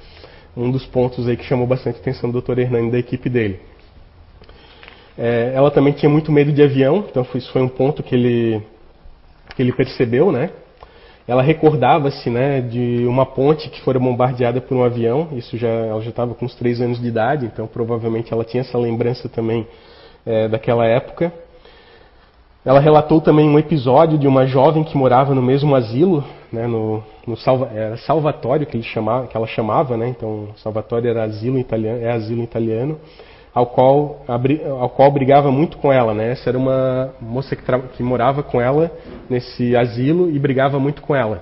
um 0.58 0.72
dos 0.72 0.86
pontos 0.86 1.28
aí 1.28 1.38
que 1.38 1.43
chamou 1.43 1.68
bastante 1.68 2.00
atenção 2.00 2.30
do 2.30 2.41
Dr. 2.41 2.60
Hernani 2.60 2.89
e 2.89 2.91
da 2.91 3.00
equipe 3.00 3.30
dele. 3.30 3.60
É, 5.18 5.53
ela 5.55 5.72
também 5.72 5.93
tinha 5.93 6.09
muito 6.09 6.32
medo 6.32 6.51
de 6.51 6.61
avião, 6.61 7.05
então 7.09 7.26
isso 7.36 7.51
foi 7.51 7.61
um 7.61 7.70
ponto 7.70 8.03
que 8.03 8.13
ele, 8.13 8.61
que 9.55 9.61
ele 9.61 9.72
percebeu, 9.72 10.32
né? 10.32 10.49
Ela 11.28 11.41
recordava-se, 11.41 12.30
né, 12.30 12.61
de 12.61 13.03
uma 13.07 13.26
ponte 13.26 13.70
que 13.70 13.82
fora 13.82 13.97
bombardeada 13.97 14.61
por 14.61 14.78
um 14.78 14.84
avião. 14.84 15.30
Isso 15.32 15.57
já, 15.57 15.70
ela 15.70 16.01
já 16.01 16.09
estava 16.09 16.36
com 16.36 16.45
uns 16.45 16.53
três 16.53 16.80
anos 16.80 16.99
de 16.99 17.07
idade, 17.07 17.45
então 17.45 17.66
provavelmente 17.66 18.32
ela 18.32 18.43
tinha 18.43 18.61
essa 18.61 18.78
lembrança 18.78 19.28
também 19.28 19.66
é, 20.24 20.47
daquela 20.47 20.86
época. 20.86 21.34
Ela 22.63 22.80
relatou 22.80 23.22
também 23.22 23.47
um 23.47 23.57
episódio 23.57 24.20
de 24.20 24.28
uma 24.28 24.45
jovem 24.45 24.84
que 24.84 24.97
morava 24.97 25.34
no 25.34 25.41
mesmo 25.41 25.76
asilo, 25.76 26.24
né, 26.51 26.68
no, 26.68 27.03
no 27.26 27.38
Salva, 27.38 27.72
era 27.74 27.97
Salvatório 27.97 28.68
que, 28.68 28.76
ele 28.76 28.84
chamava, 28.84 29.28
que 29.28 29.38
ela 29.38 29.47
chamava, 29.47 29.97
né, 29.97 30.07
então 30.07 30.49
Salvatório 30.57 31.09
era 31.09 31.24
asilo 31.24 31.57
italiano, 31.57 32.01
é 32.01 32.11
asilo 32.11 32.43
italiano 32.43 32.99
ao 33.56 33.68
qual, 33.68 34.26
ao 34.28 34.89
qual 34.89 35.10
brigava 35.10 35.49
muito 35.49 35.78
com 35.78 35.91
ela. 35.91 36.14
Né? 36.14 36.32
Essa 36.32 36.49
era 36.49 36.58
uma 36.58 37.14
moça 37.22 37.56
que, 37.56 37.64
que 37.95 38.03
morava 38.03 38.43
com 38.43 38.60
ela 38.60 38.91
nesse 39.30 39.74
asilo 39.78 40.30
e 40.30 40.38
brigava 40.38 40.78
muito 40.78 41.01
com 41.01 41.16
ela. 41.16 41.41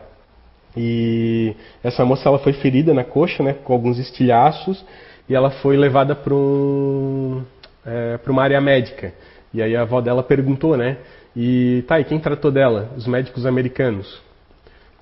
E 0.78 1.56
essa 1.84 2.06
moça 2.06 2.30
ela 2.30 2.38
foi 2.38 2.54
ferida 2.54 2.94
na 2.94 3.04
coxa, 3.04 3.42
né, 3.42 3.54
com 3.64 3.74
alguns 3.74 3.98
estilhaços, 3.98 4.84
e 5.28 5.36
ela 5.36 5.50
foi 5.50 5.76
levada 5.76 6.16
para 6.16 6.34
um, 6.34 7.44
é, 7.86 8.20
uma 8.28 8.44
área 8.44 8.62
médica. 8.62 9.12
E 9.52 9.62
aí 9.62 9.76
a 9.76 9.82
avó 9.82 10.00
dela 10.00 10.24
perguntou, 10.24 10.78
né? 10.78 10.98
E 11.36 11.84
tá, 11.88 12.00
e 12.00 12.04
quem 12.04 12.20
tratou 12.20 12.52
dela? 12.52 12.90
Os 12.96 13.08
médicos 13.08 13.46
americanos. 13.46 14.22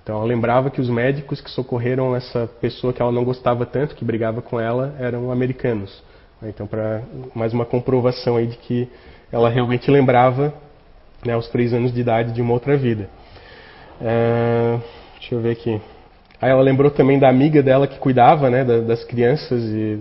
Então 0.03 0.17
ela 0.17 0.25
lembrava 0.25 0.69
que 0.69 0.81
os 0.81 0.89
médicos 0.89 1.39
que 1.39 1.49
socorreram 1.49 2.15
essa 2.15 2.49
pessoa 2.59 2.91
que 2.91 3.01
ela 3.01 3.11
não 3.11 3.23
gostava 3.23 3.65
tanto, 3.65 3.95
que 3.95 4.03
brigava 4.03 4.41
com 4.41 4.59
ela, 4.59 4.95
eram 4.99 5.31
americanos. 5.31 6.03
Então, 6.43 6.65
para 6.65 7.03
mais 7.35 7.53
uma 7.53 7.65
comprovação 7.65 8.35
aí 8.35 8.47
de 8.47 8.57
que 8.57 8.89
ela 9.31 9.47
realmente 9.47 9.91
lembrava, 9.91 10.51
né, 11.23 11.39
três 11.51 11.71
anos 11.71 11.93
de 11.93 12.01
idade, 12.01 12.33
de 12.33 12.41
uma 12.41 12.53
outra 12.53 12.75
vida. 12.75 13.07
É, 14.01 14.79
deixa 15.19 15.35
eu 15.35 15.39
ver 15.39 15.51
aqui. 15.51 15.79
Aí 16.41 16.49
ela 16.49 16.63
lembrou 16.63 16.89
também 16.89 17.19
da 17.19 17.29
amiga 17.29 17.61
dela 17.61 17.85
que 17.85 17.99
cuidava, 17.99 18.49
né, 18.49 18.63
das 18.63 19.03
crianças 19.03 19.61
e 19.65 19.99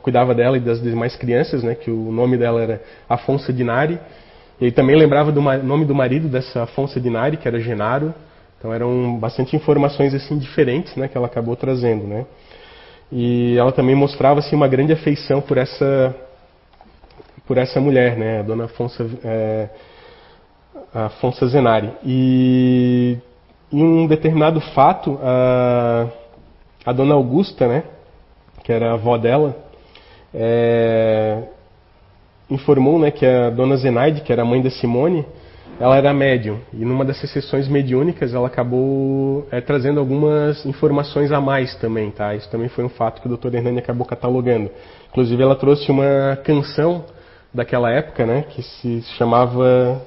cuidava 0.00 0.32
dela 0.32 0.56
e 0.56 0.60
das 0.60 0.80
demais 0.80 1.16
crianças, 1.16 1.64
né, 1.64 1.74
que 1.74 1.90
o 1.90 2.12
nome 2.12 2.38
dela 2.38 2.62
era 2.62 2.80
Afonso 3.08 3.52
Dinari. 3.52 3.98
E 4.60 4.70
também 4.70 4.94
lembrava 4.94 5.32
do 5.32 5.40
nome 5.40 5.84
do 5.84 5.96
marido 5.96 6.28
dessa 6.28 6.62
Afonso 6.62 7.00
Dinari, 7.00 7.36
que 7.36 7.48
era 7.48 7.58
Genaro. 7.58 8.14
Então 8.56 8.72
eram 8.72 9.18
bastante 9.18 9.56
informações 9.56 10.14
assim 10.14 10.38
diferentes, 10.38 10.94
né, 10.94 11.08
que 11.08 11.16
ela 11.16 11.26
acabou 11.26 11.56
trazendo, 11.56 12.06
né. 12.06 12.24
E 13.14 13.58
ela 13.58 13.70
também 13.70 13.94
mostrava 13.94 14.40
assim, 14.40 14.56
uma 14.56 14.66
grande 14.66 14.94
afeição 14.94 15.42
por 15.42 15.58
essa, 15.58 16.16
por 17.46 17.58
essa 17.58 17.78
mulher, 17.78 18.16
né, 18.16 18.40
a 18.40 18.42
dona 18.42 18.64
Afonso, 18.64 19.10
é, 19.22 19.68
Afonso 20.94 21.46
Zenari. 21.46 21.90
E 22.02 23.18
em 23.70 23.82
um 23.82 24.06
determinado 24.06 24.62
fato, 24.62 25.18
a, 25.22 26.08
a 26.86 26.92
dona 26.92 27.12
Augusta, 27.12 27.68
né, 27.68 27.84
que 28.64 28.72
era 28.72 28.92
a 28.92 28.94
avó 28.94 29.18
dela, 29.18 29.56
é, 30.32 31.42
informou 32.48 32.98
né, 32.98 33.10
que 33.10 33.26
a 33.26 33.50
dona 33.50 33.76
Zenaide, 33.76 34.22
que 34.22 34.32
era 34.32 34.40
a 34.40 34.46
mãe 34.46 34.62
da 34.62 34.70
Simone, 34.70 35.26
ela 35.80 35.96
era 35.96 36.12
médium 36.12 36.58
e 36.72 36.84
numa 36.84 37.04
dessas 37.04 37.30
sessões 37.30 37.66
mediúnicas 37.66 38.34
ela 38.34 38.46
acabou 38.46 39.46
é, 39.50 39.60
trazendo 39.60 39.98
algumas 39.98 40.64
informações 40.66 41.32
a 41.32 41.40
mais 41.40 41.74
também, 41.76 42.10
tá? 42.10 42.34
Isso 42.34 42.48
também 42.50 42.68
foi 42.68 42.84
um 42.84 42.88
fato 42.88 43.20
que 43.20 43.28
o 43.28 43.36
Dr. 43.36 43.54
Hernani 43.54 43.78
acabou 43.78 44.06
catalogando. 44.06 44.70
Inclusive 45.10 45.42
ela 45.42 45.56
trouxe 45.56 45.90
uma 45.90 46.38
canção 46.44 47.04
daquela 47.52 47.90
época, 47.90 48.24
né, 48.24 48.44
que 48.50 48.62
se 48.62 49.02
chamava, 49.18 50.00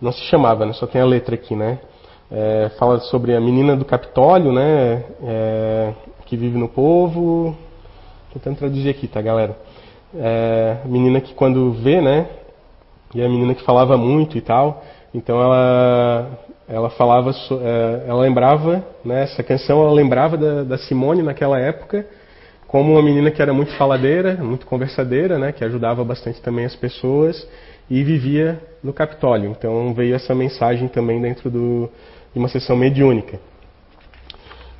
não 0.00 0.12
se 0.12 0.22
chamava, 0.22 0.66
né, 0.66 0.72
só 0.72 0.86
tem 0.86 1.00
a 1.00 1.06
letra 1.06 1.34
aqui, 1.34 1.54
né? 1.54 1.78
É, 2.30 2.70
fala 2.78 3.00
sobre 3.00 3.34
a 3.34 3.40
menina 3.40 3.76
do 3.76 3.84
Capitólio, 3.84 4.52
né, 4.52 5.04
é, 5.22 5.92
que 6.26 6.36
vive 6.36 6.56
no 6.56 6.68
povo. 6.68 7.56
Tentando 8.32 8.56
traduzir 8.56 8.88
aqui, 8.88 9.08
tá, 9.08 9.20
galera? 9.20 9.58
É, 10.14 10.78
menina 10.84 11.20
que 11.20 11.34
quando 11.34 11.72
vê, 11.72 12.00
né, 12.00 12.28
e 13.14 13.22
a 13.22 13.28
menina 13.28 13.54
que 13.54 13.64
falava 13.64 13.96
muito 13.96 14.36
e 14.36 14.40
tal. 14.40 14.82
Então 15.14 15.40
ela 15.42 16.30
ela 16.68 16.88
falava, 16.90 17.32
é, 17.32 18.04
ela 18.06 18.20
lembrava, 18.20 18.84
né, 19.04 19.24
essa 19.24 19.42
canção 19.42 19.82
ela 19.82 19.92
lembrava 19.92 20.36
da, 20.36 20.62
da, 20.62 20.78
Simone 20.78 21.20
naquela 21.20 21.58
época 21.58 22.06
como 22.68 22.92
uma 22.92 23.02
menina 23.02 23.28
que 23.32 23.42
era 23.42 23.52
muito 23.52 23.72
faladeira, 23.72 24.34
muito 24.34 24.64
conversadeira, 24.64 25.36
né, 25.36 25.50
que 25.50 25.64
ajudava 25.64 26.04
bastante 26.04 26.40
também 26.40 26.64
as 26.64 26.76
pessoas 26.76 27.44
e 27.90 28.04
vivia 28.04 28.60
no 28.84 28.92
Capitólio. 28.92 29.50
Então 29.50 29.92
veio 29.92 30.14
essa 30.14 30.32
mensagem 30.32 30.86
também 30.86 31.20
dentro 31.20 31.50
do, 31.50 31.90
de 32.32 32.38
uma 32.38 32.48
sessão 32.48 32.76
mediúnica. 32.76 33.40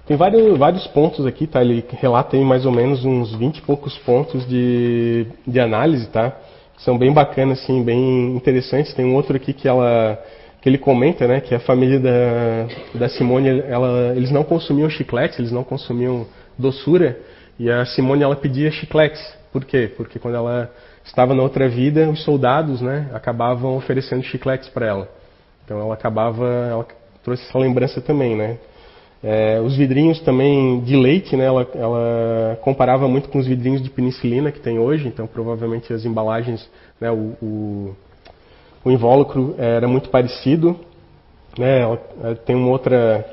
Tem 0.06 0.16
vários, 0.16 0.56
vários 0.56 0.86
pontos 0.88 1.26
aqui, 1.26 1.48
tá? 1.48 1.60
Ele 1.60 1.84
relata 2.00 2.36
aí 2.36 2.44
mais 2.44 2.64
ou 2.64 2.72
menos 2.72 3.04
uns 3.04 3.34
20 3.34 3.58
e 3.58 3.62
poucos 3.62 3.98
pontos 3.98 4.46
de, 4.48 5.26
de 5.46 5.60
análise, 5.60 6.08
tá? 6.08 6.36
São 6.84 6.96
bem 6.96 7.12
bacanas, 7.12 7.62
assim, 7.62 7.82
bem 7.82 8.34
interessantes. 8.34 8.94
Tem 8.94 9.04
um 9.04 9.14
outro 9.14 9.36
aqui 9.36 9.52
que 9.52 9.68
ela 9.68 10.18
que 10.60 10.68
ele 10.68 10.76
comenta, 10.76 11.26
né, 11.26 11.40
que 11.40 11.54
a 11.54 11.60
família 11.60 11.98
da, 11.98 12.66
da 12.94 13.08
Simone, 13.08 13.60
ela, 13.66 14.12
eles 14.14 14.30
não 14.30 14.44
consumiam 14.44 14.90
chicletes, 14.90 15.38
eles 15.38 15.50
não 15.50 15.64
consumiam 15.64 16.26
doçura, 16.58 17.18
e 17.58 17.70
a 17.70 17.86
Simone 17.86 18.22
ela 18.22 18.36
pedia 18.36 18.70
chicletes. 18.70 19.20
Por 19.50 19.64
quê? 19.64 19.90
Porque 19.96 20.18
quando 20.18 20.34
ela 20.34 20.70
estava 21.02 21.34
na 21.34 21.42
outra 21.42 21.66
vida, 21.66 22.10
os 22.10 22.22
soldados, 22.22 22.82
né, 22.82 23.08
acabavam 23.14 23.74
oferecendo 23.76 24.22
chicletes 24.22 24.68
para 24.68 24.86
ela. 24.86 25.08
Então 25.64 25.80
ela 25.80 25.94
acabava, 25.94 26.46
ela 26.70 26.86
trouxe 27.24 27.42
essa 27.48 27.58
lembrança 27.58 28.00
também, 28.00 28.36
né? 28.36 28.58
É, 29.22 29.60
os 29.60 29.76
vidrinhos 29.76 30.18
também 30.20 30.80
de 30.80 30.96
leite, 30.96 31.36
né, 31.36 31.44
ela, 31.44 31.68
ela, 31.74 32.58
comparava 32.62 33.06
muito 33.06 33.28
com 33.28 33.38
os 33.38 33.46
vidrinhos 33.46 33.82
de 33.82 33.90
penicilina 33.90 34.50
que 34.50 34.60
tem 34.60 34.78
hoje, 34.78 35.08
então 35.08 35.26
provavelmente 35.26 35.92
as 35.92 36.06
embalagens, 36.06 36.66
né, 36.98 37.10
o, 37.10 37.36
o, 37.42 37.96
o 38.82 38.90
invólucro 38.90 39.54
era 39.58 39.86
muito 39.86 40.08
parecido. 40.08 40.74
Né, 41.58 41.80
ela, 41.82 42.00
tem 42.46 42.56
uma 42.56 42.70
outra, 42.70 43.26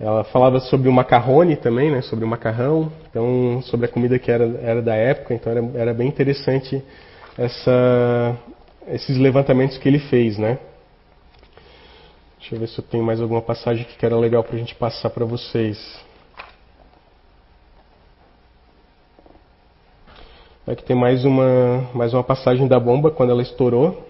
ela 0.00 0.24
falava 0.24 0.60
sobre 0.60 0.88
o 0.88 0.92
macarrone 0.92 1.56
também, 1.56 1.90
né, 1.90 2.00
sobre 2.00 2.24
o 2.24 2.28
macarrão, 2.28 2.90
então 3.10 3.60
sobre 3.64 3.84
a 3.84 3.88
comida 3.88 4.18
que 4.18 4.30
era, 4.30 4.58
era 4.62 4.80
da 4.80 4.94
época, 4.94 5.34
então 5.34 5.52
era, 5.52 5.70
era 5.74 5.94
bem 5.94 6.08
interessante 6.08 6.82
essa, 7.36 8.36
esses 8.88 9.18
levantamentos 9.18 9.76
que 9.76 9.88
ele 9.88 9.98
fez, 9.98 10.38
né. 10.38 10.58
Deixa 12.48 12.56
eu 12.56 12.60
ver 12.60 12.68
se 12.68 12.78
eu 12.80 12.84
tenho 12.84 13.04
mais 13.04 13.20
alguma 13.20 13.42
passagem 13.42 13.84
que 13.84 14.06
era 14.06 14.16
legal 14.16 14.42
para 14.42 14.56
a 14.56 14.58
gente 14.58 14.74
passar 14.74 15.10
para 15.10 15.26
vocês. 15.26 15.78
Aqui 20.66 20.82
tem 20.82 20.96
mais 20.96 21.26
uma, 21.26 21.90
mais 21.92 22.14
uma 22.14 22.24
passagem 22.24 22.66
da 22.66 22.80
bomba 22.80 23.10
quando 23.10 23.32
ela 23.32 23.42
estourou. 23.42 24.02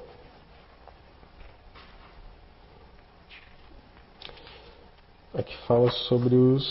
Aqui 5.35 5.57
fala 5.67 5.91
sobre 5.91 6.37
os. 6.37 6.63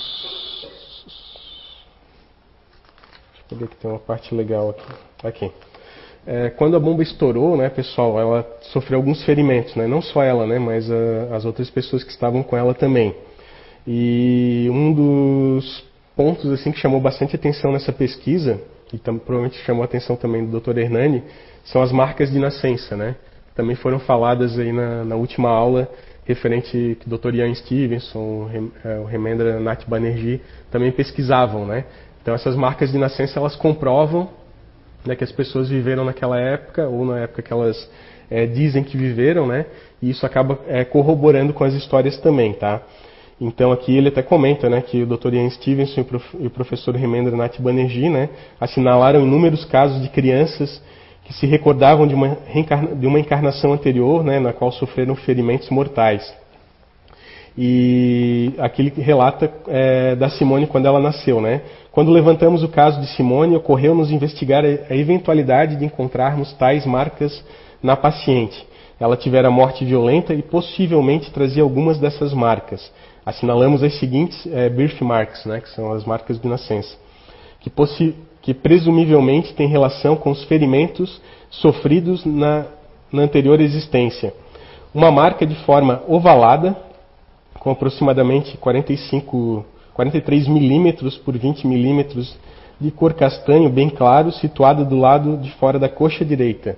Deixa 3.32 3.43
eu 3.51 3.57
ver 3.57 3.68
que 3.68 3.76
tem 3.76 3.91
uma 3.91 3.99
parte 3.99 4.34
legal 4.34 4.70
aqui. 4.70 4.93
Aqui. 5.22 5.51
É, 6.28 6.50
quando 6.50 6.76
a 6.76 6.80
bomba 6.80 7.02
estourou, 7.02 7.56
né, 7.56 7.70
pessoal, 7.70 8.20
ela 8.20 8.46
sofreu 8.74 9.00
alguns 9.00 9.24
ferimentos, 9.24 9.74
né? 9.76 9.88
Não 9.88 10.02
só 10.02 10.22
ela, 10.22 10.46
né, 10.46 10.60
mas 10.60 10.92
a, 10.92 11.36
as 11.36 11.46
outras 11.46 11.70
pessoas 11.70 12.04
que 12.04 12.12
estavam 12.12 12.44
com 12.44 12.58
ela 12.58 12.74
também. 12.74 13.16
E 13.88 14.68
um 14.70 14.92
dos 14.92 15.86
pontos 16.18 16.52
assim 16.52 16.74
que 16.74 16.80
chamou 16.80 17.00
bastante 17.00 17.36
atenção 17.36 17.72
nessa 17.72 17.94
pesquisa 17.94 18.60
que 18.90 18.98
provavelmente 18.98 19.58
chamou 19.64 19.82
a 19.82 19.86
atenção 19.86 20.16
também 20.16 20.46
do 20.46 20.60
Dr. 20.60 20.78
Hernani, 20.78 21.24
são 21.66 21.82
as 21.82 21.92
marcas 21.92 22.32
de 22.32 22.40
nascença, 22.40 22.96
né? 22.96 23.16
Também 23.56 23.76
foram 23.76 24.00
faladas 24.00 24.58
aí 24.58 24.72
na, 24.72 25.04
na 25.04 25.16
última 25.16 25.50
aula 25.50 25.90
referente 26.26 26.98
que 27.00 27.08
o 27.08 27.18
Dr. 27.18 27.36
Ian 27.36 27.54
Stevenson, 27.56 28.50
é, 28.84 29.00
o 29.00 29.06
Remendra 29.06 29.60
Nath 29.60 29.88
Banerjee 29.88 30.42
também 30.70 30.92
pesquisavam, 30.92 31.66
né? 31.66 31.86
Então 32.22 32.34
essas 32.34 32.56
marcas 32.56 32.92
de 32.92 32.98
nascença 32.98 33.40
elas 33.40 33.56
comprovam 33.56 34.30
né, 35.08 35.16
que 35.16 35.24
as 35.24 35.32
pessoas 35.32 35.70
viveram 35.70 36.03
naquela 36.05 36.39
época 36.39 36.88
ou 36.88 37.05
na 37.05 37.20
época 37.20 37.41
que 37.41 37.51
elas 37.51 37.89
é, 38.30 38.45
dizem 38.45 38.84
que 38.84 38.97
viveram, 38.97 39.47
né? 39.47 39.66
E 40.01 40.10
isso 40.10 40.26
acaba 40.26 40.60
é, 40.68 40.84
corroborando 40.84 41.53
com 41.53 41.64
as 41.64 41.74
histórias 41.74 42.18
também, 42.18 42.53
tá? 42.53 42.82
Então 43.39 43.72
aqui 43.72 43.95
ele 43.95 44.10
até 44.10 44.24
comenta 44.24 44.68
né, 44.70 44.82
que 44.82 45.03
o 45.03 45.05
Dr. 45.05 45.36
Ian 45.36 45.49
Stevenson 45.51 46.03
e 46.39 46.47
o 46.47 46.49
professor 46.49 46.95
Remendra 46.95 47.36
Nath 47.36 47.60
Banerjee 47.60 48.10
né, 48.10 48.30
assinalaram 48.60 49.22
inúmeros 49.22 49.64
casos 49.64 50.01
de 50.01 50.10
crianças 50.10 50.82
que 51.24 51.34
se 51.34 51.45
recordavam 51.45 52.08
de 52.08 52.16
uma, 52.16 52.38
de 52.95 53.05
uma 53.05 53.20
encarnação 53.20 53.74
anterior, 53.74 54.24
né, 54.24 54.39
na 54.39 54.53
qual 54.53 54.72
sofreram 54.72 55.16
ferimentos 55.16 55.70
mortais. 55.70 56.24
E 57.58 58.53
aqui 58.60 58.84
ele 58.84 58.93
relata 59.01 59.51
é, 59.68 60.16
da 60.16 60.30
Simone 60.30 60.68
quando 60.68 60.86
ela 60.86 60.99
nasceu. 60.99 61.41
Né? 61.41 61.62
Quando 61.91 62.12
levantamos 62.12 62.64
o 62.64 62.68
caso 62.68 63.01
de 63.01 63.08
Simone, 63.08 63.55
ocorreu-nos 63.55 64.12
investigar 64.12 64.64
a 64.64 64.95
eventualidade 64.95 65.76
de 65.76 65.86
encontrarmos 65.86 66.53
tais 66.53 66.86
marcas 66.86 67.43
na 67.82 67.95
paciente. 67.95 68.66
Ela 68.99 69.18
tivera 69.18 69.49
morte 69.49 69.86
violenta 69.86 70.34
e 70.34 70.41
possivelmente 70.41 71.32
trazia 71.32 71.64
algumas 71.64 71.99
dessas 71.99 72.34
marcas 72.34 72.91
assinalamos 73.28 73.84
as 73.84 73.99
seguintes 73.99 74.47
é, 74.47 74.70
birthmarks, 74.70 75.43
né, 75.43 75.60
que 75.60 75.70
são 75.72 75.91
as 75.91 76.05
marcas 76.05 76.39
de 76.39 76.47
nascença, 76.47 76.95
que, 77.60 77.70
que 78.41 78.53
presumivelmente 78.53 79.53
têm 79.53 79.68
relação 79.68 80.16
com 80.16 80.32
os 80.32 80.45
ferimentos 80.45 81.22
sofridos 81.49 82.24
na, 82.24 82.68
na 83.12 83.24
anterior 83.24 83.60
existência. 83.60 84.34
Uma 84.95 85.12
marca 85.12 85.45
de 85.45 85.55
forma 85.66 86.01
ovalada, 86.08 86.78
com 87.60 87.72
aproximadamente 87.72 88.58
45, 88.58 89.66
43 89.93 90.47
milímetros 90.47 91.18
por 91.18 91.38
20 91.38 91.66
milímetros 91.68 92.38
de 92.80 92.91
cor 92.91 93.14
castanho 93.14 93.70
bem 93.70 93.89
claro, 93.89 94.32
situada 94.32 94.86
do 94.86 94.97
lado 94.97 95.38
de 95.38 95.51
fora 95.53 95.80
da 95.80 95.89
coxa 95.89 96.24
direita, 96.24 96.78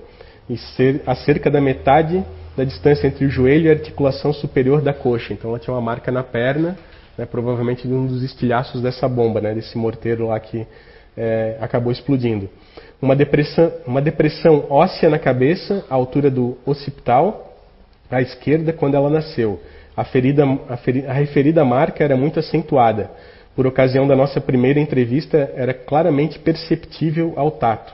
e 0.50 0.58
ser, 0.58 1.02
a 1.06 1.14
cerca 1.14 1.52
da 1.52 1.60
metade 1.60 2.24
da 2.56 2.64
distância 2.64 3.08
entre 3.08 3.26
o 3.26 3.30
joelho 3.30 3.68
e 3.68 3.70
a 3.70 3.74
articulação 3.74 4.34
superior 4.34 4.82
da 4.82 4.94
coxa. 4.94 5.34
Então 5.34 5.50
ela 5.50 5.60
tinha 5.60 5.74
uma 5.74 5.82
marca 5.82 6.12
na 6.12 6.24
perna, 6.24 6.78
né, 7.18 7.26
provavelmente 7.26 7.88
de 7.88 7.94
um 7.94 8.06
dos 8.08 8.24
estilhaços 8.24 8.82
dessa 8.82 9.08
bomba, 9.08 9.42
né, 9.42 9.54
desse 9.54 9.78
morteiro 9.78 10.28
lá 10.28 10.40
que 10.40 10.66
é, 11.16 11.58
acabou 11.60 11.92
explodindo. 11.92 12.50
Uma 13.02 13.16
depressão, 13.16 13.72
uma 13.86 14.02
depressão 14.02 14.66
óssea 14.70 15.10
na 15.10 15.20
cabeça, 15.20 15.86
à 15.90 15.96
altura 15.96 16.30
do 16.30 16.58
occipital, 16.66 17.58
à 18.10 18.22
esquerda, 18.22 18.74
quando 18.74 18.96
ela 18.96 19.10
nasceu. 19.10 19.60
A, 20.00 20.06
ferida, 20.06 20.46
a, 20.70 20.78
feri, 20.78 21.06
a 21.06 21.12
referida 21.12 21.66
marca 21.66 22.02
era 22.02 22.16
muito 22.16 22.40
acentuada. 22.40 23.12
Por 23.54 23.68
ocasião 23.68 24.08
da 24.08 24.16
nossa 24.16 24.40
primeira 24.40 24.80
entrevista, 24.80 25.52
era 25.54 25.74
claramente 25.74 26.40
perceptível 26.40 27.34
ao 27.36 27.52
tato. 27.52 27.94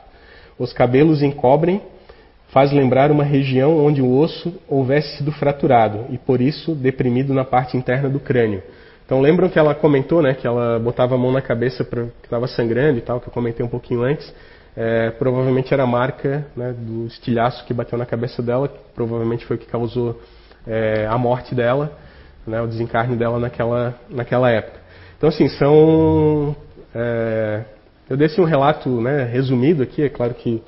Os 0.59 0.71
cabelos 0.71 1.23
encobrem 1.23 1.81
faz 2.49 2.71
lembrar 2.71 3.11
uma 3.11 3.23
região 3.23 3.83
onde 3.83 4.03
o 4.03 4.17
osso 4.19 4.53
houvesse 4.69 5.17
sido 5.17 5.31
fraturado 5.31 6.05
e 6.11 6.17
por 6.19 6.41
isso 6.41 6.75
deprimido 6.75 7.33
na 7.33 7.43
parte 7.43 7.75
interna 7.75 8.07
do 8.07 8.19
crânio. 8.19 8.61
Então 9.03 9.19
lembram 9.19 9.49
que 9.49 9.57
ela 9.57 9.73
comentou, 9.73 10.21
né, 10.21 10.35
que 10.35 10.45
ela 10.45 10.77
botava 10.77 11.15
a 11.15 11.17
mão 11.17 11.31
na 11.31 11.41
cabeça 11.41 11.83
pra, 11.83 12.03
que 12.03 12.27
estava 12.27 12.47
sangrando 12.47 12.99
e 12.99 13.01
tal, 13.01 13.19
que 13.19 13.27
eu 13.27 13.33
comentei 13.33 13.65
um 13.65 13.69
pouquinho 13.69 14.03
antes. 14.03 14.31
É, 14.77 15.09
provavelmente 15.09 15.73
era 15.73 15.83
a 15.83 15.87
marca 15.87 16.45
né, 16.55 16.71
do 16.77 17.07
estilhaço 17.07 17.65
que 17.65 17.73
bateu 17.73 17.97
na 17.97 18.05
cabeça 18.05 18.43
dela, 18.43 18.67
que 18.67 18.77
provavelmente 18.93 19.43
foi 19.43 19.55
o 19.55 19.59
que 19.59 19.65
causou 19.65 20.21
é, 20.67 21.07
a 21.07 21.17
morte 21.17 21.53
dela, 21.53 21.91
né, 22.45 22.61
o 22.61 22.67
desencarne 22.67 23.15
dela 23.15 23.39
naquela, 23.39 23.95
naquela 24.09 24.49
época. 24.49 24.79
Então 25.17 25.29
assim, 25.29 25.47
são... 25.49 26.55
É, 26.93 27.63
eu 28.09 28.15
dei 28.15 28.29
um 28.37 28.43
relato 28.43 28.89
né, 29.01 29.23
resumido 29.23 29.81
aqui, 29.81 30.03
é 30.03 30.09
claro 30.09 30.33
que 30.35 30.61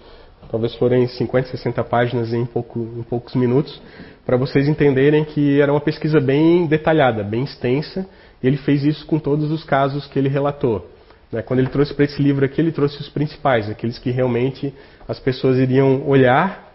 talvez 0.49 0.73
forem 0.75 1.07
50, 1.07 1.49
60 1.49 1.83
páginas 1.83 2.33
em, 2.33 2.45
pouco, 2.45 2.79
em 2.79 3.03
poucos 3.03 3.35
minutos, 3.35 3.79
para 4.25 4.37
vocês 4.37 4.67
entenderem 4.67 5.23
que 5.23 5.61
era 5.61 5.71
uma 5.71 5.81
pesquisa 5.81 6.19
bem 6.19 6.65
detalhada, 6.65 7.23
bem 7.23 7.43
extensa, 7.43 8.07
e 8.41 8.47
ele 8.47 8.57
fez 8.57 8.83
isso 8.83 9.05
com 9.05 9.19
todos 9.19 9.51
os 9.51 9.63
casos 9.63 10.07
que 10.07 10.17
ele 10.17 10.29
relatou. 10.29 10.89
Né? 11.31 11.41
Quando 11.41 11.59
ele 11.59 11.69
trouxe 11.69 11.93
para 11.93 12.05
esse 12.05 12.21
livro 12.21 12.45
aqui, 12.45 12.59
ele 12.59 12.71
trouxe 12.71 12.99
os 12.99 13.09
principais, 13.09 13.69
aqueles 13.69 13.99
que 13.99 14.11
realmente 14.11 14.73
as 15.07 15.19
pessoas 15.19 15.57
iriam 15.57 16.07
olhar 16.07 16.73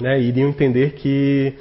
né, 0.00 0.20
e 0.20 0.28
iriam 0.28 0.48
entender 0.48 0.92
que, 0.92 1.54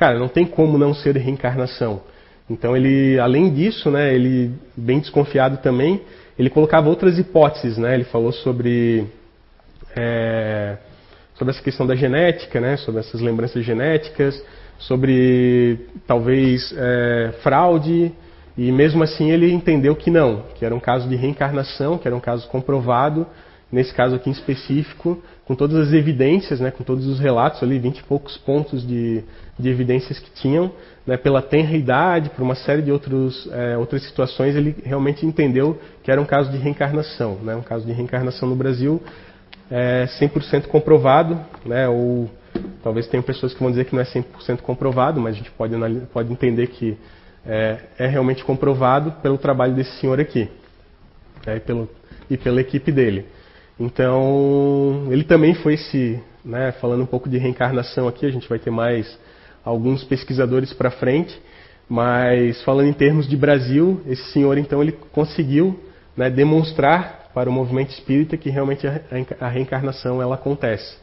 cara, 0.00 0.18
não 0.18 0.28
tem 0.28 0.46
como 0.46 0.78
não 0.78 0.94
ser 0.94 1.14
reencarnação. 1.18 2.00
Então 2.48 2.74
ele, 2.74 3.20
além 3.20 3.52
disso, 3.52 3.90
né, 3.90 4.14
ele 4.14 4.50
bem 4.74 4.98
desconfiado 4.98 5.58
também, 5.58 6.00
ele 6.38 6.48
colocava 6.48 6.88
outras 6.88 7.18
hipóteses, 7.18 7.76
né? 7.76 7.94
Ele 7.94 8.04
falou 8.04 8.32
sobre 8.32 9.06
é, 9.94 10.78
sobre 11.34 11.52
essa 11.52 11.62
questão 11.62 11.86
da 11.86 11.94
genética, 11.94 12.60
né, 12.60 12.78
sobre 12.78 13.00
essas 13.00 13.20
lembranças 13.20 13.62
genéticas, 13.62 14.42
sobre 14.78 15.86
talvez 16.06 16.74
é, 16.76 17.32
fraude, 17.42 18.12
e 18.56 18.72
mesmo 18.72 19.02
assim 19.02 19.30
ele 19.30 19.52
entendeu 19.52 19.94
que 19.94 20.10
não, 20.10 20.44
que 20.54 20.64
era 20.64 20.74
um 20.74 20.80
caso 20.80 21.08
de 21.08 21.16
reencarnação, 21.16 21.98
que 21.98 22.08
era 22.08 22.16
um 22.16 22.20
caso 22.20 22.48
comprovado, 22.48 23.26
nesse 23.70 23.94
caso 23.94 24.16
aqui 24.16 24.30
em 24.30 24.32
específico, 24.32 25.22
com 25.50 25.56
todas 25.56 25.88
as 25.88 25.92
evidências, 25.92 26.60
né, 26.60 26.70
com 26.70 26.84
todos 26.84 27.08
os 27.08 27.18
relatos 27.18 27.60
ali, 27.60 27.76
vinte 27.76 27.98
e 27.98 28.04
poucos 28.04 28.36
pontos 28.36 28.86
de, 28.86 29.24
de 29.58 29.68
evidências 29.68 30.16
que 30.16 30.30
tinham, 30.40 30.70
né, 31.04 31.16
pela 31.16 31.42
tenra 31.42 31.76
idade, 31.76 32.30
por 32.30 32.40
uma 32.40 32.54
série 32.54 32.82
de 32.82 32.92
outros, 32.92 33.50
é, 33.50 33.76
outras 33.76 34.00
situações, 34.04 34.54
ele 34.54 34.76
realmente 34.84 35.26
entendeu 35.26 35.76
que 36.04 36.10
era 36.12 36.20
um 36.20 36.24
caso 36.24 36.52
de 36.52 36.56
reencarnação, 36.56 37.34
né, 37.42 37.56
um 37.56 37.62
caso 37.62 37.84
de 37.84 37.90
reencarnação 37.90 38.48
no 38.48 38.54
Brasil, 38.54 39.02
é 39.68 40.06
100% 40.20 40.68
comprovado, 40.68 41.36
né? 41.66 41.88
ou 41.88 42.30
talvez 42.80 43.08
tenham 43.08 43.22
pessoas 43.22 43.52
que 43.52 43.58
vão 43.58 43.70
dizer 43.70 43.86
que 43.86 43.92
não 43.92 44.02
é 44.02 44.04
100% 44.04 44.60
comprovado, 44.60 45.20
mas 45.20 45.34
a 45.34 45.38
gente 45.38 45.50
pode, 45.50 45.74
pode 46.12 46.32
entender 46.32 46.68
que 46.68 46.96
é, 47.44 47.78
é, 47.98 48.06
realmente 48.06 48.44
comprovado 48.44 49.10
pelo 49.20 49.36
trabalho 49.36 49.74
desse 49.74 49.98
senhor 49.98 50.20
aqui 50.20 50.48
né? 51.44 51.56
e, 51.56 51.60
pelo, 51.60 51.90
e 52.30 52.36
pela 52.36 52.60
equipe 52.60 52.92
dele. 52.92 53.26
Então, 53.80 55.08
ele 55.10 55.24
também 55.24 55.54
foi 55.54 55.72
esse, 55.72 56.20
né, 56.44 56.70
falando 56.72 57.02
um 57.02 57.06
pouco 57.06 57.30
de 57.30 57.38
reencarnação 57.38 58.06
aqui, 58.06 58.26
a 58.26 58.30
gente 58.30 58.46
vai 58.46 58.58
ter 58.58 58.70
mais 58.70 59.18
alguns 59.64 60.04
pesquisadores 60.04 60.70
para 60.74 60.90
frente, 60.90 61.40
mas 61.88 62.62
falando 62.62 62.88
em 62.88 62.92
termos 62.92 63.26
de 63.26 63.36
Brasil, 63.38 64.02
esse 64.06 64.22
senhor 64.32 64.58
então 64.58 64.82
ele 64.82 64.92
conseguiu 64.92 65.80
né, 66.14 66.28
demonstrar 66.28 67.30
para 67.32 67.48
o 67.48 67.52
movimento 67.52 67.90
espírita 67.90 68.36
que 68.36 68.50
realmente 68.50 68.86
a 68.86 69.48
reencarnação 69.48 70.20
ela 70.20 70.34
acontece. 70.34 70.98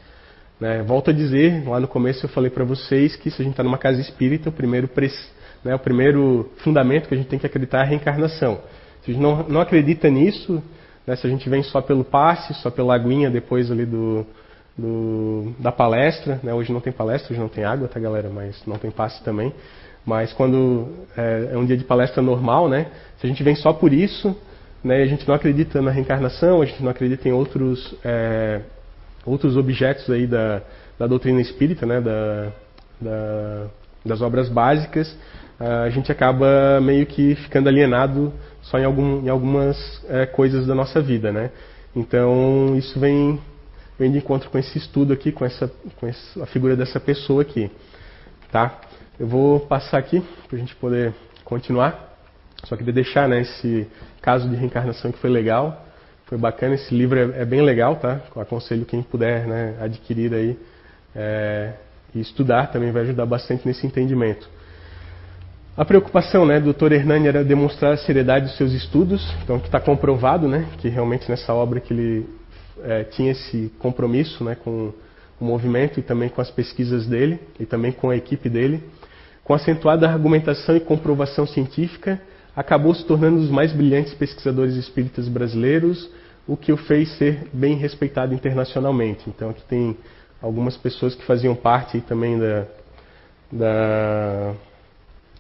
Né? 0.60 0.84
Volto 0.84 1.10
a 1.10 1.14
dizer, 1.14 1.68
lá 1.68 1.80
no 1.80 1.88
começo 1.88 2.26
eu 2.26 2.30
falei 2.30 2.52
para 2.52 2.64
vocês 2.64 3.16
que 3.16 3.32
se 3.32 3.42
a 3.42 3.44
gente 3.44 3.54
está 3.54 3.64
numa 3.64 3.78
casa 3.80 4.00
espírita, 4.00 4.50
o 4.50 4.52
primeiro, 4.52 4.88
né, 5.64 5.74
o 5.74 5.80
primeiro 5.80 6.52
fundamento 6.58 7.08
que 7.08 7.16
a 7.16 7.18
gente 7.18 7.28
tem 7.28 7.40
que 7.40 7.46
acreditar 7.48 7.80
é 7.80 7.82
a 7.82 7.86
reencarnação. 7.86 8.60
Se 9.04 9.12
a 9.12 9.14
gente 9.14 9.22
não, 9.22 9.44
não 9.48 9.62
acredita 9.62 10.10
nisso, 10.10 10.62
né, 11.08 11.16
se 11.16 11.26
a 11.26 11.30
gente 11.30 11.50
vem 11.50 11.64
só 11.64 11.82
pelo 11.82 12.04
passe, 12.04 12.54
só 12.56 12.70
pela 12.70 12.94
aguinha 12.94 13.32
depois 13.32 13.72
ali 13.72 13.86
do, 13.86 14.26
do, 14.78 15.54
da 15.58 15.72
palestra, 15.72 16.40
né, 16.44 16.54
hoje 16.54 16.72
não 16.74 16.82
tem 16.82 16.92
palestra, 16.92 17.32
hoje 17.32 17.42
não 17.42 17.50
tem 17.50 17.64
água, 17.64 17.88
tá 17.88 18.00
galera, 18.00 18.30
mas 18.30 18.62
não 18.68 18.78
tem 18.78 18.92
passe 18.92 19.24
também. 19.24 19.54
Mas 20.06 20.34
quando 20.34 20.90
é, 21.18 21.50
é 21.54 21.58
um 21.58 21.66
dia 21.66 21.78
de 21.78 21.84
palestra 21.84 22.22
normal, 22.22 22.68
né, 22.68 22.88
se 23.20 23.26
a 23.26 23.30
gente 23.30 23.42
vem 23.42 23.56
só 23.56 23.72
por 23.72 23.94
isso, 23.94 24.36
né? 24.84 25.02
A 25.04 25.06
gente 25.06 25.28
não 25.28 25.36
acredita 25.36 25.82
na 25.82 25.92
reencarnação, 25.92 26.62
a 26.62 26.66
gente 26.66 26.82
não 26.82 26.90
acredita 26.90 27.28
em 27.28 27.32
outros, 27.32 27.96
é, 28.04 28.62
outros 29.26 29.58
objetos 29.58 30.10
aí 30.10 30.28
da, 30.28 30.62
da 30.98 31.08
doutrina 31.08 31.42
espírita, 31.42 31.86
né? 31.86 32.00
da, 32.00 32.52
da, 33.00 33.68
das 34.06 34.22
obras 34.22 34.50
básicas. 34.50 35.16
a 35.60 35.90
gente 35.90 36.12
acaba 36.12 36.80
meio 36.82 37.06
que 37.06 37.36
ficando 37.36 37.68
alienado 37.68 38.32
só 38.70 38.78
em, 38.78 38.84
algum, 38.84 39.24
em 39.26 39.30
algumas 39.30 39.78
é, 40.10 40.26
coisas 40.26 40.68
da 40.68 40.76
nossa 40.76 41.02
vida, 41.02 41.32
né? 41.32 41.52
Então 41.96 42.76
isso 42.78 43.00
vem, 43.00 43.40
vem 43.98 44.12
de 44.12 44.18
encontro 44.18 44.50
com 44.50 44.58
esse 44.58 44.78
estudo 44.78 45.14
aqui, 45.14 45.32
com, 45.32 45.46
essa, 45.46 45.72
com 46.00 46.08
essa, 46.08 46.44
a 46.44 46.46
figura 46.46 46.76
dessa 46.76 47.00
pessoa 47.00 47.42
aqui, 47.42 47.72
tá? 48.52 48.80
Eu 49.20 49.28
vou 49.28 49.62
passar 49.62 49.98
aqui 49.98 50.24
para 50.48 50.58
a 50.58 50.60
gente 50.60 50.76
poder 50.76 51.14
continuar. 51.44 52.18
Só 52.66 52.76
queria 52.76 52.94
deixar 52.94 53.28
né, 53.28 53.42
esse 53.42 53.88
caso 54.22 54.50
de 54.50 54.56
reencarnação 54.56 55.12
que 55.12 55.18
foi 55.18 55.30
legal, 55.30 55.86
foi 56.26 56.38
bacana. 56.38 56.76
Esse 56.76 56.94
livro 56.94 57.18
é, 57.18 57.42
é 57.42 57.46
bem 57.46 57.62
legal, 57.62 57.96
tá? 57.96 58.22
Eu 58.36 58.42
aconselho 58.42 58.86
quem 58.86 59.02
puder 59.02 59.48
né, 59.48 59.78
adquirir 59.80 60.34
aí 60.34 60.60
é, 61.16 61.74
e 62.14 62.20
estudar 62.20 62.68
também 62.68 62.92
vai 62.92 63.04
ajudar 63.04 63.26
bastante 63.26 63.66
nesse 63.66 63.88
entendimento. 63.88 64.50
A 65.78 65.86
preocupação 65.86 66.44
né, 66.44 66.60
do 66.60 66.74
Dr. 66.74 66.94
Hernani 66.94 67.28
era 67.28 67.44
demonstrar 67.44 67.94
a 67.94 67.98
seriedade 67.98 68.48
dos 68.48 68.58
seus 68.58 68.74
estudos, 68.74 69.32
então 69.44 69.60
que 69.60 69.68
está 69.68 69.80
comprovado 69.80 70.48
né, 70.48 70.68
que 70.80 70.90
realmente 70.90 71.30
nessa 71.30 71.54
obra 71.54 71.80
que 71.80 71.94
ele 71.94 72.28
é, 72.84 73.04
tinha 73.04 73.32
esse 73.32 73.72
compromisso 73.78 74.44
né, 74.44 74.56
com 74.56 74.92
o 75.40 75.46
movimento 75.46 76.00
e 76.00 76.02
também 76.02 76.30
com 76.30 76.42
as 76.42 76.50
pesquisas 76.50 77.06
dele 77.06 77.40
e 77.60 77.66
também 77.68 77.92
com 77.92 78.10
a 78.10 78.18
equipe 78.18 78.50
dele, 78.50 78.84
com 79.44 79.54
acentuada 79.54 80.10
argumentação 80.10 80.76
e 80.76 80.80
comprovação 80.80 81.46
científica, 81.46 82.20
acabou 82.56 82.96
se 82.96 83.06
tornando 83.06 83.38
um 83.38 83.42
dos 83.42 83.52
mais 83.52 83.72
brilhantes 83.72 84.16
pesquisadores 84.16 84.74
espíritas 84.74 85.28
brasileiros, 85.28 86.10
o 86.48 86.58
que 86.58 86.72
o 86.72 86.78
fez 86.78 87.08
ser 87.20 87.50
bem 87.54 87.76
respeitado 87.76 88.34
internacionalmente. 88.34 89.30
Então 89.30 89.52
aqui 89.52 89.62
tem 89.70 89.96
algumas 90.42 90.76
pessoas 90.76 91.14
que 91.14 91.24
faziam 91.24 91.54
parte 91.54 92.02
também 92.02 92.40
da, 92.40 92.66
da 93.52 94.56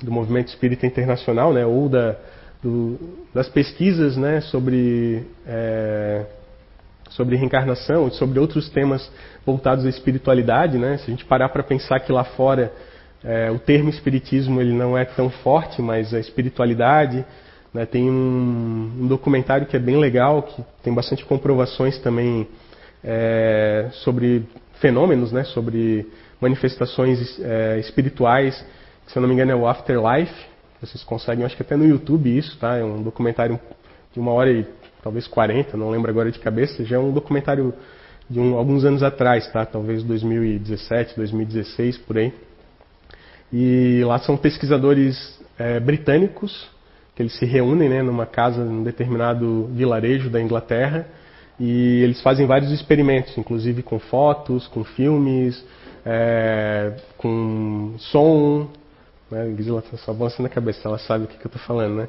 do 0.02 0.12
movimento 0.12 0.50
espírita 0.50 0.86
internacional, 0.86 1.54
né, 1.54 1.66
ou 1.66 1.90
da, 1.90 2.16
do, 2.62 2.98
das 3.34 3.50
pesquisas 3.50 4.16
né, 4.16 4.42
sobre, 4.42 5.24
é, 5.46 6.26
sobre 7.10 7.36
reencarnação, 7.36 8.10
sobre 8.12 8.40
outros 8.40 8.70
temas 8.70 9.10
voltados 9.46 9.86
à 9.86 9.90
espiritualidade. 9.90 10.78
Né, 10.78 10.98
se 10.98 11.06
a 11.06 11.10
gente 11.10 11.26
parar 11.26 11.50
para 11.50 11.64
pensar 11.64 12.00
que 12.00 12.12
lá 12.12 12.24
fora 12.24 12.72
é, 13.24 13.50
o 13.50 13.58
termo 13.58 13.90
espiritismo 13.90 14.62
ele 14.62 14.74
não 14.74 14.98
é 14.98 15.06
tão 15.06 15.30
forte, 15.30 15.82
mas 15.82 16.14
a 16.14 16.20
espiritualidade. 16.20 17.26
Né, 17.74 17.86
tem 17.86 18.10
um, 18.10 18.92
um, 19.02 19.08
documentário 19.08 19.68
que 19.68 19.76
é 19.76 19.80
bem 19.80 19.98
legal, 19.98 20.44
que 20.44 20.64
tem 20.84 20.94
bastante 20.94 21.26
comprovações 21.26 22.00
também 22.00 22.48
é, 23.04 23.90
sobre 23.92 24.48
fenômenos, 24.80 25.32
né, 25.32 25.44
sobre 25.44 26.08
manifestações 26.40 27.40
é, 27.40 27.80
espirituais 27.80 28.64
se 29.08 29.18
eu 29.18 29.22
não 29.22 29.28
me 29.28 29.34
engano 29.34 29.52
é 29.52 29.56
o 29.56 29.68
Afterlife. 29.68 30.46
Vocês 30.82 31.04
conseguem, 31.04 31.46
acho 31.46 31.56
que 31.56 31.64
até 31.64 31.76
no 31.76 31.86
YouTube 31.86 32.38
isso, 32.38 32.58
tá? 32.60 32.78
É 32.78 32.84
um 32.84 33.02
documentário 33.02 33.60
de 34.14 34.20
uma 34.20 34.32
hora 34.32 34.52
e 34.52 34.66
talvez 35.02 35.28
40, 35.28 35.76
não 35.76 35.90
lembro 35.90 36.12
agora 36.12 36.32
de 36.32 36.40
cabeça. 36.40 36.84
Já 36.86 36.98
é 36.98 37.00
um 37.00 37.12
documentário 37.12 37.74
de 38.30 38.40
um, 38.40 38.56
alguns 38.56 38.86
anos 38.86 39.02
atrás, 39.02 39.52
tá? 39.52 39.66
Talvez 39.66 40.04
2017, 40.04 41.16
2016, 41.16 41.98
por 42.00 42.18
aí. 42.18 42.34
E 43.52 44.04
lá 44.06 44.20
são 44.20 44.38
pesquisadores 44.38 45.40
é, 45.58 45.80
britânicos 45.80 46.70
que 47.16 47.24
eles 47.24 47.36
se 47.36 47.46
reúnem 47.46 47.90
né, 47.90 48.04
numa 48.04 48.28
casa, 48.28 48.64
num 48.64 48.84
determinado 48.84 49.68
vilarejo 49.74 50.30
da 50.30 50.40
Inglaterra 50.40 51.08
e 51.60 52.04
eles 52.04 52.22
fazem 52.22 52.46
vários 52.46 52.72
experimentos, 52.72 53.36
inclusive 53.38 53.82
com 53.82 53.98
fotos, 53.98 54.68
com 54.68 54.84
filmes, 54.84 55.66
é, 56.06 56.94
com 57.18 57.96
som, 57.98 58.70
né? 59.30 59.54
Gisela 59.58 59.80
está 59.80 59.98
só 59.98 60.14
balançando 60.14 60.48
a 60.48 60.50
cabeça, 60.50 60.88
ela 60.88 60.98
sabe 60.98 61.26
o 61.26 61.28
que, 61.28 61.38
que 61.38 61.46
eu 61.46 61.50
estou 61.50 61.62
falando, 61.62 61.96
né? 61.96 62.08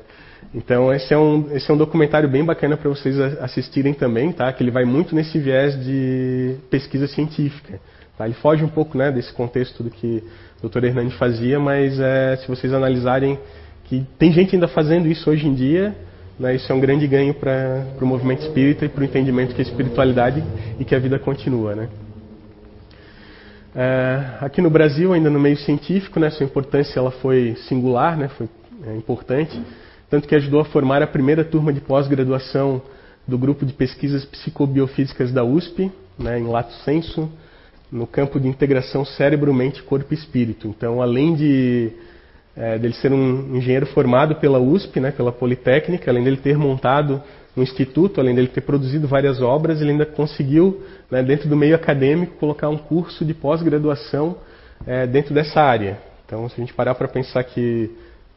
Então 0.54 0.92
esse 0.92 1.12
é 1.12 1.18
um, 1.18 1.48
esse 1.52 1.70
é 1.70 1.74
um 1.74 1.76
documentário 1.76 2.28
bem 2.28 2.44
bacana 2.44 2.76
para 2.76 2.88
vocês 2.88 3.18
assistirem 3.40 3.92
também, 3.92 4.32
tá? 4.32 4.52
Que 4.52 4.62
ele 4.62 4.70
vai 4.70 4.84
muito 4.84 5.14
nesse 5.14 5.38
viés 5.38 5.78
de 5.84 6.56
pesquisa 6.70 7.06
científica. 7.06 7.80
Tá? 8.16 8.24
Ele 8.26 8.34
foge 8.34 8.64
um 8.64 8.68
pouco 8.68 8.98
né, 8.98 9.12
desse 9.12 9.32
contexto 9.32 9.82
do 9.82 9.90
que 9.90 10.22
o 10.62 10.68
Dr. 10.68 10.84
Hernani 10.84 11.10
fazia, 11.12 11.58
mas 11.60 11.98
é, 12.00 12.36
se 12.36 12.48
vocês 12.48 12.72
analisarem 12.72 13.38
que 13.84 14.04
tem 14.18 14.32
gente 14.32 14.54
ainda 14.54 14.68
fazendo 14.68 15.06
isso 15.06 15.30
hoje 15.30 15.46
em 15.46 15.54
dia, 15.54 15.94
né, 16.38 16.54
isso 16.54 16.70
é 16.70 16.74
um 16.74 16.80
grande 16.80 17.06
ganho 17.06 17.32
para 17.32 17.86
o 18.00 18.06
movimento 18.06 18.42
espírita 18.42 18.84
e 18.84 18.88
para 18.88 19.00
o 19.00 19.04
entendimento 19.04 19.54
que 19.54 19.60
a 19.60 19.64
espiritualidade 19.64 20.42
e 20.78 20.84
que 20.84 20.94
a 20.94 20.98
vida 20.98 21.18
continua, 21.18 21.74
né? 21.74 21.88
É, 23.74 24.38
aqui 24.40 24.62
no 24.62 24.70
Brasil, 24.70 25.12
ainda 25.12 25.28
no 25.28 25.38
meio 25.38 25.56
científico, 25.56 26.18
né, 26.18 26.30
sua 26.30 26.44
importância 26.44 26.98
ela 26.98 27.10
foi 27.10 27.54
singular, 27.68 28.16
né, 28.16 28.28
foi 28.28 28.48
é, 28.86 28.96
importante, 28.96 29.60
tanto 30.08 30.26
que 30.26 30.34
ajudou 30.34 30.60
a 30.60 30.64
formar 30.64 31.02
a 31.02 31.06
primeira 31.06 31.44
turma 31.44 31.72
de 31.72 31.80
pós-graduação 31.80 32.80
do 33.26 33.36
grupo 33.36 33.66
de 33.66 33.74
pesquisas 33.74 34.24
psicobiofísicas 34.24 35.30
da 35.30 35.44
USP, 35.44 35.92
né, 36.18 36.38
em 36.38 36.46
lato 36.46 36.72
sensu, 36.84 37.30
no 37.92 38.06
campo 38.06 38.40
de 38.40 38.48
integração 38.48 39.04
cérebro, 39.04 39.52
mente, 39.52 39.82
corpo 39.82 40.12
espírito. 40.12 40.68
Então, 40.68 41.00
além 41.00 41.34
de 41.34 41.92
é, 42.58 42.76
dele 42.76 42.94
ser 42.94 43.12
um 43.12 43.56
engenheiro 43.56 43.86
formado 43.86 44.34
pela 44.34 44.58
USP, 44.58 44.98
né, 44.98 45.12
pela 45.12 45.30
Politécnica, 45.30 46.10
além 46.10 46.24
dele 46.24 46.38
ter 46.38 46.58
montado 46.58 47.22
no 47.54 47.62
instituto, 47.62 48.20
além 48.20 48.34
dele 48.34 48.48
ter 48.48 48.62
produzido 48.62 49.06
várias 49.06 49.40
obras, 49.40 49.80
ele 49.80 49.92
ainda 49.92 50.04
conseguiu, 50.04 50.82
né, 51.08 51.22
dentro 51.22 51.48
do 51.48 51.56
meio 51.56 51.76
acadêmico, 51.76 52.34
colocar 52.34 52.68
um 52.68 52.76
curso 52.76 53.24
de 53.24 53.32
pós-graduação 53.32 54.36
é, 54.84 55.06
dentro 55.06 55.32
dessa 55.32 55.60
área. 55.60 55.98
Então, 56.26 56.48
se 56.48 56.56
a 56.56 56.60
gente 56.60 56.74
parar 56.74 56.96
para 56.96 57.06
pensar 57.06 57.44
que 57.44 57.90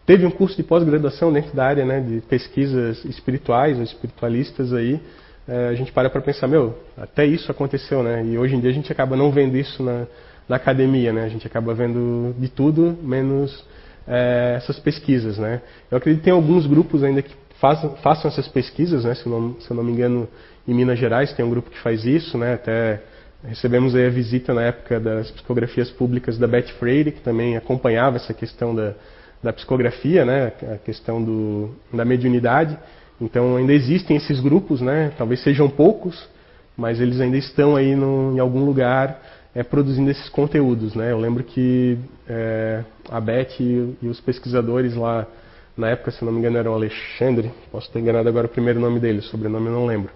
teve 0.05 0.23
um 0.25 0.31
curso 0.31 0.55
de 0.55 0.63
pós-graduação 0.63 1.33
dentro 1.33 1.55
da 1.55 1.65
área 1.65 1.83
né, 1.83 1.99
de 1.99 2.21
pesquisas 2.21 3.03
espirituais 3.05 3.77
ou 3.77 3.83
espiritualistas 3.83 4.71
aí, 4.71 4.99
é, 5.47 5.69
a 5.69 5.73
gente 5.73 5.91
para 5.91 6.09
para 6.09 6.21
pensar, 6.21 6.47
meu, 6.47 6.77
até 6.95 7.25
isso 7.25 7.51
aconteceu, 7.51 8.03
né? 8.03 8.23
E 8.23 8.37
hoje 8.37 8.55
em 8.55 8.59
dia 8.59 8.69
a 8.69 8.73
gente 8.73 8.91
acaba 8.91 9.15
não 9.15 9.31
vendo 9.31 9.57
isso 9.57 9.81
na, 9.81 10.05
na 10.47 10.55
academia, 10.55 11.11
né? 11.11 11.23
A 11.23 11.27
gente 11.29 11.47
acaba 11.47 11.73
vendo 11.73 12.35
de 12.37 12.47
tudo 12.47 12.95
menos 13.01 13.65
é, 14.07 14.53
essas 14.57 14.79
pesquisas, 14.79 15.37
né? 15.37 15.61
Eu 15.89 15.97
acredito 15.97 16.21
que 16.21 16.25
tem 16.25 16.33
alguns 16.33 16.65
grupos 16.65 17.03
ainda 17.03 17.21
que 17.21 17.33
façam, 17.59 17.95
façam 17.97 18.29
essas 18.29 18.47
pesquisas, 18.47 19.05
né? 19.05 19.13
Se 19.15 19.29
não, 19.29 19.55
se 19.59 19.69
eu 19.69 19.75
não 19.75 19.83
me 19.83 19.91
engano, 19.91 20.27
em 20.67 20.73
Minas 20.73 20.99
Gerais 20.99 21.33
tem 21.33 21.45
um 21.45 21.49
grupo 21.49 21.69
que 21.69 21.79
faz 21.79 22.05
isso, 22.05 22.37
né? 22.37 22.53
Até 22.55 23.01
recebemos 23.43 23.95
a 23.95 24.09
visita 24.09 24.53
na 24.53 24.63
época 24.63 24.99
das 24.99 25.31
psicografias 25.31 25.89
públicas 25.89 26.37
da 26.37 26.47
Beth 26.47 26.69
Freire, 26.79 27.11
que 27.11 27.21
também 27.21 27.57
acompanhava 27.57 28.17
essa 28.17 28.33
questão 28.33 28.75
da, 28.75 28.93
da 29.41 29.53
psicografia, 29.53 30.25
né? 30.25 30.51
A 30.73 30.77
questão 30.77 31.23
do, 31.23 31.71
da 31.93 32.05
mediunidade. 32.05 32.77
Então 33.19 33.55
ainda 33.55 33.73
existem 33.73 34.17
esses 34.17 34.39
grupos, 34.39 34.81
né? 34.81 35.11
Talvez 35.17 35.41
sejam 35.43 35.69
poucos, 35.69 36.27
mas 36.75 36.99
eles 36.99 37.19
ainda 37.21 37.37
estão 37.37 37.75
aí 37.75 37.95
no, 37.95 38.35
em 38.35 38.39
algum 38.39 38.65
lugar 38.65 39.21
é, 39.53 39.63
produzindo 39.63 40.09
esses 40.09 40.29
conteúdos, 40.29 40.95
né? 40.95 41.11
Eu 41.11 41.19
lembro 41.19 41.43
que 41.43 41.97
é, 42.27 42.83
a 43.09 43.19
Beth 43.19 43.59
e, 43.59 43.95
e 44.01 44.07
os 44.07 44.19
pesquisadores 44.21 44.95
lá 44.95 45.27
na 45.75 45.89
época, 45.89 46.11
se 46.11 46.23
não 46.23 46.31
me 46.31 46.39
engano, 46.39 46.57
era 46.57 46.69
o 46.69 46.73
Alexandre, 46.73 47.51
posso 47.71 47.91
ter 47.91 47.99
enganado 47.99 48.27
agora 48.27 48.47
o 48.47 48.49
primeiro 48.49 48.79
nome 48.79 48.99
dele, 48.99 49.21
sobrenome 49.21 49.67
eu 49.67 49.73
não 49.73 49.85
lembro. 49.85 50.11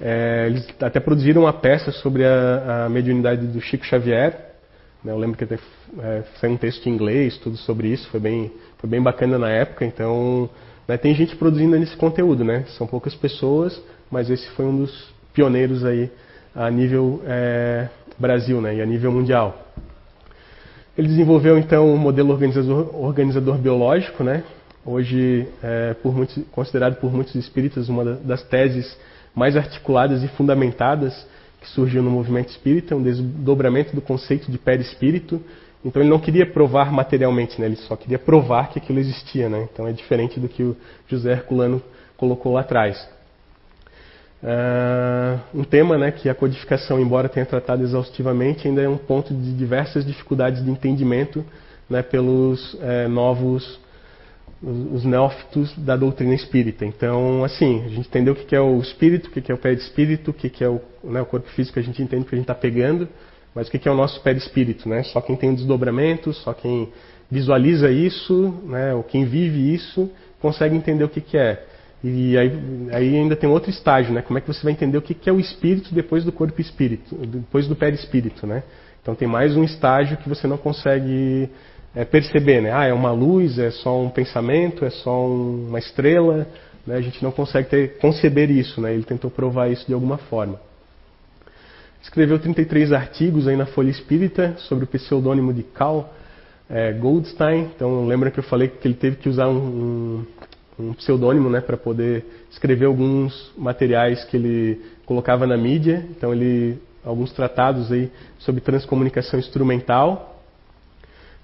É, 0.00 0.46
eles 0.46 0.66
até 0.80 0.98
produziram 0.98 1.42
uma 1.42 1.52
peça 1.52 1.92
sobre 1.92 2.24
a, 2.24 2.86
a 2.86 2.88
mediunidade 2.88 3.46
do 3.46 3.60
Chico 3.60 3.84
Xavier. 3.84 4.52
Né, 5.04 5.12
eu 5.12 5.18
lembro 5.18 5.36
que 5.36 5.44
até 5.44 5.58
é, 6.00 6.22
saiu 6.40 6.54
um 6.54 6.56
texto 6.56 6.88
em 6.88 6.92
inglês, 6.92 7.38
tudo 7.38 7.56
sobre 7.56 7.88
isso, 7.88 8.08
foi 8.08 8.18
bem, 8.18 8.50
foi 8.78 8.90
bem 8.90 9.00
bacana 9.00 9.38
na 9.38 9.48
época. 9.48 9.84
Então, 9.84 10.50
né, 10.88 10.96
tem 10.96 11.14
gente 11.14 11.36
produzindo 11.36 11.76
esse 11.76 11.96
conteúdo, 11.96 12.42
né? 12.42 12.64
São 12.76 12.86
poucas 12.86 13.14
pessoas, 13.14 13.80
mas 14.10 14.28
esse 14.28 14.48
foi 14.50 14.64
um 14.64 14.76
dos 14.76 15.12
pioneiros 15.32 15.84
aí 15.84 16.10
a 16.54 16.70
nível 16.70 17.22
é, 17.26 17.88
Brasil, 18.18 18.60
né? 18.60 18.76
E 18.76 18.82
a 18.82 18.86
nível 18.86 19.12
mundial. 19.12 19.68
Ele 20.96 21.08
desenvolveu 21.08 21.58
então 21.58 21.88
um 21.88 21.96
modelo 21.96 22.30
organizador, 22.30 22.94
organizador 22.94 23.56
biológico, 23.56 24.22
né? 24.22 24.44
hoje 24.84 25.46
é, 25.62 25.94
por 25.94 26.14
muitos, 26.14 26.42
considerado 26.50 26.96
por 26.96 27.12
muitos 27.12 27.34
espíritas 27.34 27.88
uma 27.88 28.04
das 28.04 28.42
teses 28.42 28.96
mais 29.34 29.56
articuladas 29.56 30.22
e 30.22 30.28
fundamentadas 30.28 31.26
que 31.60 31.68
surgiu 31.68 32.02
no 32.02 32.10
movimento 32.10 32.48
espírita, 32.48 32.96
um 32.96 33.02
desdobramento 33.02 33.94
do 33.94 34.02
conceito 34.02 34.50
de 34.50 34.58
perispírito. 34.58 35.40
Então 35.84 36.02
ele 36.02 36.10
não 36.10 36.18
queria 36.18 36.44
provar 36.44 36.92
materialmente, 36.92 37.60
né? 37.60 37.66
ele 37.66 37.76
só 37.76 37.96
queria 37.96 38.18
provar 38.18 38.70
que 38.70 38.78
aquilo 38.78 38.98
existia. 38.98 39.48
Né? 39.48 39.68
Então 39.72 39.86
é 39.86 39.92
diferente 39.92 40.40
do 40.40 40.48
que 40.48 40.62
o 40.62 40.76
José 41.08 41.32
Herculano 41.32 41.80
colocou 42.16 42.52
lá 42.52 42.60
atrás. 42.60 43.08
Uh, 44.42 45.38
um 45.60 45.62
tema 45.62 45.96
né, 45.96 46.10
que 46.10 46.28
a 46.28 46.34
codificação, 46.34 47.00
embora 47.00 47.28
tenha 47.28 47.46
tratado 47.46 47.84
exaustivamente, 47.84 48.66
ainda 48.66 48.82
é 48.82 48.88
um 48.88 48.96
ponto 48.96 49.32
de 49.32 49.52
diversas 49.52 50.04
dificuldades 50.04 50.64
de 50.64 50.68
entendimento 50.68 51.44
né, 51.88 52.02
pelos 52.02 52.76
é, 52.80 53.06
novos, 53.06 53.78
os, 54.60 54.94
os, 54.94 55.04
neófitos 55.04 55.72
da 55.78 55.96
doutrina 55.96 56.34
espírita. 56.34 56.84
Então, 56.84 57.44
assim, 57.44 57.84
a 57.84 57.88
gente 57.88 58.08
entendeu 58.08 58.34
o 58.34 58.36
que 58.36 58.56
é 58.56 58.60
o 58.60 58.80
espírito, 58.80 59.28
o 59.28 59.30
que 59.30 59.52
é 59.52 59.54
o 59.54 59.58
perispírito, 59.58 60.32
o 60.32 60.34
que 60.34 60.64
é 60.64 60.68
o, 60.68 60.80
né, 61.04 61.20
o 61.20 61.26
corpo 61.26 61.48
físico, 61.50 61.78
a 61.78 61.82
gente 61.82 62.02
entende 62.02 62.24
que 62.24 62.34
a 62.34 62.38
gente 62.38 62.44
está 62.44 62.54
pegando, 62.54 63.08
mas 63.54 63.68
o 63.68 63.70
que 63.70 63.88
é 63.88 63.92
o 63.92 63.96
nosso 63.96 64.20
perispírito, 64.22 64.88
né? 64.88 65.02
Só 65.04 65.20
quem 65.20 65.36
tem 65.36 65.50
um 65.50 65.54
desdobramento, 65.54 66.32
só 66.32 66.52
quem 66.52 66.88
visualiza 67.30 67.90
isso, 67.90 68.54
né, 68.64 68.92
ou 68.94 69.02
quem 69.02 69.24
vive 69.24 69.72
isso, 69.72 70.10
consegue 70.40 70.74
entender 70.74 71.04
o 71.04 71.08
que 71.08 71.36
é. 71.36 71.64
E 72.04 72.36
aí, 72.36 72.52
aí, 72.92 73.16
ainda 73.16 73.36
tem 73.36 73.48
outro 73.48 73.70
estágio, 73.70 74.12
né? 74.12 74.22
Como 74.22 74.36
é 74.36 74.40
que 74.40 74.48
você 74.48 74.62
vai 74.62 74.72
entender 74.72 74.98
o 74.98 75.02
que, 75.02 75.14
que 75.14 75.30
é 75.30 75.32
o 75.32 75.38
espírito 75.38 75.94
depois 75.94 76.24
do 76.24 76.32
corpo 76.32 76.60
espírito, 76.60 77.14
depois 77.14 77.68
do 77.68 77.76
perispírito, 77.76 78.46
né? 78.46 78.64
Então 79.00 79.14
tem 79.14 79.28
mais 79.28 79.56
um 79.56 79.62
estágio 79.62 80.16
que 80.16 80.28
você 80.28 80.46
não 80.46 80.56
consegue 80.56 81.48
é, 81.94 82.04
perceber, 82.04 82.60
né? 82.60 82.72
Ah, 82.72 82.86
é 82.86 82.92
uma 82.92 83.12
luz, 83.12 83.58
é 83.58 83.70
só 83.70 84.00
um 84.00 84.10
pensamento, 84.10 84.84
é 84.84 84.90
só 84.90 85.26
um, 85.26 85.68
uma 85.68 85.78
estrela, 85.78 86.46
né? 86.86 86.96
A 86.96 87.00
gente 87.00 87.22
não 87.22 87.30
consegue 87.30 87.68
ter, 87.68 87.98
conceber 87.98 88.50
isso, 88.50 88.80
né? 88.80 88.92
Ele 88.92 89.04
tentou 89.04 89.30
provar 89.30 89.70
isso 89.70 89.86
de 89.86 89.94
alguma 89.94 90.18
forma. 90.18 90.60
Escreveu 92.02 92.36
33 92.38 92.92
artigos 92.92 93.46
aí 93.46 93.56
na 93.56 93.66
Folha 93.66 93.90
Espírita 93.90 94.56
sobre 94.58 94.84
o 94.84 94.88
pseudônimo 94.88 95.52
de 95.52 95.62
Carl 95.62 96.06
é, 96.68 96.92
Goldstein. 96.92 97.70
Então 97.76 98.06
lembra 98.06 98.30
que 98.30 98.40
eu 98.40 98.44
falei 98.44 98.68
que 98.68 98.88
ele 98.88 98.94
teve 98.94 99.16
que 99.16 99.28
usar 99.28 99.48
um, 99.48 99.56
um, 99.56 100.26
um 100.88 100.94
pseudônimo, 100.94 101.48
né, 101.48 101.60
para 101.60 101.76
poder 101.76 102.24
escrever 102.50 102.86
alguns 102.86 103.52
materiais 103.56 104.24
que 104.24 104.36
ele 104.36 104.80
colocava 105.06 105.46
na 105.46 105.56
mídia. 105.56 106.04
Então 106.10 106.32
ele 106.32 106.78
alguns 107.04 107.32
tratados 107.32 107.90
aí 107.90 108.10
sobre 108.38 108.60
transcomunicação 108.60 109.38
instrumental. 109.38 110.40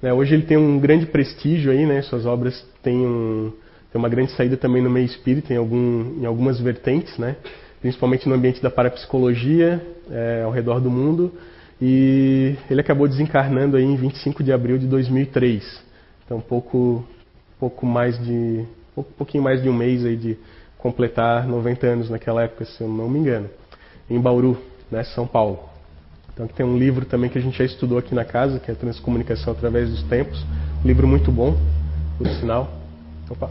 Né, 0.01 0.12
hoje 0.12 0.34
ele 0.34 0.45
tem 0.45 0.57
um 0.57 0.78
grande 0.78 1.07
prestígio 1.07 1.72
aí, 1.72 1.84
né? 1.84 2.03
Suas 2.03 2.24
obras 2.24 2.64
têm, 2.82 2.97
um, 3.05 3.53
têm 3.91 3.99
uma 3.99 4.09
grande 4.09 4.32
saída 4.32 4.57
também 4.57 4.82
no 4.82 4.89
meio 4.89 5.07
espírita, 5.07 5.53
em, 5.53 5.57
algum, 5.57 6.20
em 6.20 6.26
algumas 6.26 6.61
vertentes, 6.61 7.18
né? 7.18 7.36
Principalmente 7.80 8.28
no 8.28 8.34
ambiente 8.34 8.62
da 8.62 8.70
parapsicologia 8.70 9.84
é, 10.11 10.43
ao 10.45 10.51
redor 10.51 10.80
do 10.80 10.91
mundo. 10.91 11.32
E 11.80 12.57
ele 12.68 12.80
acabou 12.80 13.07
desencarnando 13.07 13.76
aí 13.76 13.84
em 13.84 13.97
25 13.97 14.43
de 14.43 14.53
abril 14.53 14.78
de 14.78 14.86
2003. 14.86 15.82
Então, 16.24 16.41
pouco, 16.41 17.05
pouco 17.59 17.86
mais 17.86 18.18
de, 18.24 18.64
um 19.01 19.12
pouquinho 19.16 19.42
mais 19.42 19.62
de 19.62 19.68
um 19.68 19.72
mês 19.72 20.05
aí 20.05 20.16
de 20.16 20.38
completar 20.78 21.46
90 21.46 21.86
anos 21.86 22.11
naquela 22.11 22.42
época, 22.42 22.64
se 22.64 22.80
eu 22.80 22.88
não 22.88 23.09
me 23.09 23.18
engano, 23.18 23.49
em 24.09 24.20
Bauru, 24.20 24.57
né, 24.90 25.03
São 25.05 25.26
Paulo. 25.26 25.61
Então, 26.32 26.46
tem 26.46 26.64
um 26.64 26.78
livro 26.78 27.05
também 27.05 27.28
que 27.28 27.36
a 27.36 27.40
gente 27.40 27.59
já 27.59 27.64
estudou 27.64 27.99
aqui 27.99 28.14
na 28.14 28.24
casa, 28.24 28.61
que 28.61 28.70
é 28.70 28.74
Transcomunicação 28.74 29.53
através 29.53 29.90
dos 29.90 30.05
Tempos. 30.05 30.40
Um 30.84 30.86
livro 30.86 31.07
muito 31.07 31.32
bom, 31.32 31.57
por 32.16 32.28
sinal. 32.28 32.70
Opa. 33.28 33.51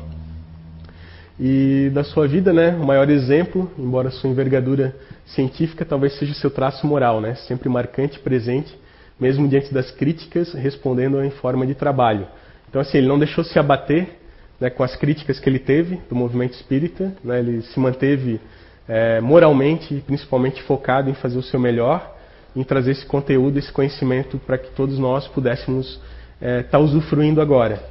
E 1.40 1.92
da 1.94 2.04
sua 2.04 2.28
vida, 2.28 2.52
né, 2.54 2.76
o 2.76 2.86
maior 2.86 3.10
exemplo, 3.10 3.70
embora 3.78 4.10
sua 4.10 4.30
envergadura 4.30 4.96
científica 5.26 5.86
talvez 5.86 6.18
seja 6.18 6.34
seu 6.34 6.50
traço 6.50 6.88
moral, 6.88 7.22
né, 7.22 7.36
sempre 7.36 7.70
marcante, 7.70 8.20
presente, 8.20 8.74
mesmo 9.20 9.48
diante 9.48 9.74
das 9.74 9.92
críticas, 9.92 10.54
respondendo 10.54 11.22
em 11.22 11.30
forma 11.30 11.68
de 11.68 11.76
trabalho. 11.76 12.26
Então, 12.70 12.82
assim, 12.82 12.98
ele 12.98 13.08
não 13.08 13.20
deixou 13.20 13.44
se 13.44 13.60
abater 13.60 14.18
né, 14.60 14.70
com 14.70 14.84
as 14.84 14.96
críticas 14.96 15.40
que 15.40 15.50
ele 15.50 15.60
teve 15.60 16.00
do 16.10 16.16
movimento 16.16 16.54
espírita, 16.54 17.14
né, 17.24 17.40
ele 17.40 17.62
se 17.62 17.80
manteve 17.80 18.40
é, 18.88 19.20
moralmente 19.22 19.94
e 19.96 20.02
principalmente 20.02 20.62
focado 20.64 21.10
em 21.10 21.14
fazer 21.14 21.38
o 21.38 21.44
seu 21.44 21.60
melhor, 21.60 22.16
em 22.56 22.64
trazer 22.64 22.92
esse 22.92 23.06
conteúdo, 23.06 23.60
esse 23.60 23.72
conhecimento 23.72 24.40
para 24.40 24.58
que 24.58 24.72
todos 24.72 24.98
nós 24.98 25.28
pudéssemos 25.28 26.02
estar 26.36 26.48
é, 26.48 26.64
tá 26.64 26.80
usufruindo 26.80 27.42
agora, 27.42 27.84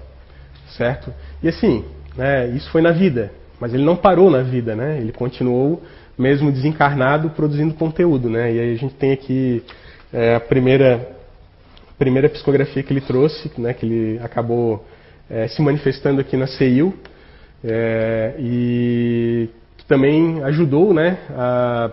certo? 0.77 1.13
E 1.43 1.49
assim, 1.49 1.85
né, 2.17 2.49
isso 2.49 2.71
foi 2.71 2.81
na 2.81 2.91
vida, 2.91 3.31
mas 3.61 3.73
ele 3.73 3.85
não 3.85 3.97
parou 3.97 4.31
na 4.31 4.43
vida, 4.43 4.75
né? 4.75 4.99
Ele 4.99 5.13
continuou, 5.13 5.83
mesmo 6.19 6.51
desencarnado, 6.51 7.31
produzindo 7.31 7.75
conteúdo, 7.75 8.29
né? 8.29 8.53
E 8.53 8.61
aí 8.61 8.73
a 8.75 8.77
gente 8.77 8.95
tem 8.95 9.13
aqui 9.13 9.63
é, 10.13 10.35
a 10.35 10.41
primeira, 10.41 11.17
primeira 11.99 12.29
psicografia 12.29 12.83
que 12.83 12.93
ele 12.93 13.01
trouxe, 13.01 13.51
né? 13.59 13.73
Que 13.73 13.87
ele 13.87 14.19
acabou 14.23 14.85
é, 15.31 15.49
se 15.49 15.61
manifestando 15.63 16.21
aqui 16.21 16.37
na 16.37 16.47
CEIU 16.47 16.95
é, 17.65 18.35
e 18.39 19.49
que 19.77 19.85
também 19.87 20.43
ajudou, 20.45 20.95
né? 20.95 21.19
A, 21.31 21.91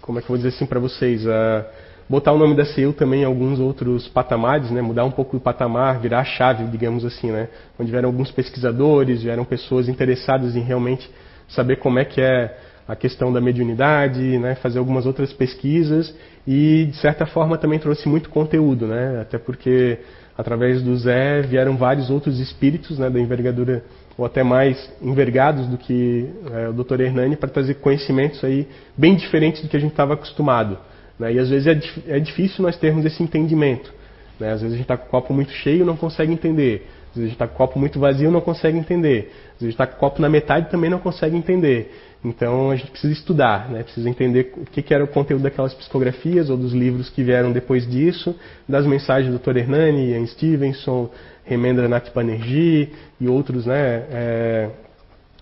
como 0.00 0.18
é 0.18 0.22
que 0.22 0.26
eu 0.26 0.28
vou 0.28 0.36
dizer 0.36 0.48
assim 0.48 0.66
para 0.66 0.80
vocês? 0.80 1.26
A, 1.26 1.66
botar 2.10 2.32
o 2.32 2.38
nome 2.38 2.56
da 2.56 2.64
CEU 2.64 2.92
também 2.92 3.22
em 3.22 3.24
alguns 3.24 3.60
outros 3.60 4.08
patamares, 4.08 4.68
né? 4.72 4.82
mudar 4.82 5.04
um 5.04 5.12
pouco 5.12 5.36
o 5.36 5.40
patamar, 5.40 6.00
virar 6.00 6.18
a 6.18 6.24
chave, 6.24 6.64
digamos 6.64 7.04
assim, 7.04 7.30
né? 7.30 7.48
onde 7.78 7.88
vieram 7.88 8.08
alguns 8.08 8.32
pesquisadores, 8.32 9.22
vieram 9.22 9.44
pessoas 9.44 9.88
interessadas 9.88 10.56
em 10.56 10.60
realmente 10.60 11.08
saber 11.48 11.76
como 11.76 12.00
é 12.00 12.04
que 12.04 12.20
é 12.20 12.58
a 12.88 12.96
questão 12.96 13.32
da 13.32 13.40
mediunidade, 13.40 14.20
né? 14.38 14.56
fazer 14.56 14.80
algumas 14.80 15.06
outras 15.06 15.32
pesquisas 15.32 16.12
e, 16.44 16.88
de 16.90 16.96
certa 16.96 17.26
forma, 17.26 17.56
também 17.56 17.78
trouxe 17.78 18.08
muito 18.08 18.28
conteúdo, 18.28 18.88
né? 18.88 19.20
até 19.20 19.38
porque 19.38 20.00
através 20.40 20.82
do 20.82 20.96
Zé 20.96 21.42
vieram 21.42 21.76
vários 21.76 22.08
outros 22.08 22.40
espíritos 22.40 22.98
né, 22.98 23.10
da 23.10 23.20
envergadura 23.20 23.84
ou 24.16 24.24
até 24.24 24.42
mais 24.42 24.90
envergados 25.02 25.66
do 25.66 25.76
que 25.76 26.30
é, 26.52 26.68
o 26.68 26.72
Dr. 26.72 27.00
Hernani 27.00 27.36
para 27.36 27.48
trazer 27.48 27.74
conhecimentos 27.74 28.42
aí 28.42 28.66
bem 28.96 29.14
diferentes 29.14 29.62
do 29.62 29.68
que 29.68 29.76
a 29.76 29.80
gente 29.80 29.90
estava 29.90 30.14
acostumado. 30.14 30.78
Né? 31.18 31.34
E 31.34 31.38
às 31.38 31.50
vezes 31.50 31.66
é, 31.66 32.16
é 32.16 32.18
difícil 32.18 32.62
nós 32.62 32.76
termos 32.78 33.04
esse 33.04 33.22
entendimento. 33.22 33.92
Né? 34.38 34.50
Às 34.50 34.62
vezes 34.62 34.74
a 34.74 34.76
gente 34.78 34.84
está 34.84 34.96
com 34.96 35.06
o 35.06 35.10
copo 35.10 35.34
muito 35.34 35.52
cheio 35.52 35.82
e 35.82 35.84
não 35.84 35.96
consegue 35.96 36.32
entender. 36.32 36.88
Às 37.10 37.16
vezes 37.16 37.24
a 37.24 37.28
gente 37.28 37.32
está 37.32 37.46
com 37.46 37.54
o 37.54 37.56
copo 37.58 37.78
muito 37.78 38.00
vazio 38.00 38.30
e 38.30 38.32
não 38.32 38.40
consegue 38.40 38.78
entender. 38.78 39.32
Às 39.56 39.60
vezes 39.60 39.60
a 39.60 39.64
gente 39.64 39.72
está 39.72 39.86
com 39.86 39.96
o 39.96 39.98
copo 39.98 40.22
na 40.22 40.28
metade 40.28 40.68
e 40.68 40.70
também 40.70 40.88
não 40.88 40.98
consegue 40.98 41.36
entender. 41.36 41.92
Então 42.22 42.70
a 42.70 42.76
gente 42.76 42.90
precisa 42.90 43.12
estudar, 43.12 43.70
né? 43.70 43.82
precisa 43.82 44.08
entender 44.08 44.52
o 44.56 44.66
que, 44.66 44.82
que, 44.82 44.92
era 44.92 45.02
o 45.02 45.08
conteúdo 45.08 45.42
daquelas 45.42 45.72
psicografias 45.72 46.50
ou 46.50 46.56
dos 46.56 46.72
livros 46.72 47.08
que 47.08 47.22
vieram 47.22 47.50
depois 47.50 47.88
disso, 47.90 48.36
das 48.68 48.86
mensagens 48.86 49.32
do 49.32 49.38
Dr. 49.38 49.56
Hernani, 49.56 50.10
Ian 50.10 50.26
Stevenson, 50.26 51.10
Remendra 51.44 51.88
Nath 51.88 52.12
Banerjee 52.14 52.92
e 53.18 53.26
outros, 53.26 53.64
né? 53.64 54.04
É, 54.10 54.70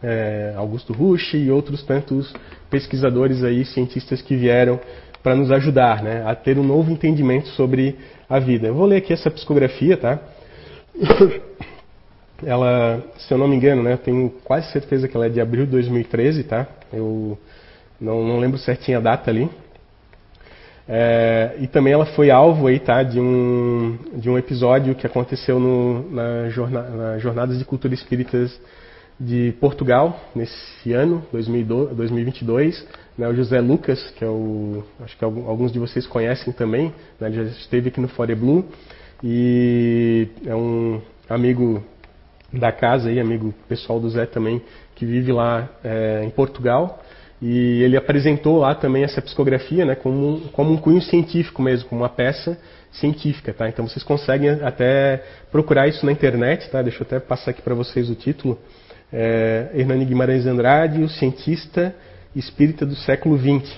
é, 0.02 0.54
Augusto 0.56 0.92
Rush 0.92 1.34
e 1.34 1.50
outros 1.50 1.82
tantos 1.82 2.32
pesquisadores 2.70 3.42
aí, 3.42 3.64
cientistas 3.64 4.22
que 4.22 4.36
vieram 4.36 4.80
para 5.22 5.34
nos 5.34 5.50
ajudar 5.50 6.02
né, 6.02 6.22
a 6.24 6.34
ter 6.34 6.58
um 6.58 6.62
novo 6.62 6.92
entendimento 6.92 7.48
sobre 7.48 7.96
a 8.28 8.38
vida. 8.38 8.68
Eu 8.68 8.74
vou 8.74 8.86
ler 8.86 8.98
aqui 8.98 9.12
essa 9.12 9.30
psicografia, 9.30 9.96
tá? 9.96 10.20
Ela, 12.44 13.02
se 13.18 13.32
eu 13.32 13.38
não 13.38 13.48
me 13.48 13.56
engano, 13.56 13.82
né, 13.82 13.96
tenho 13.96 14.30
quase 14.44 14.70
certeza 14.70 15.08
que 15.08 15.16
ela 15.16 15.26
é 15.26 15.28
de 15.28 15.40
abril 15.40 15.64
de 15.64 15.72
2013, 15.72 16.44
tá? 16.44 16.66
Eu 16.92 17.36
não, 18.00 18.24
não 18.24 18.38
lembro 18.38 18.58
certinho 18.58 18.98
a 18.98 19.00
data 19.00 19.30
ali. 19.30 19.50
É, 20.88 21.56
e 21.60 21.66
também 21.66 21.92
ela 21.92 22.06
foi 22.06 22.30
alvo 22.30 22.66
aí, 22.66 22.78
tá, 22.78 23.02
de 23.02 23.20
um, 23.20 23.98
de 24.14 24.30
um 24.30 24.38
episódio 24.38 24.94
que 24.94 25.06
aconteceu 25.06 25.60
no, 25.60 26.10
na, 26.10 26.48
jorna, 26.48 26.82
na 26.82 27.18
Jornadas 27.18 27.58
de 27.58 27.64
Cultura 27.64 27.92
Espíritas 27.92 28.58
de 29.20 29.52
Portugal, 29.60 30.18
nesse 30.34 30.92
ano, 30.92 31.22
2022, 31.32 32.86
né, 33.18 33.28
o 33.28 33.34
José 33.34 33.60
Lucas, 33.60 34.12
que 34.16 34.24
é 34.24 34.28
o, 34.28 34.84
acho 35.00 35.18
que 35.18 35.24
alguns 35.24 35.72
de 35.72 35.78
vocês 35.78 36.06
conhecem 36.06 36.52
também, 36.52 36.94
né, 37.20 37.32
já 37.32 37.42
esteve 37.42 37.88
aqui 37.88 38.00
no 38.00 38.08
Fore 38.08 38.34
Blue 38.34 38.64
e 39.22 40.28
é 40.46 40.54
um 40.54 41.02
amigo 41.28 41.82
da 42.52 42.72
casa 42.72 43.08
aí, 43.08 43.20
amigo 43.20 43.54
pessoal 43.68 44.00
do 44.00 44.08
Zé 44.08 44.26
também, 44.26 44.62
que 44.94 45.04
vive 45.04 45.32
lá 45.32 45.68
é, 45.84 46.22
em 46.24 46.30
Portugal. 46.30 47.02
E 47.40 47.82
ele 47.82 47.96
apresentou 47.96 48.58
lá 48.58 48.74
também 48.74 49.04
essa 49.04 49.22
psicografia 49.22 49.84
né, 49.84 49.94
como, 49.94 50.40
como 50.52 50.72
um 50.72 50.76
cunho 50.76 51.00
científico 51.00 51.62
mesmo, 51.62 51.88
como 51.88 52.02
uma 52.02 52.08
peça 52.08 52.58
científica. 52.90 53.52
Tá? 53.52 53.68
Então 53.68 53.86
vocês 53.86 54.02
conseguem 54.02 54.50
até 54.62 55.22
procurar 55.52 55.86
isso 55.86 56.04
na 56.04 56.10
internet. 56.10 56.68
Tá? 56.68 56.82
Deixa 56.82 57.02
eu 57.02 57.06
até 57.06 57.20
passar 57.20 57.52
aqui 57.52 57.62
para 57.62 57.74
vocês 57.74 58.10
o 58.10 58.14
título. 58.14 58.58
É, 59.12 59.70
Hernani 59.74 60.04
Guimarães 60.04 60.46
Andrade, 60.46 61.02
o 61.02 61.08
cientista 61.08 61.94
espírita 62.34 62.84
do 62.84 62.96
século 62.96 63.38
XX. 63.38 63.72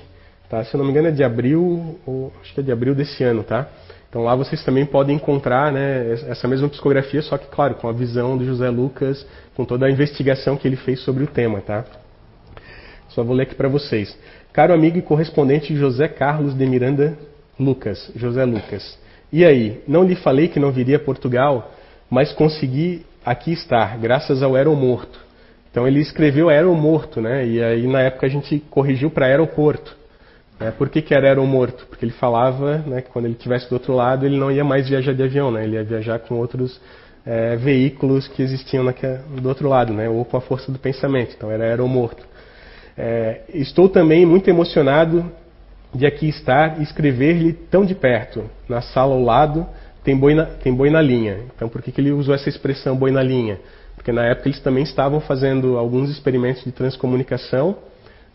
Tá? 0.48 0.64
Se 0.64 0.74
eu 0.74 0.78
não 0.78 0.84
me 0.84 0.90
engano 0.90 1.08
é 1.08 1.12
de 1.12 1.22
abril, 1.22 2.00
ou 2.06 2.32
acho 2.40 2.54
que 2.54 2.60
é 2.60 2.62
de 2.62 2.72
abril 2.72 2.94
desse 2.94 3.22
ano, 3.22 3.44
tá? 3.44 3.68
Então 4.10 4.24
lá 4.24 4.34
vocês 4.34 4.62
também 4.64 4.84
podem 4.84 5.14
encontrar 5.14 5.72
né, 5.72 6.12
essa 6.28 6.48
mesma 6.48 6.68
psicografia, 6.68 7.22
só 7.22 7.38
que 7.38 7.46
claro, 7.46 7.76
com 7.76 7.88
a 7.88 7.92
visão 7.92 8.36
do 8.36 8.44
José 8.44 8.68
Lucas, 8.68 9.24
com 9.54 9.64
toda 9.64 9.86
a 9.86 9.90
investigação 9.90 10.56
que 10.56 10.66
ele 10.66 10.76
fez 10.76 11.00
sobre 11.00 11.22
o 11.22 11.28
tema, 11.28 11.60
tá? 11.60 11.84
Só 13.08 13.22
vou 13.22 13.36
ler 13.36 13.44
aqui 13.44 13.54
para 13.54 13.68
vocês. 13.68 14.18
Caro 14.52 14.74
amigo 14.74 14.98
e 14.98 15.02
correspondente 15.02 15.76
José 15.76 16.08
Carlos 16.08 16.54
de 16.54 16.66
Miranda 16.66 17.16
Lucas, 17.58 18.10
José 18.16 18.44
Lucas. 18.44 18.98
E 19.32 19.44
aí, 19.44 19.80
não 19.86 20.02
lhe 20.02 20.16
falei 20.16 20.48
que 20.48 20.58
não 20.58 20.72
viria 20.72 20.96
a 20.96 21.00
Portugal, 21.00 21.72
mas 22.10 22.32
consegui 22.32 23.06
aqui 23.24 23.52
estar, 23.52 23.96
graças 23.98 24.42
ao 24.42 24.56
aeromorto. 24.56 25.20
Então 25.70 25.86
ele 25.86 26.00
escreveu 26.00 26.48
aeromorto, 26.48 27.20
né? 27.20 27.46
E 27.46 27.62
aí 27.62 27.86
na 27.86 28.00
época 28.00 28.26
a 28.26 28.28
gente 28.28 28.58
corrigiu 28.70 29.08
para 29.08 29.26
aeroporto. 29.26 29.99
Né? 30.60 30.70
Por 30.70 30.90
que, 30.90 31.00
que 31.00 31.14
era 31.14 31.26
aeromorto? 31.26 31.86
Porque 31.86 32.04
ele 32.04 32.12
falava 32.12 32.78
né, 32.78 33.00
que 33.00 33.10
quando 33.10 33.24
ele 33.24 33.34
estivesse 33.34 33.68
do 33.68 33.72
outro 33.72 33.94
lado 33.94 34.26
ele 34.26 34.36
não 34.36 34.52
ia 34.52 34.62
mais 34.62 34.88
viajar 34.88 35.14
de 35.14 35.22
avião, 35.22 35.50
né? 35.50 35.64
Ele 35.64 35.76
ia 35.76 35.82
viajar 35.82 36.18
com 36.18 36.36
outros 36.36 36.78
é, 37.24 37.56
veículos 37.56 38.28
que 38.28 38.42
existiam 38.42 38.84
do 39.40 39.48
outro 39.48 39.68
lado, 39.68 39.92
né? 39.92 40.08
Ou 40.08 40.24
com 40.24 40.36
a 40.36 40.40
força 40.40 40.70
do 40.70 40.78
pensamento. 40.78 41.34
Então 41.36 41.50
era 41.50 41.64
aeromorto. 41.64 42.22
É, 42.96 43.40
estou 43.54 43.88
também 43.88 44.26
muito 44.26 44.48
emocionado 44.50 45.24
de 45.94 46.06
aqui 46.06 46.28
estar 46.28 46.78
e 46.78 46.82
escrever-lhe 46.82 47.52
tão 47.52 47.84
de 47.84 47.94
perto, 47.94 48.44
na 48.68 48.80
sala 48.80 49.14
ao 49.14 49.22
lado, 49.22 49.66
tem 50.04 50.16
boi 50.16 50.34
na, 50.34 50.44
tem 50.46 50.72
boi 50.72 50.90
na 50.90 51.02
linha. 51.02 51.38
Então, 51.54 51.68
por 51.68 51.82
que, 51.82 51.90
que 51.90 52.00
ele 52.00 52.12
usou 52.12 52.34
essa 52.34 52.48
expressão 52.48 52.96
boi 52.96 53.10
na 53.10 53.22
linha? 53.22 53.58
Porque 53.96 54.12
na 54.12 54.24
época 54.24 54.48
eles 54.48 54.60
também 54.60 54.82
estavam 54.82 55.20
fazendo 55.20 55.76
alguns 55.76 56.10
experimentos 56.10 56.64
de 56.64 56.72
transcomunicação, 56.72 57.76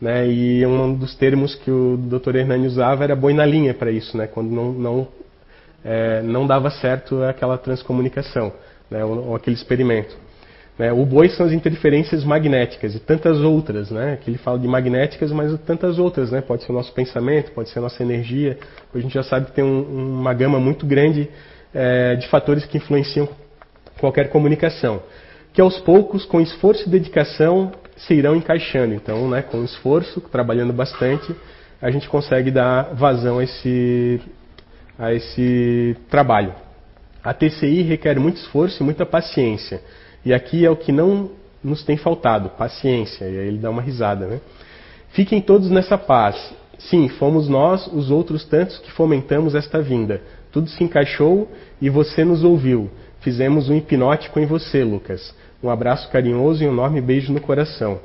né, 0.06 0.28
e 0.28 0.64
um 0.68 0.94
dos 0.94 1.16
termos 1.16 1.56
que 1.56 1.72
o 1.72 1.98
Dr. 1.98 2.36
Hernani 2.36 2.68
usava 2.68 3.04
era 3.04 3.16
boi 3.16 3.34
na 3.34 3.44
linha 3.44 3.74
para 3.74 3.90
isso, 3.90 4.16
né, 4.16 4.28
quando 4.28 4.52
não, 4.52 4.72
não, 4.72 5.08
é, 5.84 6.22
não 6.22 6.46
dava 6.46 6.70
certo 6.70 7.24
aquela 7.24 7.58
transcomunicação, 7.58 8.54
né, 8.88 9.04
ou, 9.04 9.30
ou 9.30 9.36
aquele 9.36 9.56
experimento. 9.56 10.16
Né, 10.78 10.94
o 10.94 11.04
boi 11.08 11.30
são 11.30 11.48
as 11.48 11.52
interferências 11.52 12.24
magnéticas 12.24 12.94
e 12.94 13.00
tantas 13.00 13.40
outras, 13.40 13.90
né? 13.90 14.20
Que 14.22 14.30
ele 14.30 14.38
fala 14.38 14.60
de 14.60 14.68
magnéticas, 14.68 15.32
mas 15.32 15.58
tantas 15.62 15.98
outras, 15.98 16.32
né? 16.32 16.42
Pode 16.42 16.66
ser 16.66 16.74
o 16.74 16.76
nosso 16.76 16.92
pensamento, 16.92 17.52
pode 17.52 17.70
ser 17.70 17.80
a 17.80 17.84
nossa 17.84 18.04
energia. 18.04 18.58
A 18.94 19.00
gente 19.00 19.14
já 19.14 19.24
sabe 19.24 19.46
que 19.46 19.52
tem 19.54 19.64
um, 19.64 20.20
uma 20.20 20.34
gama 20.34 20.60
muito 20.60 20.86
grande 20.86 21.30
é, 21.74 22.16
de 22.16 22.28
fatores 22.28 22.66
que 22.66 22.76
influenciam 22.76 23.30
qualquer 24.02 24.30
comunicação 24.30 25.02
que 25.56 25.62
aos 25.62 25.80
poucos, 25.80 26.26
com 26.26 26.42
esforço 26.42 26.86
e 26.86 26.92
dedicação, 26.92 27.72
se 27.98 28.14
irão 28.14 28.36
encaixando. 28.36 28.94
Então, 28.94 29.30
né, 29.30 29.42
com 29.42 29.64
esforço, 29.64 30.22
trabalhando 30.22 30.74
bastante, 30.74 31.36
a 31.82 31.90
gente 31.92 32.10
consegue 32.10 32.52
dar 32.52 32.94
vazão 32.94 33.40
a 33.40 33.44
esse, 33.44 34.22
a 34.98 35.14
esse 35.14 35.96
trabalho. 36.10 36.54
A 37.24 37.34
TCI 37.34 37.82
requer 37.82 38.20
muito 38.20 38.38
esforço 38.38 38.82
e 38.82 38.86
muita 38.86 39.06
paciência. 39.06 39.82
E 40.24 40.34
aqui 40.34 40.66
é 40.66 40.70
o 40.70 40.76
que 40.76 40.92
não 40.92 41.32
nos 41.64 41.84
tem 41.84 41.98
faltado, 41.98 42.50
paciência. 42.50 43.26
E 43.26 43.40
aí 43.40 43.48
ele 43.48 43.58
dá 43.58 43.70
uma 43.70 43.82
risada, 43.82 44.28
né? 44.28 44.40
Fiquem 45.10 45.42
todos 45.42 45.70
nessa 45.70 45.98
paz. 45.98 46.54
Sim, 46.78 47.08
fomos 47.08 47.48
nós, 47.48 47.88
os 47.88 48.12
outros 48.12 48.46
tantos, 48.46 48.78
que 48.80 48.92
fomentamos 48.92 49.56
esta 49.56 49.82
vinda. 49.82 50.22
Tudo 50.52 50.70
se 50.70 50.84
encaixou 50.84 51.50
e 51.82 51.90
você 51.90 52.24
nos 52.24 52.44
ouviu. 52.44 52.90
Fizemos 53.22 53.70
um 53.70 53.76
hipnótico 53.76 54.40
em 54.40 54.46
você, 54.46 54.84
Lucas. 54.84 55.34
Um 55.66 55.70
abraço 55.72 56.08
carinhoso 56.12 56.64
e 56.64 56.68
um 56.68 56.72
enorme 56.72 57.02
beijo 57.02 57.34
no 57.34 57.42
coração. 57.42 58.00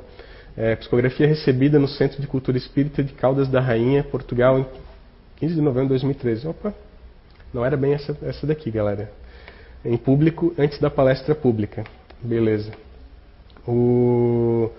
É, 0.57 0.75
psicografia 0.75 1.27
recebida 1.27 1.77
no 1.77 1.87
Centro 1.87 2.19
de 2.19 2.25
Cultura 2.25 2.57
Espírita 2.57 3.03
de 3.03 3.13
Caldas 3.13 3.47
da 3.47 3.61
Rainha, 3.61 4.03
Portugal, 4.03 4.57
em 4.57 4.65
15 5.37 5.53
de 5.53 5.61
novembro 5.61 5.83
de 5.83 5.89
2013. 5.89 6.47
Opa, 6.47 6.73
não 7.53 7.63
era 7.63 7.77
bem 7.77 7.93
essa, 7.93 8.17
essa 8.23 8.47
daqui, 8.47 8.71
galera. 8.71 9.11
Em 9.85 9.95
público, 9.95 10.55
antes 10.57 10.79
da 10.79 10.89
palestra 10.89 11.35
pública. 11.35 11.83
Beleza. 12.19 12.71
O... 13.67 14.71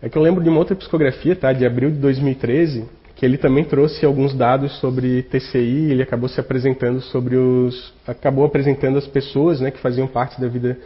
É 0.00 0.08
que 0.08 0.16
eu 0.16 0.22
lembro 0.22 0.40
de 0.40 0.48
uma 0.48 0.60
outra 0.60 0.76
psicografia, 0.76 1.34
tá, 1.34 1.52
de 1.52 1.66
abril 1.66 1.90
de 1.90 1.98
2013, 1.98 2.84
que 3.16 3.26
ele 3.26 3.38
também 3.38 3.64
trouxe 3.64 4.06
alguns 4.06 4.32
dados 4.32 4.78
sobre 4.78 5.24
TCI, 5.24 5.90
ele 5.90 6.04
acabou 6.04 6.28
se 6.28 6.38
apresentando 6.38 7.00
sobre 7.00 7.34
os... 7.34 7.92
acabou 8.06 8.44
apresentando 8.44 8.98
as 8.98 9.06
pessoas, 9.08 9.60
né, 9.60 9.72
que 9.72 9.80
faziam 9.80 10.06
parte 10.06 10.40
da 10.40 10.46
vida 10.46 10.78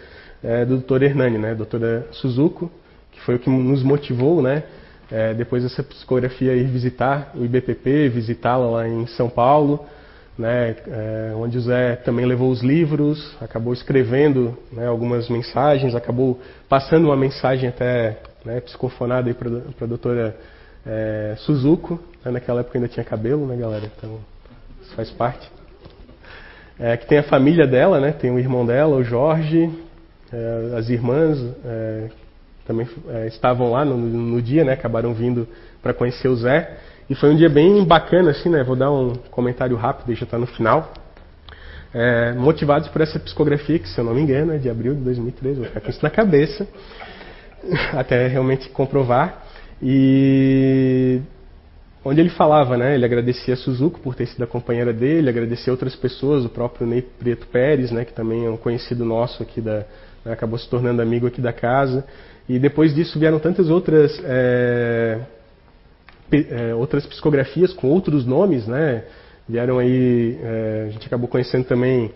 é, 0.42 0.64
do 0.64 0.78
Dr. 0.78 1.02
Hernani, 1.02 1.38
né, 1.38 1.54
doutora 1.54 2.06
Suzuko, 2.12 2.70
que 3.12 3.20
foi 3.20 3.36
o 3.36 3.38
que 3.38 3.50
nos 3.50 3.82
motivou, 3.82 4.42
né, 4.42 4.62
é, 5.10 5.34
depois 5.34 5.62
dessa 5.62 5.82
psicografia 5.82 6.54
ir 6.54 6.66
visitar 6.66 7.32
o 7.34 7.44
IBPP, 7.44 8.08
visitá-la 8.08 8.70
lá 8.70 8.88
em 8.88 9.06
São 9.06 9.28
Paulo, 9.28 9.86
né, 10.38 10.76
é, 10.86 11.32
onde 11.34 11.58
o 11.58 11.60
Zé 11.60 11.96
também 11.96 12.24
levou 12.24 12.50
os 12.50 12.62
livros, 12.62 13.36
acabou 13.40 13.72
escrevendo 13.72 14.56
né, 14.72 14.86
algumas 14.86 15.28
mensagens, 15.28 15.94
acabou 15.94 16.40
passando 16.68 17.06
uma 17.06 17.16
mensagem 17.16 17.68
até 17.68 18.18
né, 18.44 18.60
psicofonada 18.60 19.34
para 19.34 19.84
a 19.84 19.88
doutora 19.88 20.36
é, 20.86 21.34
Suzuko, 21.38 21.98
né, 22.24 22.30
naquela 22.30 22.60
época 22.60 22.78
ainda 22.78 22.88
tinha 22.88 23.04
cabelo, 23.04 23.46
né 23.46 23.56
galera, 23.56 23.90
então 23.96 24.18
isso 24.82 24.94
faz 24.94 25.10
parte. 25.10 25.50
É, 26.78 26.96
que 26.96 27.08
tem 27.08 27.18
a 27.18 27.24
família 27.24 27.66
dela, 27.66 27.98
né, 27.98 28.12
tem 28.12 28.30
o 28.30 28.38
irmão 28.38 28.64
dela, 28.64 28.94
o 28.94 29.02
Jorge, 29.02 29.68
as 30.76 30.88
irmãs 30.88 31.38
é, 31.64 32.08
também 32.66 32.86
é, 33.08 33.26
estavam 33.26 33.70
lá 33.70 33.84
no, 33.84 33.96
no, 33.96 34.42
dia, 34.42 34.62
né? 34.62 34.74
Acabaram 34.74 35.14
vindo 35.14 35.48
para 35.82 35.94
conhecer 35.94 36.28
o 36.28 36.36
Zé. 36.36 36.76
E 37.08 37.14
foi 37.14 37.30
um 37.30 37.36
dia 37.36 37.48
bem 37.48 37.82
bacana, 37.84 38.30
assim, 38.30 38.50
né? 38.50 38.62
Vou 38.62 38.76
dar 38.76 38.90
um 38.90 39.14
comentário 39.30 39.74
rápido, 39.76 40.14
já 40.14 40.24
está 40.24 40.38
no 40.38 40.46
final. 40.46 40.92
É, 41.94 42.34
motivados 42.34 42.88
por 42.88 43.00
essa 43.00 43.18
psicografia, 43.18 43.78
que 43.78 43.88
se 43.88 43.98
eu 43.98 44.04
não 44.04 44.14
me 44.14 44.20
engano 44.20 44.52
é 44.52 44.58
de 44.58 44.68
abril 44.68 44.94
de 44.94 45.00
2013, 45.00 45.56
vou 45.56 45.66
ficar 45.66 45.80
com 45.80 45.88
isso 45.88 46.00
na 46.02 46.10
cabeça, 46.10 46.68
até 47.96 48.26
realmente 48.26 48.68
comprovar. 48.68 49.46
E 49.82 51.22
onde 52.04 52.20
ele 52.20 52.28
falava, 52.28 52.76
né? 52.76 52.94
Ele 52.94 53.04
agradecia 53.06 53.54
a 53.54 53.56
Suzuko 53.56 53.98
por 54.00 54.14
ter 54.14 54.26
sido 54.26 54.44
a 54.44 54.46
companheira 54.46 54.92
dele, 54.92 55.30
agradecia 55.30 55.72
outras 55.72 55.96
pessoas, 55.96 56.44
o 56.44 56.50
próprio 56.50 56.86
Ney 56.86 57.00
Preto 57.00 57.46
Pérez, 57.46 57.90
né? 57.90 58.04
Que 58.04 58.12
também 58.12 58.44
é 58.44 58.50
um 58.50 58.58
conhecido 58.58 59.06
nosso 59.06 59.42
aqui 59.42 59.62
da, 59.62 59.86
né, 60.28 60.34
acabou 60.34 60.58
se 60.58 60.68
tornando 60.68 61.00
amigo 61.00 61.26
aqui 61.26 61.40
da 61.40 61.52
casa. 61.52 62.04
E 62.48 62.58
depois 62.58 62.94
disso 62.94 63.18
vieram 63.18 63.38
tantas 63.38 63.68
outras, 63.68 64.20
é, 64.24 65.18
é, 66.32 66.74
outras 66.74 67.06
psicografias 67.06 67.72
com 67.72 67.88
outros 67.88 68.24
nomes, 68.24 68.66
né? 68.66 69.04
Vieram 69.48 69.78
aí, 69.78 70.38
é, 70.42 70.86
a 70.88 70.90
gente 70.90 71.06
acabou 71.06 71.28
conhecendo 71.28 71.64
também 71.64 72.10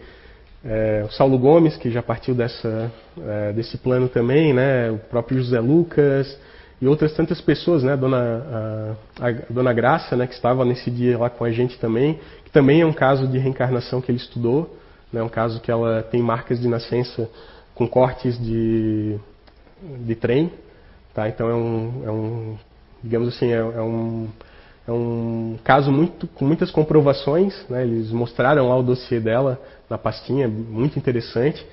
é, 0.64 1.04
o 1.06 1.10
Saulo 1.12 1.38
Gomes, 1.38 1.76
que 1.76 1.90
já 1.90 2.02
partiu 2.02 2.34
dessa, 2.34 2.90
é, 3.20 3.52
desse 3.52 3.76
plano 3.78 4.08
também, 4.08 4.52
né? 4.52 4.90
O 4.90 4.98
próprio 4.98 5.38
José 5.38 5.60
Lucas 5.60 6.38
e 6.80 6.86
outras 6.86 7.12
tantas 7.14 7.40
pessoas, 7.40 7.82
né? 7.82 7.94
Dona, 7.96 8.96
a, 9.20 9.28
a 9.28 9.32
Dona 9.50 9.72
Graça, 9.72 10.16
né? 10.16 10.26
Que 10.26 10.34
estava 10.34 10.64
nesse 10.64 10.90
dia 10.90 11.18
lá 11.18 11.28
com 11.28 11.44
a 11.44 11.50
gente 11.50 11.78
também, 11.78 12.18
que 12.44 12.50
também 12.50 12.80
é 12.80 12.86
um 12.86 12.92
caso 12.92 13.26
de 13.26 13.38
reencarnação 13.38 14.00
que 14.00 14.10
ele 14.10 14.18
estudou, 14.18 14.78
né? 15.12 15.22
Um 15.22 15.28
caso 15.28 15.60
que 15.60 15.70
ela 15.70 16.02
tem 16.02 16.22
marcas 16.22 16.58
de 16.58 16.68
nascença 16.68 17.28
com 17.82 17.88
cortes 17.88 18.38
de, 18.38 19.16
de 20.04 20.14
trem, 20.14 20.52
tá? 21.12 21.28
Então 21.28 21.48
é 21.48 21.54
um, 21.54 22.02
é 22.04 22.10
um 22.10 22.56
digamos 23.02 23.28
assim, 23.28 23.52
é, 23.52 23.56
é, 23.56 23.82
um, 23.82 24.28
é 24.86 24.92
um 24.92 25.58
caso 25.64 25.90
muito, 25.90 26.28
com 26.28 26.44
muitas 26.44 26.70
comprovações, 26.70 27.66
né? 27.68 27.82
Eles 27.82 28.12
mostraram 28.12 28.68
lá 28.68 28.76
o 28.76 28.82
dossiê 28.82 29.18
dela 29.18 29.60
na 29.90 29.98
pastinha, 29.98 30.46
muito 30.46 30.98
interessante, 30.98 31.64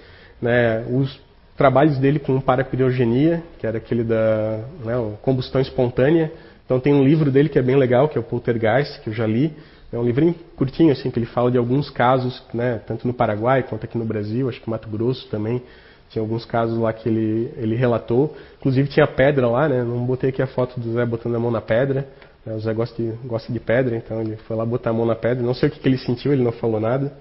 né? 0.41 0.84
Os 0.89 1.20
trabalhos 1.55 1.97
dele 1.97 2.20
com 2.20 2.39
parapirogenia, 2.41 3.43
que 3.60 3.68
era 3.68 3.78
aquele 3.78 4.03
da 4.03 4.64
né, 4.84 4.93
combustão 5.22 5.62
espontânea. 5.62 6.32
Então 6.66 6.80
tem 6.80 6.93
um 6.93 7.03
livro 7.03 7.30
dele 7.30 7.49
que 7.49 7.60
é 7.60 7.62
bem 7.62 7.76
legal, 7.76 8.07
que 8.07 8.18
é 8.18 8.22
o 8.22 8.24
Poltergeist, 8.24 9.01
que 9.01 9.10
eu 9.10 9.14
já 9.14 9.28
li. 9.28 9.53
É 9.91 9.97
um 9.97 10.03
livrinho 10.03 10.36
curtinho, 10.55 10.91
assim, 10.91 11.12
que 11.12 11.20
ele 11.20 11.26
fala 11.26 11.51
de 11.51 11.57
alguns 11.57 11.89
casos, 11.89 12.41
né, 12.53 12.80
tanto 12.88 13.07
no 13.07 13.14
Paraguai 13.14 13.64
quanto 13.64 13.86
aqui 13.86 13.97
no 13.97 14.05
Brasil, 14.05 14.47
acho 14.47 14.62
que 14.62 14.70
Mato 14.70 14.88
Grosso 14.88 15.28
também, 15.30 15.62
tinha 16.10 16.22
alguns 16.22 16.43
casos 16.43 16.78
lá 16.78 16.91
que 16.91 17.07
ele, 17.07 17.53
ele 17.55 17.76
relatou. 17.76 18.36
Inclusive 18.60 18.89
tinha 18.89 19.05
pedra 19.05 19.47
lá, 19.47 19.70
né? 19.70 19.84
Não 19.84 20.05
botei 20.05 20.32
aqui 20.32 20.41
a 20.41 20.47
foto 20.47 20.80
do 20.80 20.93
Zé 20.93 21.05
botando 21.05 21.36
a 21.36 21.39
mão 21.39 21.51
na 21.51 21.62
pedra. 21.62 22.07
Né? 22.45 22.53
O 22.55 22.60
Zé 22.60 22.74
gosta 22.74 23.01
de, 23.01 23.12
gosta 23.26 23.53
de 23.53 23.60
pedra, 23.60 23.95
então 23.95 24.20
ele 24.22 24.36
foi 24.47 24.57
lá 24.57 24.66
botar 24.66 24.89
a 24.89 24.93
mão 24.93 25.05
na 25.05 25.16
pedra. 25.16 25.43
Não 25.43 25.53
sei 25.53 25.70
o 25.70 25.72
que, 25.72 25.80
que 25.80 25.88
ele 25.88 25.97
sentiu, 25.97 26.34
ele 26.34 26.43
não 26.43 26.51
falou 26.51 26.80
nada. 26.80 27.14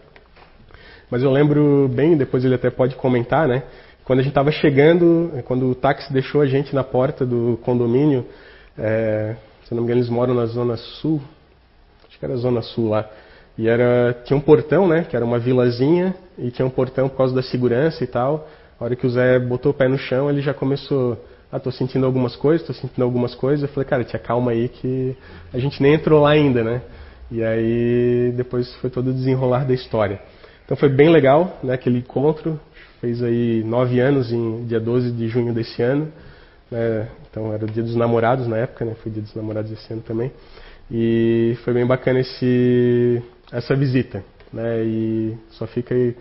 Mas 1.10 1.22
eu 1.22 1.30
lembro 1.30 1.88
bem, 1.92 2.16
depois 2.16 2.44
ele 2.44 2.54
até 2.54 2.70
pode 2.70 2.94
comentar, 2.96 3.46
né? 3.46 3.62
Quando 4.04 4.20
a 4.20 4.22
gente 4.22 4.30
estava 4.30 4.50
chegando, 4.50 5.30
quando 5.44 5.70
o 5.70 5.74
táxi 5.74 6.10
deixou 6.10 6.40
a 6.40 6.46
gente 6.46 6.74
na 6.74 6.82
porta 6.82 7.26
do 7.26 7.58
condomínio, 7.62 8.24
é, 8.76 9.36
se 9.64 9.74
não 9.74 9.82
me 9.82 9.84
engano 9.84 10.00
eles 10.00 10.10
moram 10.10 10.32
na 10.32 10.46
zona 10.46 10.78
sul, 10.78 11.20
acho 12.08 12.18
que 12.18 12.24
era 12.24 12.32
a 12.32 12.38
zona 12.38 12.62
sul 12.62 12.88
lá. 12.88 13.06
E 13.58 13.68
era, 13.68 14.16
tinha 14.24 14.36
um 14.36 14.40
portão, 14.40 14.88
né? 14.88 15.04
Que 15.04 15.14
era 15.14 15.24
uma 15.24 15.38
vilazinha 15.38 16.14
e 16.38 16.50
tinha 16.50 16.64
um 16.64 16.70
portão 16.70 17.08
por 17.08 17.18
causa 17.18 17.34
da 17.34 17.42
segurança 17.42 18.02
e 18.02 18.06
tal. 18.06 18.48
A 18.80 18.84
hora 18.84 18.94
que 18.94 19.06
o 19.06 19.10
Zé 19.10 19.38
botou 19.38 19.72
o 19.72 19.74
pé 19.74 19.88
no 19.88 19.98
chão, 19.98 20.30
ele 20.30 20.40
já 20.40 20.54
começou. 20.54 21.18
Ah, 21.50 21.58
tô 21.58 21.70
sentindo 21.72 22.06
algumas 22.06 22.36
coisas, 22.36 22.66
tô 22.66 22.72
sentindo 22.72 23.02
algumas 23.02 23.34
coisas. 23.34 23.62
Eu 23.62 23.68
falei, 23.74 23.88
cara, 23.88 24.04
te 24.04 24.14
acalma 24.14 24.52
aí 24.52 24.68
que 24.68 25.16
a 25.52 25.58
gente 25.58 25.82
nem 25.82 25.94
entrou 25.94 26.22
lá 26.22 26.30
ainda, 26.30 26.62
né? 26.62 26.82
E 27.30 27.42
aí 27.42 28.32
depois 28.36 28.72
foi 28.76 28.88
todo 28.88 29.10
o 29.10 29.12
desenrolar 29.12 29.64
da 29.64 29.74
história. 29.74 30.20
Então 30.64 30.76
foi 30.76 30.88
bem 30.88 31.10
legal, 31.10 31.58
né? 31.62 31.74
Aquele 31.74 31.98
encontro. 31.98 32.60
Fez 33.00 33.22
aí 33.22 33.62
nove 33.64 34.00
anos, 34.00 34.32
em 34.32 34.64
dia 34.66 34.78
12 34.78 35.12
de 35.12 35.28
junho 35.28 35.52
desse 35.52 35.82
ano. 35.82 36.12
Né? 36.70 37.08
Então 37.30 37.52
era 37.52 37.64
o 37.64 37.68
dia 37.68 37.82
dos 37.82 37.96
namorados 37.96 38.46
na 38.46 38.58
época, 38.58 38.84
né? 38.84 38.94
Foi 39.02 39.10
dia 39.10 39.22
dos 39.22 39.34
namorados 39.34 39.72
esse 39.72 39.92
ano 39.92 40.02
também. 40.02 40.30
E 40.90 41.56
foi 41.64 41.72
bem 41.72 41.86
bacana 41.86 42.20
esse, 42.20 43.22
essa 43.50 43.74
visita. 43.74 44.22
Né? 44.52 44.84
E 44.84 45.38
só 45.50 45.66
fica 45.66 45.94
aí 45.94 46.14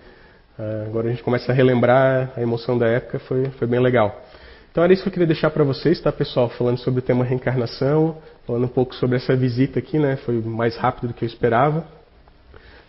agora 0.88 1.08
a 1.08 1.12
gente 1.12 1.24
começa 1.24 1.52
a 1.52 1.56
relembrar 1.56 2.32
a 2.36 2.42
emoção 2.42 2.78
da 2.78 2.88
época, 2.88 3.20
foi, 3.20 3.46
foi 3.52 3.68
bem 3.68 3.80
legal. 3.80 4.24
Então 4.72 4.84
era 4.84 4.94
isso 4.94 5.02
que 5.02 5.10
eu 5.10 5.14
queria 5.14 5.28
deixar 5.28 5.50
para 5.50 5.64
vocês, 5.64 6.00
tá 6.00 6.12
pessoal? 6.12 6.50
Falando 6.50 6.78
sobre 6.78 7.00
o 7.00 7.02
tema 7.02 7.24
reencarnação, 7.24 8.18
falando 8.46 8.66
um 8.66 8.70
pouco 8.70 8.94
sobre 8.96 9.16
essa 9.18 9.36
visita 9.36 9.80
aqui, 9.80 9.98
né? 9.98 10.18
Foi 10.18 10.40
mais 10.42 10.78
rápido 10.78 11.08
do 11.08 11.14
que 11.14 11.26
eu 11.26 11.28
esperava. 11.28 11.84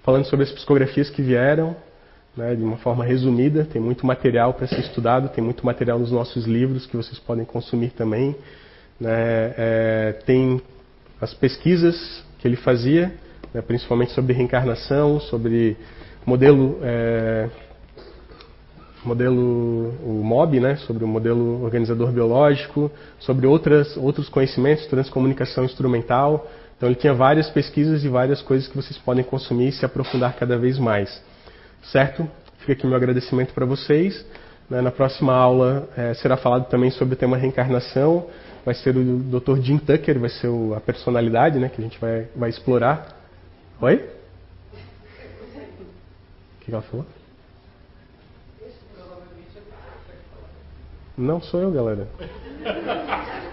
Falando 0.03 0.25
sobre 0.27 0.45
as 0.45 0.53
psicografias 0.53 1.11
que 1.11 1.23
vieram, 1.23 1.77
né? 2.37 2.55
de 2.55 2.63
uma 2.63 2.77
forma 2.79 3.05
resumida. 3.05 3.65
Tem 3.65 3.81
muito 3.81 4.07
material 4.07 4.55
para 4.55 4.67
ser 4.67 4.81
estudado, 4.81 5.29
tem 5.31 5.43
muito 5.43 5.67
material 5.67 5.99
nos 5.99 6.13
nossos 6.13 6.47
livros 6.47 6.87
que 6.87 6.97
vocês 6.97 7.19
podem 7.19 7.45
consumir 7.45 7.91
também. 7.91 8.35
Né? 9.01 9.55
É, 9.57 10.17
tem 10.25 10.63
as 11.21 11.35
pesquisas 11.35 12.25
que 12.39 12.47
ele 12.47 12.57
fazia, 12.57 13.13
né? 13.53 13.61
principalmente 13.61 14.13
sobre 14.13 14.33
reencarnação, 14.33 15.21
sobre 15.21 15.77
modelo 16.29 16.79
é, 16.83 17.49
modelo 19.03 19.95
o 20.05 20.21
MOB, 20.23 20.61
né, 20.61 20.77
sobre 20.77 21.03
o 21.03 21.09
modelo 21.09 21.65
organizador 21.65 22.13
biológico, 22.13 22.91
sobre 23.19 23.47
outras, 23.47 23.97
outros 23.97 24.29
conhecimentos, 24.29 24.87
transcomunicação 24.87 25.65
instrumental. 25.65 26.47
Então 26.77 26.89
ele 26.89 26.97
tinha 26.97 27.15
várias 27.15 27.49
pesquisas 27.49 28.05
e 28.05 28.09
várias 28.09 28.43
coisas 28.43 28.69
que 28.69 28.77
vocês 28.77 28.99
podem 28.99 29.25
consumir 29.25 29.69
e 29.69 29.73
se 29.73 29.87
aprofundar 29.87 30.35
cada 30.37 30.59
vez 30.59 30.79
mais. 30.79 31.23
Certo? 31.85 32.29
Fica 32.59 32.75
aqui 32.75 32.87
meu 32.87 32.97
agradecimento 32.97 33.55
para 33.55 33.65
vocês. 33.65 34.25
Né, 34.69 34.83
na 34.83 34.91
próxima 34.91 35.33
aula 35.33 35.89
é, 35.97 36.13
será 36.13 36.37
falado 36.37 36.69
também 36.69 36.91
sobre 36.91 37.15
o 37.15 37.17
tema 37.17 37.39
reencarnação. 37.39 38.27
Vai 38.67 38.75
ser 38.75 38.95
o 38.95 39.19
Dr. 39.19 39.63
Jim 39.63 39.79
Tucker, 39.79 40.19
vai 40.19 40.29
ser 40.29 40.49
o, 40.49 40.75
a 40.75 40.81
personalidade 40.81 41.59
né, 41.59 41.71
que 41.71 41.81
a 41.81 41.85
gente 41.85 41.99
vai, 41.99 42.29
vai 42.37 42.51
explorar. 42.51 43.17
Oi? 43.81 44.18
O 46.69 46.71
que 46.71 46.75
ela 46.75 46.83
falou? 46.83 47.07
Não 51.17 51.41
sou 51.41 51.61
eu, 51.63 51.73
galera. 51.73 52.07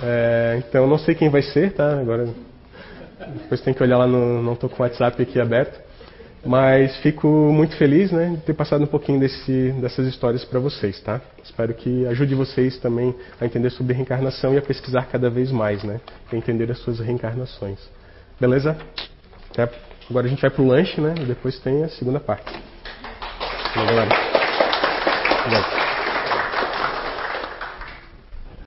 É, 0.00 0.54
então 0.58 0.86
não 0.86 0.96
sei 0.96 1.12
quem 1.12 1.28
vai 1.28 1.42
ser, 1.42 1.72
tá? 1.72 1.98
Agora 1.98 2.32
depois 3.32 3.60
tem 3.62 3.74
que 3.74 3.82
olhar 3.82 3.98
lá 3.98 4.06
no. 4.06 4.40
Não 4.40 4.52
estou 4.52 4.70
com 4.70 4.80
o 4.80 4.86
WhatsApp 4.86 5.20
aqui 5.20 5.40
aberto. 5.40 5.76
Mas 6.46 6.96
fico 6.98 7.26
muito 7.26 7.76
feliz 7.76 8.12
né, 8.12 8.36
de 8.36 8.42
ter 8.42 8.54
passado 8.54 8.84
um 8.84 8.86
pouquinho 8.86 9.18
desse, 9.18 9.72
dessas 9.80 10.06
histórias 10.06 10.44
para 10.44 10.60
vocês, 10.60 11.00
tá? 11.00 11.20
Espero 11.42 11.74
que 11.74 12.06
ajude 12.06 12.36
vocês 12.36 12.78
também 12.78 13.12
a 13.40 13.44
entender 13.44 13.70
sobre 13.70 13.92
reencarnação 13.92 14.54
e 14.54 14.58
a 14.58 14.62
pesquisar 14.62 15.08
cada 15.10 15.28
vez 15.28 15.50
mais, 15.50 15.82
né? 15.82 16.00
A 16.32 16.36
entender 16.36 16.70
as 16.70 16.78
suas 16.78 17.00
reencarnações. 17.00 17.80
Beleza? 18.38 18.76
Até, 19.50 19.68
agora 20.08 20.26
a 20.26 20.28
gente 20.28 20.40
vai 20.40 20.50
pro 20.50 20.66
lanche, 20.66 21.00
né? 21.00 21.14
E 21.20 21.24
depois 21.24 21.58
tem 21.58 21.84
a 21.84 21.88
segunda 21.88 22.20
parte. 22.20 22.52
Obrigado. 25.44 25.87